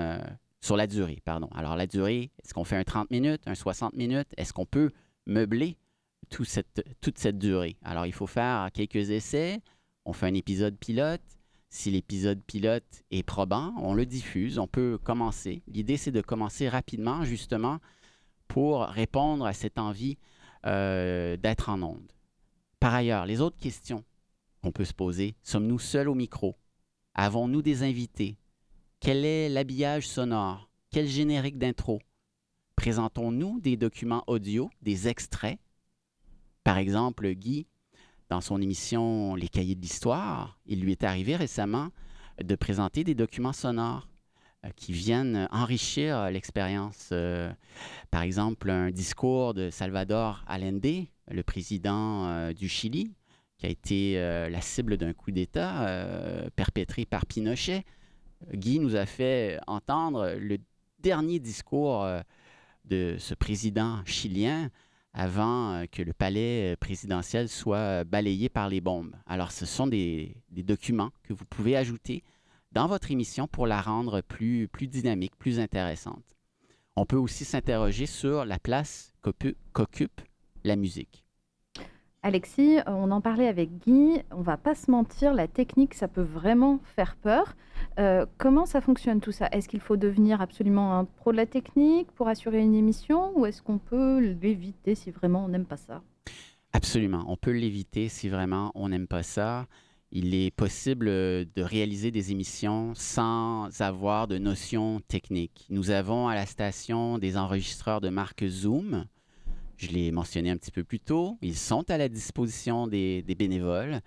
sur 0.61 0.75
la 0.75 0.87
durée, 0.87 1.21
pardon. 1.23 1.49
Alors 1.53 1.75
la 1.75 1.87
durée, 1.87 2.31
est-ce 2.43 2.53
qu'on 2.53 2.63
fait 2.63 2.75
un 2.75 2.83
30 2.83 3.11
minutes, 3.11 3.41
un 3.45 3.55
60 3.55 3.93
minutes? 3.93 4.29
Est-ce 4.37 4.53
qu'on 4.53 4.65
peut 4.65 4.91
meubler 5.25 5.77
toute 6.29 6.47
cette 7.17 7.37
durée? 7.37 7.77
Alors, 7.83 8.05
il 8.05 8.13
faut 8.13 8.27
faire 8.27 8.69
quelques 8.73 9.09
essais. 9.09 9.61
On 10.05 10.13
fait 10.13 10.27
un 10.27 10.33
épisode 10.33 10.77
pilote. 10.77 11.21
Si 11.69 11.91
l'épisode 11.91 12.41
pilote 12.43 13.03
est 13.11 13.23
probant, 13.23 13.73
on 13.77 13.93
le 13.93 14.05
diffuse. 14.05 14.57
On 14.57 14.67
peut 14.67 14.97
commencer. 15.01 15.61
L'idée, 15.67 15.97
c'est 15.97 16.11
de 16.11 16.21
commencer 16.21 16.67
rapidement, 16.67 17.23
justement, 17.23 17.79
pour 18.47 18.81
répondre 18.81 19.45
à 19.45 19.53
cette 19.53 19.77
envie 19.77 20.17
euh, 20.65 21.37
d'être 21.37 21.69
en 21.69 21.81
onde. 21.83 22.11
Par 22.79 22.93
ailleurs, 22.93 23.25
les 23.25 23.39
autres 23.39 23.59
questions 23.59 24.03
qu'on 24.61 24.71
peut 24.71 24.85
se 24.85 24.93
poser, 24.93 25.35
sommes-nous 25.43 25.79
seuls 25.79 26.09
au 26.09 26.15
micro? 26.15 26.55
Avons-nous 27.13 27.61
des 27.61 27.83
invités? 27.83 28.38
Quel 29.01 29.23
est 29.23 29.47
l'habillage 29.47 30.09
sonore? 30.09 30.69
Quel 30.91 31.07
générique 31.07 31.57
d'intro? 31.57 32.01
Présentons-nous 32.75 33.61
des 33.61 33.77
documents 33.77 34.25
audio, 34.27 34.69
des 34.81 35.07
extraits? 35.07 35.57
Par 36.65 36.77
exemple, 36.77 37.31
Guy, 37.31 37.65
dans 38.27 38.41
son 38.41 38.61
émission 38.61 39.35
Les 39.35 39.47
Cahiers 39.47 39.75
de 39.75 39.81
l'Histoire, 39.81 40.59
il 40.65 40.81
lui 40.81 40.91
est 40.91 41.05
arrivé 41.05 41.37
récemment 41.37 41.91
de 42.43 42.55
présenter 42.55 43.05
des 43.05 43.15
documents 43.15 43.53
sonores 43.53 44.09
euh, 44.65 44.69
qui 44.75 44.91
viennent 44.91 45.47
enrichir 45.49 46.29
l'expérience. 46.29 47.11
Euh, 47.13 47.53
par 48.11 48.23
exemple, 48.23 48.69
un 48.69 48.91
discours 48.91 49.53
de 49.53 49.69
Salvador 49.69 50.43
Allende, 50.45 51.05
le 51.31 51.43
président 51.43 52.25
euh, 52.25 52.51
du 52.51 52.67
Chili, 52.67 53.13
qui 53.57 53.65
a 53.65 53.69
été 53.69 54.15
la 54.49 54.61
cible 54.61 54.95
d'un 54.95 55.11
coup 55.11 55.31
d'État 55.31 56.49
perpétré 56.55 57.03
par 57.05 57.25
Pinochet. 57.25 57.83
Guy 58.53 58.79
nous 58.79 58.95
a 58.95 59.05
fait 59.05 59.59
entendre 59.67 60.35
le 60.39 60.57
dernier 60.99 61.39
discours 61.39 62.07
de 62.85 63.15
ce 63.19 63.33
président 63.33 64.03
chilien 64.05 64.69
avant 65.13 65.73
euh, 65.73 65.85
que 65.91 66.01
le 66.01 66.13
palais 66.13 66.73
euh, 66.73 66.75
présidentiel 66.75 67.49
soit 67.49 67.77
euh, 67.77 68.03
balayé 68.03 68.49
par 68.49 68.69
les 68.69 68.81
bombes. 68.81 69.15
Alors, 69.25 69.51
ce 69.51 69.65
sont 69.65 69.87
des, 69.87 70.35
documents 70.51 71.11
que 71.23 71.33
vous 71.33 71.45
pouvez 71.45 71.75
ajouter 71.75 72.23
dans 72.71 72.87
votre 72.87 73.11
émission 73.11 73.47
pour 73.47 73.65
la 73.65 73.81
rendre 73.81 74.21
plus, 74.21 74.67
plus 74.67 74.87
dynamique, 74.87 75.35
plus 75.37 75.59
intéressante. 75.59 76.35
On 76.95 77.05
peut 77.05 77.17
aussi 77.17 77.45
s'interroger 77.45 78.05
sur 78.05 78.45
la 78.45 78.59
place 78.59 79.13
qu'occupe 79.21 80.21
la 80.63 80.75
musique. 80.75 81.23
Alexis, 82.21 82.79
on 82.85 83.11
en 83.11 83.21
parlait 83.21 83.47
avec 83.47 83.69
Guy, 83.85 84.21
on 84.31 84.41
va 84.41 84.57
pas 84.57 84.75
se 84.75 84.91
mentir, 84.91 85.33
la 85.33 85.47
technique, 85.47 85.93
ça 85.93 86.09
peut 86.09 86.21
vraiment 86.21 86.81
faire 86.95 87.15
peur. 87.15 87.55
Euh, 87.97 88.25
comment 88.37 88.65
ça 88.65 88.81
fonctionne 88.81 89.21
tout 89.21 89.31
ça? 89.31 89.47
Est-ce 89.53 89.69
qu'il 89.69 89.79
faut 89.79 89.95
devenir 89.95 90.41
absolument 90.41 90.99
un 90.99 91.05
pro 91.05 91.31
de 91.31 91.37
la 91.37 91.45
technique 91.45 92.11
pour 92.11 92.27
assurer 92.27 92.59
une 92.59 92.75
émission 92.75 93.31
ou 93.39 93.45
est-ce 93.45 93.61
qu'on 93.61 93.77
peut 93.77 94.19
l'éviter 94.19 94.95
si 94.95 95.11
vraiment 95.11 95.45
on 95.45 95.47
n'aime 95.47 95.65
pas 95.65 95.77
ça? 95.77 96.01
Absolument, 96.73 97.23
on 97.29 97.37
peut 97.37 97.51
l'éviter 97.51 98.09
si 98.09 98.27
vraiment 98.27 98.71
on 98.75 98.89
n'aime 98.89 99.07
pas 99.07 99.23
ça. 99.23 99.67
Il 100.11 100.35
est 100.35 100.51
possible 100.51 101.05
de 101.05 101.61
réaliser 101.61 102.11
des 102.11 102.31
émissions 102.31 102.93
sans 102.95 103.69
avoir 103.79 104.27
de 104.27 104.37
notions 104.37 104.99
techniques. 105.07 105.67
Nous 105.69 105.89
avons 105.89 106.27
à 106.27 106.35
la 106.35 106.45
station 106.45 107.17
des 107.17 107.37
enregistreurs 107.37 108.01
de 108.01 108.09
marque 108.09 108.45
Zoom 108.45 109.05
je 109.79 109.87
l'ai 109.91 110.11
mentionné 110.11 110.49
un 110.49 110.57
petit 110.57 110.71
peu 110.71 110.83
plus 110.83 110.99
tôt. 110.99 111.37
Ils 111.41 111.55
sont 111.55 111.89
à 111.89 111.97
la 111.97 112.09
disposition 112.09 112.87
des, 112.87 113.23
bénévoles. 113.37 114.01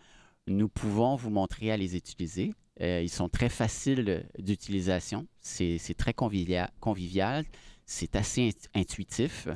Nous 0.46 0.68
pouvons 0.68 1.16
vous 1.16 1.30
montrer 1.30 1.72
à 1.72 1.76
les 1.76 1.96
utiliser. 1.96 2.52
Euh, 2.80 3.00
ils 3.02 3.10
sont 3.10 3.28
très 3.28 3.48
faciles 3.48 4.28
d'utilisation. 4.38 5.26
C'est 5.40 5.96
très 5.96 6.12
convivial. 6.14 7.44
C'est 7.86 8.16
assez 8.16 8.54
intuitif. 8.74 9.48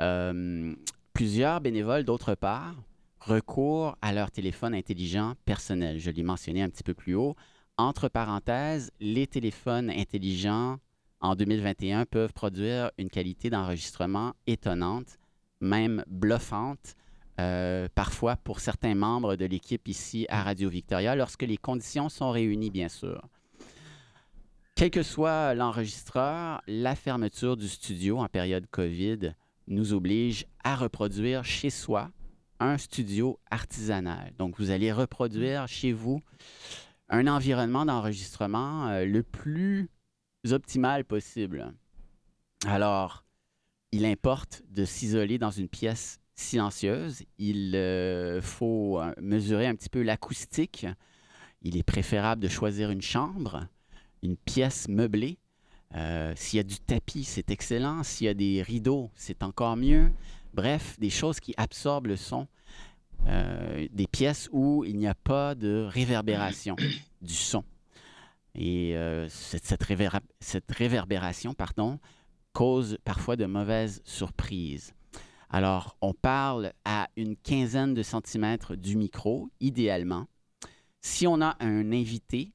Euh, 0.00 0.74
plusieurs 1.12 1.60
bénévoles, 1.60 2.04
d'autre 2.04 2.34
part, 2.34 2.76
recourent 3.20 3.96
à 4.00 4.12
leur 4.12 4.30
téléphone 4.30 4.74
intelligent 4.74 5.34
personnel. 5.44 5.98
Je 5.98 6.10
l'ai 6.10 6.22
mentionné 6.22 6.62
un 6.62 6.70
petit 6.70 6.84
peu 6.84 6.94
plus 6.94 7.14
haut. 7.14 7.34
Entre 7.76 8.08
parenthèses, 8.08 8.90
les 9.00 9.26
téléphones 9.26 9.90
intelligents 9.90 10.78
en 11.20 11.34
2021 11.34 12.06
peuvent 12.06 12.32
produire 12.32 12.90
une 12.96 13.10
qualité 13.10 13.50
d'enregistrement 13.50 14.34
étonnante 14.46 15.18
même 15.60 16.04
bluffante, 16.06 16.96
euh, 17.40 17.88
parfois 17.94 18.36
pour 18.36 18.60
certains 18.60 18.94
membres 18.94 19.36
de 19.36 19.44
l'équipe 19.44 19.86
ici 19.88 20.26
à 20.28 20.42
Radio 20.42 20.68
Victoria, 20.68 21.14
lorsque 21.14 21.42
les 21.42 21.56
conditions 21.56 22.08
sont 22.08 22.30
réunies, 22.30 22.70
bien 22.70 22.88
sûr. 22.88 23.22
Quel 24.74 24.90
que 24.90 25.02
soit 25.02 25.54
l'enregistreur, 25.54 26.62
la 26.66 26.94
fermeture 26.94 27.56
du 27.56 27.68
studio 27.68 28.18
en 28.18 28.28
période 28.28 28.66
COVID 28.70 29.34
nous 29.66 29.92
oblige 29.92 30.46
à 30.64 30.76
reproduire 30.76 31.44
chez 31.44 31.70
soi 31.70 32.10
un 32.60 32.78
studio 32.78 33.38
artisanal. 33.50 34.32
Donc, 34.38 34.58
vous 34.58 34.70
allez 34.70 34.92
reproduire 34.92 35.68
chez 35.68 35.92
vous 35.92 36.20
un 37.08 37.26
environnement 37.26 37.84
d'enregistrement 37.84 38.88
euh, 38.88 39.04
le 39.04 39.22
plus 39.22 39.88
optimal 40.50 41.04
possible. 41.04 41.72
Alors, 42.66 43.24
il 43.92 44.04
importe 44.04 44.62
de 44.70 44.84
s'isoler 44.84 45.38
dans 45.38 45.50
une 45.50 45.68
pièce 45.68 46.20
silencieuse. 46.34 47.22
Il 47.38 47.74
euh, 47.74 48.40
faut 48.40 49.00
euh, 49.00 49.12
mesurer 49.20 49.66
un 49.66 49.74
petit 49.74 49.88
peu 49.88 50.02
l'acoustique. 50.02 50.86
Il 51.62 51.76
est 51.76 51.82
préférable 51.82 52.42
de 52.42 52.48
choisir 52.48 52.90
une 52.90 53.02
chambre, 53.02 53.66
une 54.22 54.36
pièce 54.36 54.88
meublée. 54.88 55.38
Euh, 55.94 56.32
s'il 56.36 56.58
y 56.58 56.60
a 56.60 56.64
du 56.64 56.78
tapis, 56.78 57.24
c'est 57.24 57.50
excellent. 57.50 58.02
S'il 58.02 58.26
y 58.26 58.30
a 58.30 58.34
des 58.34 58.62
rideaux, 58.62 59.10
c'est 59.14 59.42
encore 59.42 59.76
mieux. 59.76 60.10
Bref, 60.54 60.98
des 61.00 61.10
choses 61.10 61.40
qui 61.40 61.54
absorbent 61.56 62.08
le 62.08 62.16
son. 62.16 62.46
des 63.26 64.06
pièces 64.10 64.48
où 64.52 64.84
il 64.84 64.96
n'y 64.96 65.08
a 65.08 65.14
pas 65.14 65.54
de 65.54 65.88
réverbération 65.90 66.76
du 67.22 67.34
son. 67.34 67.64
Et 68.54 68.94
cette, 69.28 69.66
cette, 69.66 70.72
réverbération 70.72 71.54
pardon, 71.54 71.98
cause 72.58 72.98
parfois 73.04 73.36
de 73.36 73.46
mauvaises 73.46 74.02
surprises. 74.04 74.92
Alors, 75.48 75.96
on 76.00 76.12
parle 76.12 76.72
à 76.84 77.08
une 77.16 77.36
quinzaine 77.36 77.94
de 77.94 78.02
centimètres 78.02 78.74
du 78.74 78.96
micro, 78.96 79.48
idéalement. 79.60 80.26
Si 81.00 81.28
on 81.28 81.40
a 81.40 81.54
un 81.60 81.92
invité, 81.92 82.50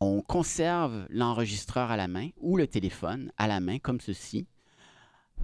on 0.00 0.22
conserve 0.22 1.06
l'enregistreur 1.08 1.92
à 1.92 1.96
la 1.96 2.08
main 2.08 2.30
ou 2.40 2.56
le 2.56 2.66
téléphone 2.66 3.30
à 3.36 3.46
la 3.46 3.60
main, 3.60 3.78
comme 3.78 4.00
ceci. 4.00 4.48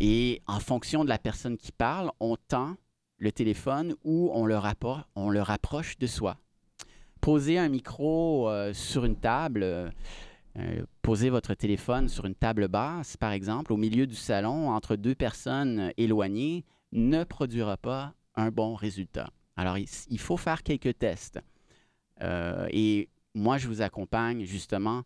Et 0.01 0.43
en 0.49 0.59
fonction 0.59 1.05
de 1.05 1.09
la 1.09 1.19
personne 1.19 1.57
qui 1.57 1.71
parle, 1.71 2.11
on 2.19 2.37
tend 2.37 2.75
le 3.19 3.31
téléphone 3.31 3.95
ou 4.03 4.33
on 4.35 4.45
le, 4.45 4.57
rapproche 4.57 5.99
de 5.99 6.09
soi. 6.09 6.37
Poser 7.21 7.59
un 7.59 7.69
micro 7.69 8.49
euh, 8.49 8.73
sur 8.73 9.05
une 9.05 9.17
table, 9.17 9.63
euh, 9.63 9.89
euh, 10.57 10.83
posez 11.03 11.31
votre 11.31 11.55
téléphone 11.55 12.09
sur 12.09 12.25
une 12.25 12.35
table 12.35 12.69
basse, 12.69 13.17
par 13.17 13.33
exemple, 13.33 13.73
au 13.73 13.77
milieu 13.77 14.07
du 14.07 14.15
salon, 14.15 14.71
entre 14.71 14.97
deux 14.97 15.15
personnes 15.15 15.93
éloignées, 15.97 16.65
ne 16.93 17.25
produira 17.25 17.77
pas 17.77 18.15
un 18.35 18.51
bon 18.51 18.75
résultat. 18.75 19.31
Alors, 19.57 19.77
il, 19.77 20.21
faut 20.21 20.37
faire 20.37 20.63
quelques 20.63 20.99
tests. 20.99 21.41
et 22.23 23.09
moi, 23.35 23.59
je 23.59 23.67
vous 23.67 23.83
accompagne 23.83 24.45
justement 24.45 25.03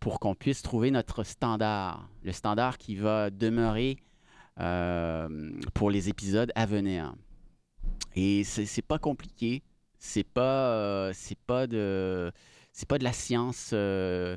pour 0.00 0.18
qu'on 0.18 0.34
puisse 0.34 0.62
trouver 0.62 0.90
notre 0.90 1.22
standard, 1.22 2.08
le 2.24 2.32
standard 2.32 2.76
qui 2.76 2.96
va 2.96 3.30
demeurer 3.30 3.98
euh, 4.58 5.28
pour 5.74 5.90
les 5.90 6.08
épisodes 6.08 6.50
à 6.54 6.64
venir. 6.64 7.14
Et 8.14 8.42
c'est 8.42 8.80
pas 8.80 8.98
compliqué. 8.98 9.62
C'est 9.98 10.24
pas, 10.24 10.70
euh, 10.70 11.12
c'est 11.14 11.38
pas 11.38 11.66
de, 11.66 12.32
c'est 12.76 12.86
pas 12.86 12.98
de 12.98 13.04
la 13.04 13.14
science 13.14 13.70
euh, 13.72 14.36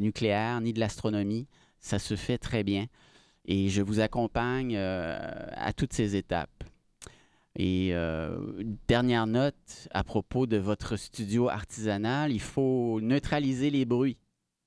nucléaire 0.00 0.60
ni 0.60 0.72
de 0.72 0.80
l'astronomie. 0.80 1.46
Ça 1.78 2.00
se 2.00 2.16
fait 2.16 2.36
très 2.36 2.64
bien. 2.64 2.86
Et 3.44 3.68
je 3.68 3.80
vous 3.80 4.00
accompagne 4.00 4.76
à 4.76 5.72
toutes 5.72 5.92
ces 5.94 6.16
étapes. 6.16 6.64
Et 7.56 7.94
dernière 8.88 9.26
note 9.26 9.88
à 9.90 10.04
propos 10.04 10.46
de 10.46 10.58
votre 10.58 10.96
studio 10.96 11.48
artisanal, 11.48 12.30
il 12.30 12.40
faut 12.40 13.00
neutraliser 13.00 13.70
les 13.70 13.86
bruits. 13.86 14.18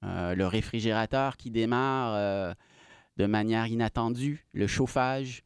le 0.01 0.45
réfrigérateur 0.45 1.37
qui 1.37 1.51
démarre 1.51 2.55
de 3.17 3.25
manière 3.27 3.67
inattendue, 3.67 4.47
le 4.53 4.65
chauffage. 4.65 5.43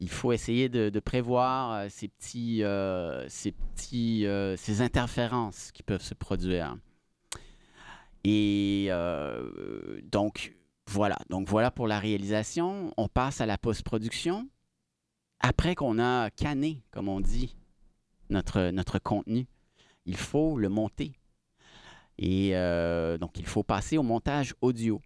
Il 0.00 0.10
faut 0.10 0.32
essayer 0.32 0.68
de, 0.68 1.00
prévoir 1.00 1.72
euh, 1.72 1.86
ces 1.90 2.06
petits, 2.08 2.62
euh, 2.62 3.28
ces 3.28 3.50
petits, 3.52 4.26
euh, 4.26 4.56
ces 4.56 4.80
interférences 4.80 5.72
qui 5.72 5.82
peuvent 5.82 6.02
se 6.02 6.14
produire. 6.14 6.76
Et 8.24 8.90
donc 10.12 10.54
voilà, 10.86 11.18
donc 11.30 11.48
voilà 11.48 11.70
pour 11.70 11.86
la 11.86 11.98
réalisation. 11.98 12.92
On 12.96 13.08
passe 13.08 13.40
à 13.40 13.46
la 13.46 13.58
post-production. 13.58 14.48
Après 15.40 15.74
qu'on 15.74 15.98
a 15.98 16.30
canné, 16.30 16.82
comme 16.90 17.08
on 17.08 17.20
dit, 17.20 17.56
notre, 18.28 18.70
notre 18.70 18.98
contenu, 18.98 19.46
il 20.04 20.16
faut 20.16 20.58
le 20.58 20.68
monter. 20.68 21.12
Et 22.18 22.52
donc 23.18 23.38
il 23.38 23.46
faut 23.46 23.62
passer 23.62 23.96
au 23.96 24.02
montage 24.02 24.54
audio. 24.60 25.00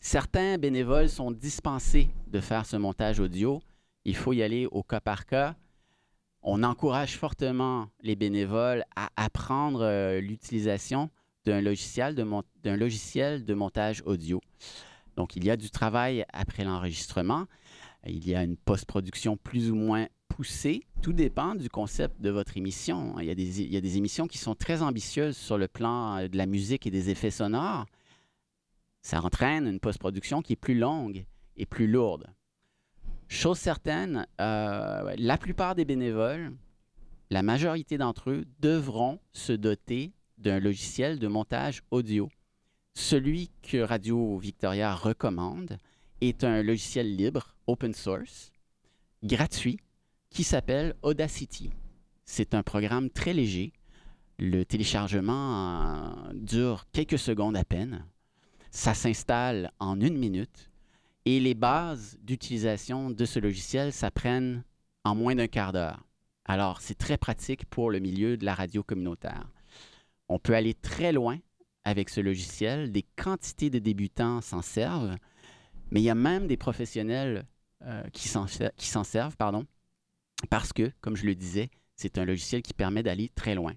Certains 0.00 0.58
bénévoles 0.58 1.08
sont 1.08 1.30
dispensés 1.32 2.08
de 2.28 2.40
faire 2.40 2.66
ce 2.66 2.76
montage 2.76 3.18
audio. 3.18 3.62
Il 4.04 4.16
faut 4.16 4.32
y 4.32 4.42
aller 4.42 4.66
au 4.66 4.82
cas 4.82 5.00
par 5.00 5.26
cas. 5.26 5.56
On 6.42 6.62
encourage 6.62 7.16
fortement 7.16 7.88
les 8.00 8.16
bénévoles 8.16 8.84
à 8.96 9.10
apprendre 9.16 9.82
euh, 9.82 10.20
l'utilisation 10.20 11.10
d'un 11.44 11.60
logiciel, 11.60 12.14
de 12.14 13.54
montage 13.54 14.02
audio. 14.06 14.40
Donc, 15.16 15.36
il 15.36 15.44
y 15.44 15.50
a 15.50 15.56
du 15.56 15.70
travail 15.70 16.24
après 16.32 16.64
l'enregistrement. 16.64 17.46
Il 18.06 18.28
y 18.28 18.34
a 18.34 18.42
une 18.42 18.56
post-production 18.56 19.36
plus 19.36 19.70
ou 19.70 19.76
moins 19.76 20.08
poussée. 20.28 20.82
Tout 21.02 21.12
dépend 21.12 21.54
du 21.54 21.68
concept 21.68 22.20
de 22.20 22.30
votre 22.30 22.56
émission. 22.56 23.18
il 23.20 23.26
y, 23.26 23.30
a 23.30 23.34
des, 23.80 23.96
émissions 23.96 24.26
qui 24.26 24.38
sont 24.38 24.54
très 24.54 24.82
ambitieuses 24.82 25.36
sur 25.36 25.58
le 25.58 25.68
plan 25.68 26.18
euh, 26.18 26.28
de 26.28 26.36
la 26.36 26.46
musique 26.46 26.86
et 26.86 26.90
des 26.90 27.10
effets 27.10 27.30
sonores 27.30 27.86
ça 29.02 29.20
entraîne 29.20 29.66
une 29.66 29.80
post-production 29.80 30.42
qui 30.42 30.54
est 30.54 30.56
plus 30.56 30.78
longue 30.78 31.26
et 31.56 31.66
plus 31.66 31.88
lourde. 31.88 32.26
Chose 33.32 33.58
certaine, 33.58 34.26
euh, 34.42 35.14
la 35.16 35.38
plupart 35.38 35.74
des 35.74 35.86
bénévoles, 35.86 36.52
la 37.30 37.42
majorité 37.42 37.96
d'entre 37.96 38.28
eux, 38.28 38.44
devront 38.60 39.20
se 39.32 39.54
doter 39.54 40.12
d'un 40.36 40.60
logiciel 40.60 41.18
de 41.18 41.28
montage 41.28 41.82
audio. 41.90 42.28
Celui 42.94 43.50
que 43.62 43.78
Radio 43.78 44.36
Victoria 44.36 44.94
recommande 44.94 45.78
est 46.20 46.44
un 46.44 46.62
logiciel 46.62 47.16
libre, 47.16 47.56
open 47.66 47.94
source, 47.94 48.52
gratuit, 49.22 49.80
qui 50.28 50.44
s'appelle 50.44 50.94
Audacity. 51.00 51.70
C'est 52.26 52.52
un 52.52 52.62
programme 52.62 53.08
très 53.08 53.32
léger. 53.32 53.72
Le 54.38 54.64
téléchargement 54.64 56.26
euh, 56.26 56.32
dure 56.34 56.84
quelques 56.92 57.18
secondes 57.18 57.56
à 57.56 57.64
peine. 57.64 58.04
Ça 58.70 58.92
s'installe 58.92 59.72
en 59.78 59.98
une 60.02 60.18
minute 60.18 60.70
et 61.24 61.40
les 61.40 61.54
bases 61.54 62.18
d'utilisation 62.22 63.10
de 63.10 63.24
ce 63.24 63.38
logiciel 63.38 63.92
s'apprennent 63.92 64.64
en 65.04 65.14
moins 65.14 65.34
d'un 65.34 65.48
quart 65.48 65.72
d'heure. 65.72 66.04
Alors, 66.44 66.80
c'est 66.80 66.96
très 66.96 67.16
pratique 67.16 67.64
pour 67.66 67.90
le 67.90 68.00
milieu 68.00 68.36
de 68.36 68.44
la 68.44 68.54
radio 68.54 68.82
communautaire. 68.82 69.48
On 70.28 70.38
peut 70.38 70.54
aller 70.54 70.74
très 70.74 71.12
loin 71.12 71.38
avec 71.84 72.08
ce 72.08 72.20
logiciel. 72.20 72.90
Des 72.90 73.04
quantités 73.16 73.70
de 73.70 73.78
débutants 73.78 74.40
s'en 74.40 74.62
servent, 74.62 75.16
mais 75.90 76.00
il 76.00 76.04
y 76.04 76.10
a 76.10 76.14
même 76.14 76.46
des 76.46 76.56
professionnels 76.56 77.44
euh, 77.82 78.02
qui 78.12 78.28
s'en 78.28 79.04
servent, 79.04 79.36
pardon, 79.36 79.66
parce 80.50 80.72
que, 80.72 80.90
comme 81.00 81.16
je 81.16 81.26
le 81.26 81.34
disais, 81.34 81.70
c'est 81.96 82.18
un 82.18 82.24
logiciel 82.24 82.62
qui 82.62 82.74
permet 82.74 83.02
d'aller 83.02 83.30
très 83.34 83.54
loin. 83.54 83.74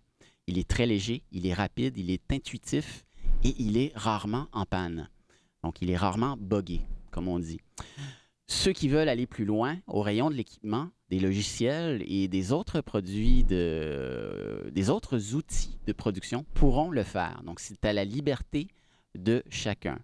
Il 0.47 0.57
est 0.57 0.67
très 0.67 0.85
léger, 0.85 1.23
il 1.31 1.45
est 1.45 1.53
rapide, 1.53 1.97
il 1.97 2.09
est 2.09 2.31
intuitif 2.31 3.03
et 3.43 3.55
il 3.59 3.77
est 3.77 3.91
rarement 3.95 4.47
en 4.51 4.65
panne. 4.65 5.09
Donc, 5.63 5.81
il 5.81 5.89
est 5.89 5.97
rarement 5.97 6.37
buggé, 6.37 6.81
comme 7.15 7.27
on 7.27 7.39
dit. 7.39 7.61
Ceux 8.47 8.73
qui 8.73 8.89
veulent 8.89 9.09
aller 9.09 9.25
plus 9.25 9.45
loin 9.45 9.77
au 9.87 10.01
rayon 10.01 10.29
de 10.29 10.35
l'équipement, 10.35 10.89
des 11.09 11.19
logiciels 11.19 12.03
et 12.05 12.27
des 12.27 12.51
autres 12.51 12.81
produits, 12.81 13.43
de, 13.43 14.69
des 14.71 14.89
autres 14.89 15.33
outils 15.33 15.79
de 15.87 15.93
production 15.93 16.45
pourront 16.53 16.91
le 16.91 17.03
faire. 17.03 17.41
Donc, 17.43 17.59
c'est 17.59 17.83
à 17.85 17.93
la 17.93 18.05
liberté 18.05 18.67
de 19.17 19.41
chacun. 19.49 19.97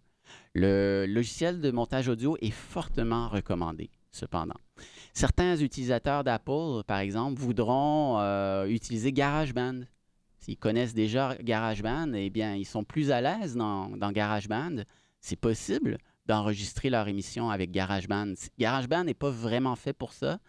Le 0.56 1.06
logiciel 1.06 1.62
de 1.62 1.70
montage 1.70 2.08
audio 2.08 2.38
est 2.42 2.52
fortement 2.52 3.28
recommandé, 3.28 3.92
cependant. 4.12 4.60
Certains 5.14 5.58
utilisateurs 5.58 6.24
d'Apple, 6.24 6.84
par 6.88 7.00
exemple, 7.00 7.40
voudront 7.40 8.20
euh, 8.20 8.66
utiliser 8.66 9.12
GarageBand 9.12 9.82
S'ils 10.42 10.58
connaissent 10.58 10.96
déjà 10.96 11.36
GarageBand, 11.40 12.14
eh 12.16 12.32
bien, 12.32 12.56
ils 12.56 12.66
sont 12.66 12.84
plus 12.84 13.12
à 13.12 13.22
l'aise 13.22 13.56
dans, 13.56 13.92
GarageBand. 14.12 14.84
C'est 15.20 15.40
possible 15.40 16.00
d'enregistrer 16.26 16.90
leur 16.90 17.08
émission 17.08 17.50
avec 17.50 17.72
GarageBand. 17.72 18.34
GarageBand 18.60 19.06
n'est 19.06 19.14
pas 19.14 19.30
vraiment 19.30 19.76
fait 19.76 19.94
pour 19.94 20.14
ça, 20.14 20.40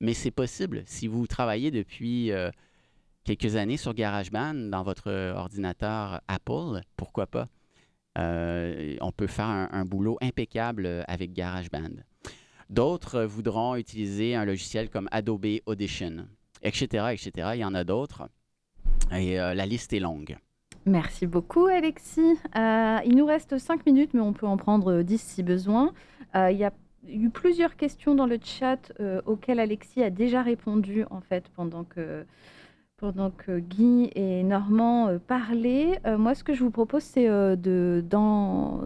mais 0.00 0.14
c'est 0.14 0.30
possible. 0.30 0.82
Si 0.86 1.06
vous 1.06 1.26
travaillez 1.26 1.70
depuis 1.70 2.30
euh, 2.32 2.50
quelques 3.24 3.56
années 3.56 3.76
sur 3.76 3.94
GarageBand 3.94 4.54
dans 4.70 4.82
votre 4.82 5.10
ordinateur 5.34 6.20
Apple, 6.28 6.80
pourquoi 6.96 7.26
pas? 7.26 7.48
Euh, 8.18 8.96
on 9.00 9.12
peut 9.12 9.26
faire 9.26 9.46
un, 9.46 9.84
boulot 9.84 10.16
impeccable 10.22 11.04
avec 11.06 11.32
GarageBand. 11.32 12.02
D'autres 12.70 13.22
voudront 13.22 13.76
utiliser 13.76 14.34
un 14.34 14.44
logiciel 14.44 14.90
comme 14.90 15.08
Adobe 15.12 15.60
Audition, 15.66 16.26
etc., 16.62 17.08
etc. 17.12 17.50
Il 17.54 17.60
y 17.60 17.64
en 17.64 17.74
a 17.74 17.84
d'autres. 17.84 18.28
Et 19.12 19.38
euh, 19.38 19.54
la 19.54 19.66
liste 19.66 19.92
est 19.92 20.00
longue. 20.00 20.36
Merci 20.86 21.26
beaucoup, 21.26 21.66
Alexis. 21.66 22.38
Euh, 22.56 22.98
il 23.04 23.16
nous 23.16 23.26
reste 23.26 23.58
5 23.58 23.84
minutes, 23.86 24.14
mais 24.14 24.20
on 24.20 24.32
peut 24.32 24.46
en 24.46 24.56
prendre 24.56 25.02
10 25.02 25.20
si 25.20 25.42
besoin. 25.42 25.92
Euh, 26.36 26.52
il 26.52 26.58
y 26.58 26.64
a 26.64 26.72
eu 27.08 27.28
plusieurs 27.28 27.74
questions 27.74 28.14
dans 28.14 28.26
le 28.26 28.38
chat 28.40 28.92
auxquelles 29.26 29.58
Alexis 29.58 30.04
a 30.04 30.10
déjà 30.10 30.42
répondu, 30.42 31.04
en 31.10 31.20
fait, 31.20 31.48
pendant 31.56 31.82
que, 31.82 32.24
pendant 32.98 33.32
que 33.32 33.58
Guy 33.58 34.10
et 34.14 34.44
Normand 34.44 35.18
parlaient. 35.26 36.00
moi, 36.18 36.36
ce 36.36 36.44
que 36.44 36.54
je 36.54 36.62
vous 36.62 36.70
propose, 36.70 37.02
c'est 37.02 37.28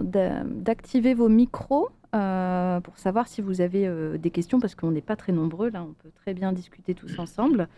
d'activer 0.02 1.14
vos 1.14 1.28
micros 1.28 1.90
pour 2.12 2.98
savoir 2.98 3.28
si 3.28 3.42
vous 3.42 3.60
avez 3.60 4.18
des 4.18 4.30
questions, 4.30 4.58
parce 4.58 4.74
qu'on 4.74 4.90
n'est 4.90 5.00
pas 5.02 5.16
très 5.16 5.32
nombreux. 5.32 5.70
Là, 5.70 5.82
on 5.82 5.92
peut 5.94 6.10
très 6.14 6.32
bien 6.32 6.52
discuter 6.52 6.94
tous 6.94 7.18
ensemble. 7.18 7.68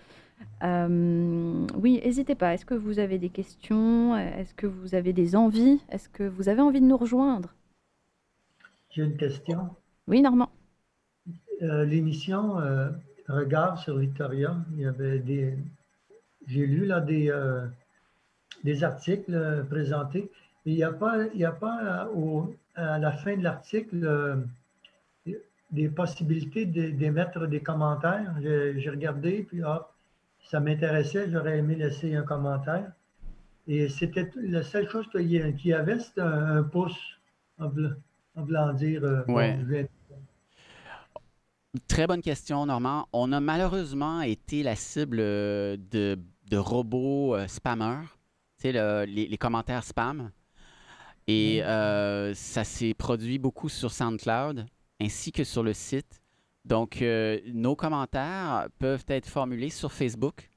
Euh, 0.63 1.67
oui, 1.75 2.01
n'hésitez 2.05 2.35
pas. 2.35 2.55
Est-ce 2.55 2.65
que 2.65 2.75
vous 2.75 2.99
avez 2.99 3.19
des 3.19 3.29
questions? 3.29 4.17
Est-ce 4.17 4.55
que 4.55 4.67
vous 4.67 4.95
avez 4.95 5.13
des 5.13 5.35
envies? 5.37 5.81
Est-ce 5.91 6.09
que 6.09 6.23
vous 6.23 6.49
avez 6.49 6.61
envie 6.61 6.81
de 6.81 6.87
nous 6.87 6.97
rejoindre? 6.97 7.55
J'ai 8.91 9.03
une 9.03 9.17
question. 9.17 9.71
Oui, 10.07 10.23
Normand. 10.23 10.51
Euh, 11.63 11.85
l'émission 11.85 12.59
euh, 12.61 12.91
Regard 13.29 13.79
sur 13.79 13.99
Victoria, 13.99 14.57
il 14.73 14.81
y 14.81 14.87
avait 14.87 15.19
des. 15.19 15.57
J'ai 16.47 16.67
lu 16.67 16.87
là 16.87 17.01
des, 17.01 17.33
des 18.65 18.83
articles 18.83 19.65
présentés. 19.71 20.29
il 20.67 20.75
n'y 20.75 20.83
a 20.83 20.91
pas, 20.91 21.27
il 21.33 21.41
y 21.41 21.45
a 21.45 21.53
pas 21.53 22.09
au, 22.13 22.53
à 22.75 22.99
la 22.99 23.13
fin 23.13 23.37
de 23.37 23.45
l'article 23.45 24.43
des 25.73 25.89
possibilités 25.89 26.67
d'émettre 26.67 27.47
des 27.47 27.61
commentaires. 27.61 28.35
J'ai 28.41 28.91
regardé, 28.91 29.45
puis 29.49 29.63
hop, 29.63 29.92
ça 30.43 30.61
m'intéressait, 30.61 31.31
j'aurais 31.31 31.59
aimé 31.59 31.75
laisser 31.75 32.15
un 32.15 32.23
commentaire. 32.23 32.93
Et 33.67 33.89
c'était 33.89 34.31
la 34.37 34.63
seule 34.63 34.89
chose 34.89 35.07
qu'il 35.11 35.31
y 35.31 35.73
avait, 35.73 35.99
c'était 36.01 36.21
un, 36.21 36.63
pouce 36.63 36.99
en 37.59 37.69
voulant 38.37 38.73
dire. 38.73 39.05
Euh, 39.05 39.85
Très 41.89 42.07
bonne 42.07 42.23
question, 42.23 42.67
Normand. 42.67 43.07
On 43.13 43.33
a 43.33 43.41
malheureusement 43.41 44.21
été 44.21 44.63
la 44.63 44.77
cible 44.77 45.19
de, 45.19 46.19
de 46.51 46.57
robots 46.57 47.35
euh, 47.35 47.47
spammers, 47.47 48.05
sais, 48.59 49.07
les, 49.07 49.39
commentaires 49.39 49.85
spam. 49.85 50.31
Et 51.27 51.63
euh, 51.63 52.35
ça 52.35 52.65
s'est 52.65 52.95
produit 52.95 53.39
beaucoup 53.39 53.69
sur 53.69 53.93
SoundCloud 53.93 54.67
ainsi 55.01 55.33
que 55.33 55.45
sur 55.45 55.63
le 55.63 55.73
site. 55.73 56.22
Donc, 56.65 57.03
nos 57.47 57.75
commentaires 57.75 58.69
peuvent 58.79 59.05
être 59.09 59.27
formulés 59.27 59.71
sur 59.71 59.93
Facebook 59.93 60.49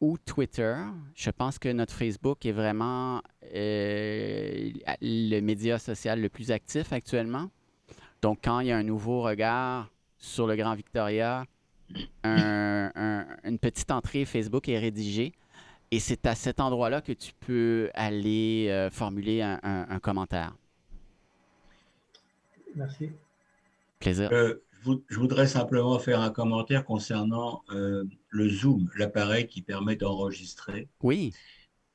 ou 0.00 0.18
Twitter. 0.18 0.76
Je 1.14 1.30
pense 1.30 1.58
que 1.58 1.68
notre 1.68 1.92
Facebook 1.92 2.44
est 2.46 2.52
vraiment 2.52 3.22
euh, 3.54 4.70
le 5.00 5.40
média 5.40 5.78
social 5.78 6.20
le 6.20 6.28
plus 6.28 6.50
actif 6.50 6.92
actuellement. 6.92 7.50
Donc, 8.22 8.40
quand 8.44 8.60
il 8.60 8.68
y 8.68 8.72
a 8.72 8.76
un 8.76 8.82
nouveau 8.82 9.22
regard 9.22 9.90
sur 10.18 10.46
le 10.46 10.56
Grand 10.56 10.74
Victoria, 10.74 11.44
une 12.24 13.58
petite 13.60 13.90
entrée 13.90 14.24
Facebook 14.24 14.68
est 14.68 14.78
rédigée. 14.78 15.32
Et 15.90 16.00
c'est 16.00 16.26
à 16.26 16.34
cet 16.34 16.60
endroit-là 16.60 17.00
que 17.00 17.12
tu 17.12 17.32
peux 17.40 17.90
aller 17.94 18.66
euh, 18.68 18.90
formuler 18.90 19.40
un, 19.40 19.98
commentaire. 20.00 20.54
Merci. 22.74 23.10
Plaisir. 23.98 24.30
Euh, 24.32 24.62
je 25.08 25.18
voudrais 25.18 25.46
simplement 25.46 25.98
faire 25.98 26.20
un 26.20 26.30
commentaire 26.30 26.84
concernant 26.84 27.62
euh, 27.70 28.04
le 28.28 28.48
Zoom, 28.48 28.90
l'appareil 28.96 29.46
qui 29.46 29.62
permet 29.62 29.96
d'enregistrer. 29.96 30.88
Oui. 31.02 31.32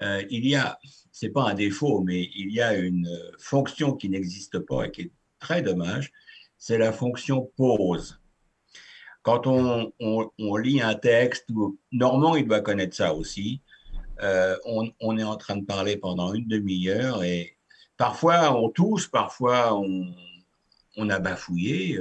Euh, 0.01 0.23
il 0.29 0.45
y 0.45 0.55
a, 0.55 0.79
c'est 1.11 1.29
pas 1.29 1.49
un 1.49 1.53
défaut, 1.53 2.01
mais 2.01 2.29
il 2.35 2.51
y 2.51 2.61
a 2.61 2.75
une 2.75 3.07
fonction 3.37 3.93
qui 3.93 4.09
n'existe 4.09 4.59
pas 4.59 4.85
et 4.85 4.91
qui 4.91 5.01
est 5.01 5.11
très 5.39 5.61
dommage, 5.61 6.11
c'est 6.57 6.77
la 6.77 6.91
fonction 6.91 7.51
pause. 7.55 8.19
Quand 9.21 9.47
on, 9.47 9.93
on, 9.99 10.57
lit 10.57 10.81
un 10.81 10.95
texte, 10.95 11.47
Normand, 11.93 12.35
il 12.35 12.45
doit 12.45 12.59
connaître 12.59 12.95
ça 12.95 13.13
aussi, 13.13 13.61
euh, 14.21 14.57
on, 14.65 14.91
on, 14.99 15.17
est 15.17 15.23
en 15.23 15.37
train 15.37 15.55
de 15.55 15.65
parler 15.65 15.95
pendant 15.95 16.33
une 16.33 16.47
demi-heure 16.47 17.23
et 17.23 17.57
parfois 17.95 18.55
on 18.55 18.69
tousse, 18.69 19.07
parfois 19.07 19.73
on, 19.75 20.13
on 20.97 21.09
a 21.09 21.19
bafouillé 21.19 21.99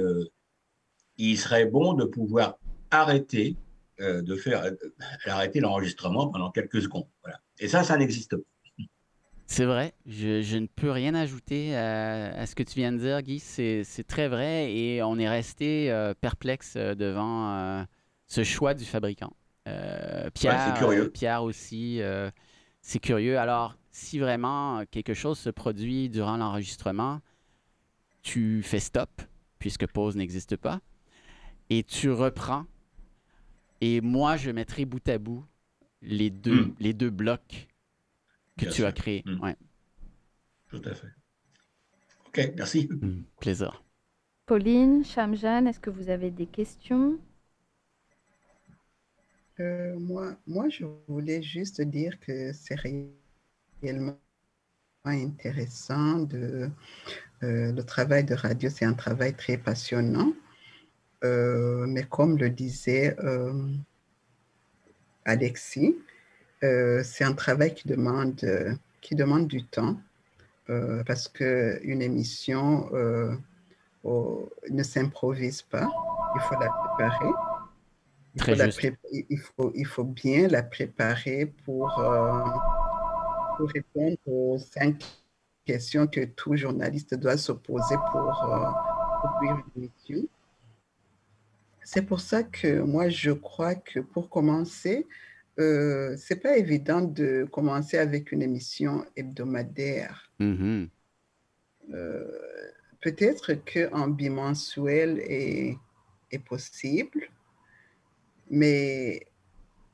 il 1.17 1.37
serait 1.37 1.65
bon 1.65 1.93
de 1.93 2.05
pouvoir 2.05 2.57
arrêter 2.91 3.55
euh, 4.01 4.21
de 4.21 4.35
faire 4.35 4.63
euh, 4.63 4.71
arrêter 5.25 5.59
l'enregistrement 5.59 6.27
pendant 6.27 6.49
quelques 6.51 6.81
secondes. 6.81 7.07
Et 7.59 7.67
ça, 7.67 7.83
ça 7.83 7.95
n'existe 7.97 8.35
pas. 8.35 8.83
C'est 9.45 9.65
vrai, 9.65 9.93
je, 10.07 10.57
ne 10.57 10.65
peux 10.65 10.89
rien 10.89 11.13
ajouter 11.13 11.75
à, 11.75 12.43
ce 12.47 12.55
que 12.55 12.63
tu 12.63 12.79
viens 12.79 12.91
de 12.91 12.97
dire, 12.97 13.21
Guy. 13.21 13.39
C'est 13.39 13.83
très 14.07 14.27
vrai 14.27 14.73
et 14.73 15.03
on 15.03 15.19
est 15.19 15.29
resté 15.29 15.91
euh, 15.91 16.15
perplexe 16.19 16.75
devant 16.75 17.85
ce 18.25 18.43
choix 18.43 18.73
du 18.73 18.85
fabricant. 18.85 19.33
Pierre, 20.33 20.73
curieux. 20.79 21.11
Pierre 21.11 21.43
aussi, 21.43 22.01
c'est 22.81 22.99
curieux. 22.99 23.37
Alors, 23.37 23.77
si 23.91 24.17
vraiment 24.17 24.83
quelque 24.89 25.13
chose 25.13 25.37
se 25.37 25.51
produit 25.51 26.09
durant 26.09 26.37
l'enregistrement, 26.37 27.19
tu 28.23 28.63
fais 28.63 28.79
stop, 28.79 29.21
puisque 29.59 29.85
pause 29.87 30.15
n'existe 30.15 30.55
pas 30.55 30.81
et 31.69 31.83
tu 31.83 32.09
reprends. 32.09 32.65
Et 33.81 34.01
moi, 34.01 34.37
je 34.37 34.51
mettrai 34.51 34.85
bout 34.85 35.07
à 35.07 35.17
bout 35.17 35.45
les 36.01 36.29
deux, 36.29 36.65
hmm. 36.65 36.75
les 36.79 36.93
deux 36.93 37.09
blocs 37.09 37.67
que 38.57 38.65
tu 38.65 38.85
as 38.85 38.91
créés. 38.91 39.23
Hmm. 39.25 39.39
Ouais. 39.41 39.55
Tout 40.69 40.81
à 40.85 40.93
fait. 40.93 41.07
OK, 42.27 42.53
merci. 42.57 42.87
Hmm, 42.89 43.23
plaisir. 43.39 43.83
Pauline, 44.45 45.05
Chamjan, 45.05 45.65
est-ce 45.65 45.79
que 45.79 45.89
vous 45.89 46.09
avez 46.09 46.31
des 46.31 46.47
questions? 46.47 47.19
Euh, 49.59 49.97
moi, 49.99 50.35
moi, 50.47 50.67
je 50.69 50.85
voulais 51.07 51.41
juste 51.41 51.81
dire 51.81 52.19
que 52.19 52.51
c'est 52.53 52.75
réellement 52.75 54.17
intéressant. 55.05 56.19
De, 56.19 56.69
euh, 57.43 57.71
le 57.73 57.83
travail 57.83 58.23
de 58.23 58.35
radio, 58.35 58.69
c'est 58.69 58.85
un 58.85 58.93
travail 58.93 59.33
très 59.33 59.57
passionnant. 59.57 60.33
Euh, 61.23 61.85
mais 61.87 62.03
comme 62.03 62.37
le 62.37 62.49
disait 62.49 63.15
euh, 63.23 63.53
Alexis, 65.25 65.95
c'est 66.61 67.25
un 67.25 67.33
travail 67.33 67.73
qui 67.73 67.89
demande, 67.89 68.39
qui 69.01 69.15
demande 69.15 69.47
du 69.47 69.65
temps 69.65 69.97
parce 71.05 71.27
qu'une 71.27 72.01
émission 72.01 72.89
ne 74.05 74.83
s'improvise 74.83 75.61
pas, 75.61 75.89
il 76.35 76.41
faut 76.41 76.57
la 76.57 76.69
préparer. 76.69 77.31
Il 78.35 78.41
faut, 78.41 78.53
il, 79.11 79.39
faut, 79.39 79.71
il 79.75 79.85
faut, 79.85 80.03
bien 80.05 80.47
la 80.47 80.63
préparer 80.63 81.53
pour, 81.65 82.01
pour, 83.57 83.69
répondre 83.69 84.17
aux 84.25 84.57
cinq 84.57 85.03
questions 85.65 86.07
que 86.07 86.25
tout 86.25 86.55
journaliste 86.55 87.15
doit 87.15 87.37
se 87.37 87.51
poser 87.51 87.95
pour 88.11 88.31
produire 89.21 89.63
une 89.75 89.83
émission. 89.83 90.27
C'est 91.83 92.03
pour 92.03 92.21
ça 92.21 92.43
que 92.43 92.81
moi, 92.81 93.09
je 93.09 93.31
crois 93.31 93.75
que 93.75 93.99
pour 93.99 94.29
commencer, 94.29 95.05
euh, 95.59 96.15
c'est 96.17 96.37
pas 96.37 96.57
évident 96.57 97.01
de 97.01 97.47
commencer 97.51 97.97
avec 97.97 98.31
une 98.31 98.41
émission 98.41 99.05
hebdomadaire. 99.15 100.31
Mm-hmm. 100.39 100.89
Euh, 101.93 102.39
peut-être 103.01 103.53
qu'en 103.53 104.07
bimensuel 104.07 105.19
est, 105.19 105.77
est 106.31 106.39
possible, 106.39 107.29
mais 108.49 109.27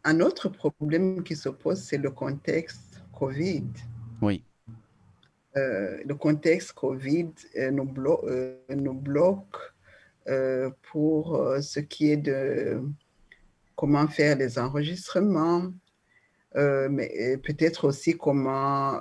un 0.04 0.20
autre 0.22 0.50
problème 0.50 1.24
qui 1.24 1.36
se 1.36 1.50
pose, 1.50 1.82
c'est 1.82 1.98
le 1.98 2.12
contexte 2.12 3.02
COVID. 3.18 3.68
Oui. 4.22 4.44
Euh, 5.58 5.98
le 6.06 6.16
contexte 6.16 6.74
COVID 6.74 7.32
nous, 7.72 7.92
nous 8.70 8.94
bloque 8.94 9.74
euh, 10.30 10.70
pour 10.92 11.36
euh, 11.36 11.62
ce 11.62 11.80
qui 11.80 12.12
est 12.12 12.18
de 12.18 12.82
comment 13.76 14.08
faire 14.08 14.38
les 14.38 14.60
enregistrements, 14.60 15.72
euh, 16.56 16.88
mais 16.92 17.38
peut-être 17.38 17.88
aussi 17.88 18.16
comment 18.18 19.00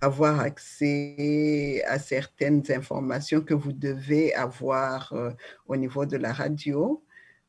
avoir 0.00 0.40
accès 0.40 1.82
à 1.86 1.98
certaines 1.98 2.62
informations 2.70 3.42
que 3.42 3.54
vous 3.54 3.72
devez 3.72 4.34
avoir 4.34 5.12
au 5.68 5.76
niveau 5.76 6.06
de 6.06 6.16
la 6.16 6.32
radio. 6.32 7.02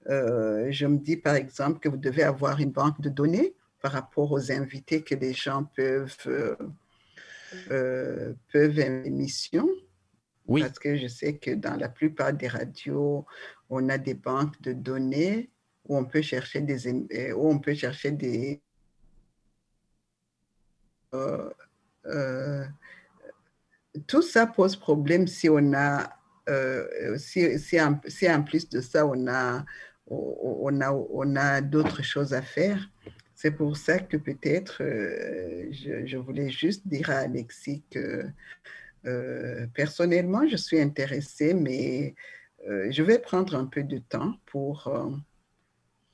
je 0.07 0.85
me 0.85 0.97
dis 0.97 1.17
par 1.17 1.35
exemple 1.35 1.79
que 1.79 1.89
vous 1.89 1.97
devez 1.97 2.23
avoir 2.23 2.59
une 2.59 2.71
banque 2.71 2.99
de 3.01 3.09
données 3.09 3.53
par 3.81 3.93
rapport 3.93 4.31
aux 4.31 4.51
invités 4.51 5.01
que 5.01 5.15
les 5.15 5.33
gens 5.33 5.63
peuvent, 5.75 6.57
peuvent 7.68 8.80
émission. 8.80 9.68
Parce 10.47 10.80
que 10.80 10.95
je 10.97 11.08
sais 11.08 11.38
que 11.38 11.52
dans 11.52 11.76
la 11.76 11.89
plupart 11.89 12.34
des 12.34 12.47
radios, 12.47 13.26
on 13.70 13.88
a 13.89 13.97
des 13.97 14.16
banques 14.16 14.60
de 14.62 14.74
données 14.74 15.52
où 15.88 15.97
on 15.97 16.06
peut 16.06 16.22
chercher 16.22 16.62
des, 16.62 16.88
euh, 16.88 17.34
où 17.34 17.50
on 17.50 17.60
peut 17.60 17.74
chercher 17.74 18.12
des, 18.12 18.62
euh, 21.14 21.50
euh, 22.06 22.66
tout 24.08 24.22
ça 24.22 24.47
pose 24.47 24.76
problème 24.76 25.28
si 25.28 25.50
on 25.50 25.74
a, 25.74 26.16
si, 27.18 27.60
si, 27.60 27.80
en, 27.80 28.00
si, 28.08 28.30
en, 28.30 28.43
plus 28.43 28.68
de 28.70 28.82
ça, 28.82 29.06
on 29.06 29.28
a, 29.28 29.64
on 30.08 30.82
a, 30.82 30.91
on 30.91 31.36
a 31.36 31.62
d'autres 31.62 32.02
choses 32.02 32.34
à 32.34 32.41
faire. 32.41 32.89
C'est 33.41 33.51
pour 33.51 33.77
ça 33.77 33.99
que 33.99 34.17
peut-être, 34.17 34.79
je, 34.81 36.05
je, 36.05 36.17
voulais 36.17 36.49
juste 36.49 36.85
dire 36.85 37.09
à 37.09 37.19
Alexis 37.19 37.83
que 37.89 38.25
euh, 39.05 39.65
personnellement, 39.73 40.45
je 40.45 40.57
suis 40.57 40.77
intéressée, 40.77 41.53
mais 41.53 42.15
euh, 42.67 42.91
je 42.91 43.01
vais 43.01 43.17
prendre 43.17 43.55
un 43.55 43.63
peu 43.65 43.83
de 43.83 43.99
temps 43.99 44.33
pour, 44.45 44.87
euh, 44.87 45.09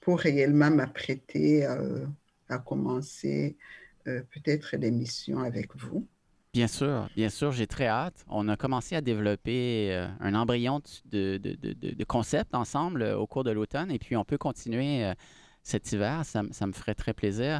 pour 0.01 0.19
réellement 0.19 0.69
m'apprêter 0.69 1.65
à 1.65 2.59
commencer 2.59 3.57
peut-être 4.03 4.77
l'émission 4.77 5.39
avec 5.39 5.75
vous. 5.75 6.07
Bien 6.53 6.67
sûr, 6.67 7.09
bien 7.15 7.29
sûr, 7.29 7.51
j'ai 7.51 7.65
très 7.65 7.87
hâte. 7.87 8.23
On 8.29 8.47
a 8.49 8.55
commencé 8.55 8.95
à 8.95 9.01
développer 9.01 9.95
un 10.19 10.35
embryon 10.35 10.79
de, 11.05 11.37
de, 11.37 11.55
de, 11.55 12.03
concept 12.03 12.53
ensemble 12.53 13.01
au 13.01 13.25
cours 13.25 13.43
de 13.43 13.49
l'automne 13.49 13.89
et 13.89 13.97
puis 13.97 14.15
on 14.15 14.23
peut 14.23 14.37
continuer 14.37 15.11
cet 15.65 15.91
hiver. 15.91 16.23
Ça, 16.23 16.43
me 16.43 16.71
ferait 16.71 16.95
très 16.95 17.13
plaisir. 17.13 17.59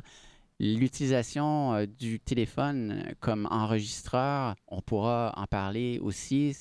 L'utilisation 0.60 1.74
euh, 1.74 1.86
du 1.86 2.22
téléphone 2.22 3.14
comme 3.20 3.46
enregistreur, 3.52 4.56
on 4.68 4.82
pourra 4.82 5.34
en 5.36 5.48
parler 5.48 6.00
aussi. 6.02 6.56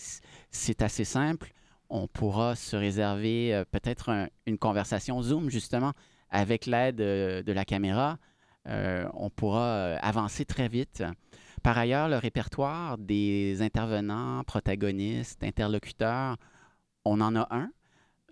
C'est 0.50 0.82
assez 0.82 1.04
simple. 1.04 1.52
On 1.90 2.08
pourra 2.08 2.56
se 2.56 2.74
réserver 2.74 3.54
euh, 3.54 3.64
peut-être 3.70 4.28
une 4.46 4.58
conversation 4.58 5.22
Zoom, 5.22 5.48
justement, 5.48 5.92
avec 6.30 6.66
l'aide 6.66 7.00
euh, 7.00 7.42
de 7.44 7.52
la 7.52 7.64
caméra. 7.64 8.18
on 8.66 9.30
pourra 9.30 9.96
avancer 9.96 10.44
très 10.46 10.68
vite. 10.68 11.04
Par 11.62 11.76
ailleurs, 11.78 12.08
le 12.08 12.16
répertoire 12.16 12.98
des 12.98 13.60
intervenants, 13.60 14.42
protagonistes, 14.44 15.44
interlocuteurs, 15.44 16.36
on 17.04 17.20
en 17.20 17.36
a 17.36 17.46
un. 17.50 17.70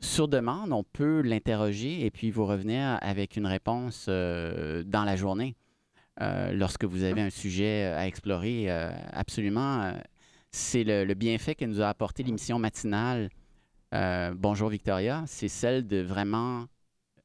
Sur 0.03 0.26
demande, 0.26 0.72
on 0.72 0.82
peut 0.82 1.20
l'interroger 1.20 2.05
et 2.05 2.11
puis 2.11 2.32
vous 2.32 2.44
revenir 2.44 2.98
avec 3.03 3.36
une 3.36 3.46
réponse 3.46 4.07
euh, 4.09 4.82
dans 4.82 5.05
la 5.05 5.14
journée. 5.14 5.55
Euh, 6.20 6.53
lorsque 6.53 6.84
vous 6.84 7.05
avez 7.05 7.20
un 7.20 7.30
sujet 7.30 7.84
à 7.84 8.09
explorer, 8.09 8.68
euh, 8.68 8.90
absolument, 9.12 9.92
c'est 10.50 10.82
le, 10.82 11.14
bienfait 11.14 11.55
que 11.55 11.64
nous 11.64 11.80
a 11.80 11.88
apporté 11.88 12.24
l'émission 12.24 12.59
matinale 12.59 13.30
Bonjour 14.34 14.70
Victoria, 14.70 15.22
c'est 15.26 15.48
celle 15.48 15.86
de 15.86 15.98
vraiment 15.98 16.64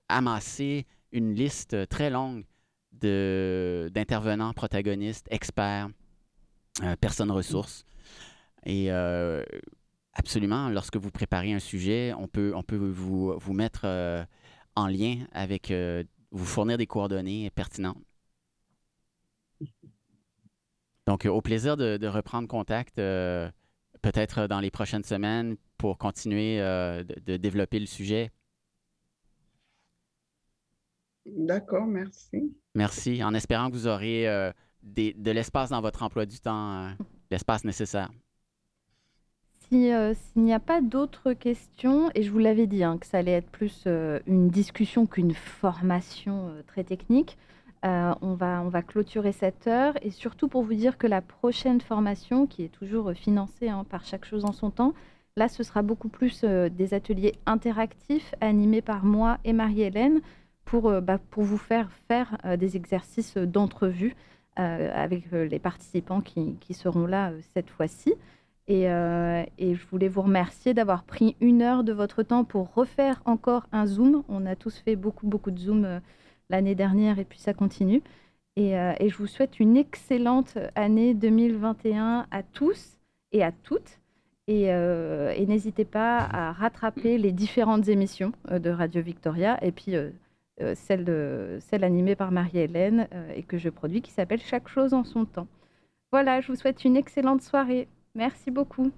amasser 0.10 0.86
une 1.14 1.34
liste 1.34 1.88
très 1.88 2.10
longue 2.10 2.44
d'intervenants, 2.92 4.52
protagonistes, 4.54 5.28
experts, 5.32 5.88
personnes 7.00 7.32
ressources. 7.32 7.86
Et 8.66 8.92
Absolument. 10.18 10.70
Lorsque 10.70 10.98
vous 10.98 11.12
préparez 11.12 11.54
un 11.54 11.60
sujet, 11.60 12.12
on 12.18 12.28
peut, 12.28 12.52
on 12.56 12.64
peut 12.64 12.76
vous, 12.76 13.38
vous 13.38 13.54
mettre 13.54 13.82
euh, 13.84 14.26
en 14.76 14.88
lien 14.88 15.28
avec, 15.32 15.70
euh, 15.70 16.04
vous 16.32 16.46
fournir 16.46 16.78
des 16.78 16.88
coordonnées 16.88 17.50
pertinentes. 17.52 18.04
Donc, 21.06 21.26
au 21.26 21.42
plaisir 21.42 21.78
de, 21.78 22.08
reprendre 22.08 22.48
contact 22.48 22.98
euh, 22.98 23.50
peut-être 24.02 24.48
dans 24.48 24.60
les 24.60 24.72
prochaines 24.72 25.04
semaines 25.04 25.56
pour 25.78 25.98
continuer 25.98 26.58
de, 26.58 27.38
développer 27.38 27.80
le 27.80 27.86
sujet. 27.86 28.32
D'accord, 31.26 31.86
merci. 31.86 32.58
Merci, 32.74 33.24
en 33.24 33.34
espérant 33.34 33.70
que 33.70 33.74
vous 33.74 33.88
aurez 33.88 34.26
de 34.84 35.32
l'espace 35.32 35.70
dans 35.70 35.82
votre 35.82 36.04
emploi 36.04 36.26
du 36.26 36.40
temps, 36.40 36.90
l'espace 37.32 37.64
nécessaire. 37.64 38.10
Euh, 39.74 40.14
s'il 40.14 40.44
n'y 40.44 40.54
a 40.54 40.60
pas 40.60 40.82
d'autres 40.82 41.34
questions, 41.34 42.10
et 42.16 42.24
je 42.24 42.32
vous 42.32 42.40
l'avais 42.40 42.68
dit 42.68 42.84
hein, 42.84 42.98
que 42.98 43.06
ça 43.06 43.18
allait 43.18 43.34
être 43.34 43.50
plus 43.50 43.84
euh, 43.86 44.20
une 44.26 44.48
discussion 44.48 45.06
qu'une 45.06 45.34
formation 45.34 46.48
euh, 46.50 46.62
très 46.66 46.84
technique, 46.84 47.38
on, 47.84 48.34
va, 48.34 48.82
clôturer 48.82 49.32
cette 49.32 49.68
heure. 49.68 49.94
Et 50.02 50.12
surtout 50.12 50.50
pour 50.50 50.64
vous 50.64 50.74
dire 50.74 50.98
que 50.98 51.08
la 51.08 51.22
prochaine 51.22 51.80
formation, 51.80 52.46
qui 52.46 52.64
est 52.64 52.72
toujours 52.72 53.14
financée 53.14 53.70
hein, 53.70 53.86
par 53.90 54.04
chaque 54.04 54.26
chose 54.26 54.44
en 54.44 54.52
son 54.52 54.72
temps, 54.72 54.94
là, 55.38 55.48
ce 55.48 55.64
sera 55.64 55.84
beaucoup 55.84 56.10
plus 56.10 56.44
des 56.44 56.94
ateliers 56.94 57.36
interactifs 57.46 58.36
animés 58.42 58.82
par 58.82 59.06
moi 59.06 59.38
et 59.46 59.54
Marie-Hélène 59.54 60.20
pour, 60.66 60.92
bah, 61.02 61.20
vous 61.32 61.58
faire 61.58 61.90
faire 62.10 62.38
des 62.58 62.76
exercices 62.76 63.38
d'entrevue 63.38 64.18
avec 64.58 65.32
les 65.32 65.60
participants 65.60 66.20
qui 66.20 66.74
seront 66.74 67.06
là 67.06 67.32
cette 67.54 67.70
fois-ci. 67.70 68.16
Euh, 68.70 69.46
et, 69.58 69.76
je 69.76 69.88
voulais 69.88 70.10
vous 70.10 70.22
remercier 70.22 70.74
d'avoir 70.74 71.04
pris 71.04 71.36
une 71.40 71.62
heure 71.62 71.84
de 71.84 71.94
votre 71.94 72.24
temps 72.24 72.44
pour 72.44 72.74
refaire 72.74 73.22
encore 73.26 73.66
un 73.72 73.86
Zoom. 73.86 74.24
On 74.28 74.46
a 74.46 74.56
tous 74.56 74.78
fait 74.80 74.98
beaucoup, 74.98 75.26
beaucoup 75.26 75.52
de 75.52 75.60
Zoom 75.60 75.86
euh, 75.86 76.00
l'année 76.50 76.76
dernière 76.76 77.18
et 77.18 77.24
puis 77.24 77.40
ça 77.40 77.54
continue. 77.54 78.02
Euh, 78.60 78.94
et, 79.00 79.10
je 79.10 79.18
vous 79.18 79.28
souhaite 79.28 79.60
une 79.60 79.78
excellente 79.78 80.58
année 80.76 81.14
2021 81.14 82.28
à 82.30 82.44
tous 82.44 83.00
et 83.32 83.44
à 83.44 83.52
toutes. 83.52 84.00
Et, 84.48 84.68
n'hésitez 85.46 85.86
pas 85.86 86.20
à 86.20 86.52
rattraper 86.54 87.18
les 87.18 87.34
différentes 87.34 87.88
émissions 87.90 88.32
de 88.50 88.70
Radio 88.70 89.02
Victoria 89.02 89.58
et 89.62 89.74
puis 89.74 89.94
celle 90.76 91.84
animée 91.84 92.16
par 92.16 92.32
Marie-Hélène 92.32 93.10
et 93.36 93.44
que 93.44 93.58
je 93.58 93.68
produis 93.68 94.02
qui 94.02 94.12
s'appelle 94.12 94.40
Chaque 94.40 94.70
chose 94.70 94.94
en 94.94 95.04
son 95.04 95.26
temps. 95.26 95.48
Voilà, 96.14 96.40
je 96.40 96.48
vous 96.48 96.56
souhaite 96.56 96.86
une 96.86 96.96
excellente 96.96 97.42
soirée. 97.42 97.90
Merci 98.18 98.50
beaucoup. 98.50 98.92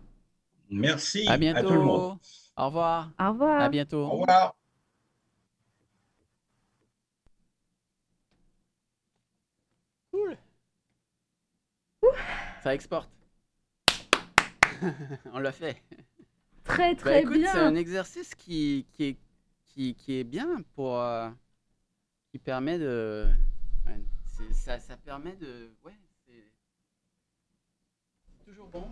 Merci. 0.69 1.27
À 1.27 1.37
bientôt. 1.37 1.67
tout 1.67 1.73
le 1.73 1.81
monde. 1.81 2.17
Au 2.55 2.67
revoir. 2.67 3.11
Au 3.19 3.31
revoir. 3.31 3.61
À 3.61 3.67
bientôt. 3.67 4.05
Au 4.05 4.11
revoir. 4.11 4.55
Cool. 10.13 10.37
Ça 12.63 12.73
exporte. 12.73 13.11
On 15.33 15.39
l'a 15.39 15.51
fait. 15.51 15.83
Très 16.63 16.95
bah, 16.95 17.01
très 17.01 17.25
bien. 17.25 17.51
C'est 17.51 17.59
un 17.59 17.75
exercice 17.75 18.33
qui, 18.35 18.87
qui, 18.93 19.03
est, 19.03 19.17
qui, 19.67 19.95
qui 19.95 20.19
est 20.19 20.23
bien 20.23 20.61
pour 20.75 20.97
euh, 20.97 21.29
qui 22.31 22.39
permet 22.39 22.79
de 22.79 23.27
ça, 24.51 24.79
ça 24.79 24.95
permet 24.95 25.35
de 25.35 25.73
ouais 25.83 25.99
c'est 26.25 26.53
toujours 28.45 28.67
bon 28.67 28.89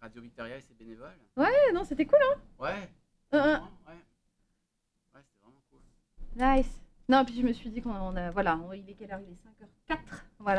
Radio 0.00 0.22
Victoria 0.22 0.56
et 0.56 0.60
ses 0.60 0.74
bénévoles. 0.74 1.18
Ouais, 1.36 1.72
non, 1.72 1.84
c'était 1.84 2.06
cool, 2.06 2.18
hein 2.22 2.40
Ouais. 2.58 2.88
Euh, 3.34 3.38
euh. 3.38 3.54
ouais. 3.54 3.94
Ouais, 5.14 5.20
c'était 5.22 5.40
vraiment 5.42 5.60
cool. 5.70 5.80
Nice. 6.36 6.80
Non, 7.08 7.24
puis 7.24 7.34
je 7.36 7.42
me 7.42 7.52
suis 7.52 7.70
dit 7.70 7.82
qu'on 7.82 8.16
a. 8.16 8.30
Voilà, 8.30 8.58
il 8.74 8.88
est 8.88 8.94
quelle 8.94 9.12
heure? 9.12 9.20
Il 9.20 9.32
est 9.32 9.94
5h04. 9.94 9.98
Voilà. 10.38 10.58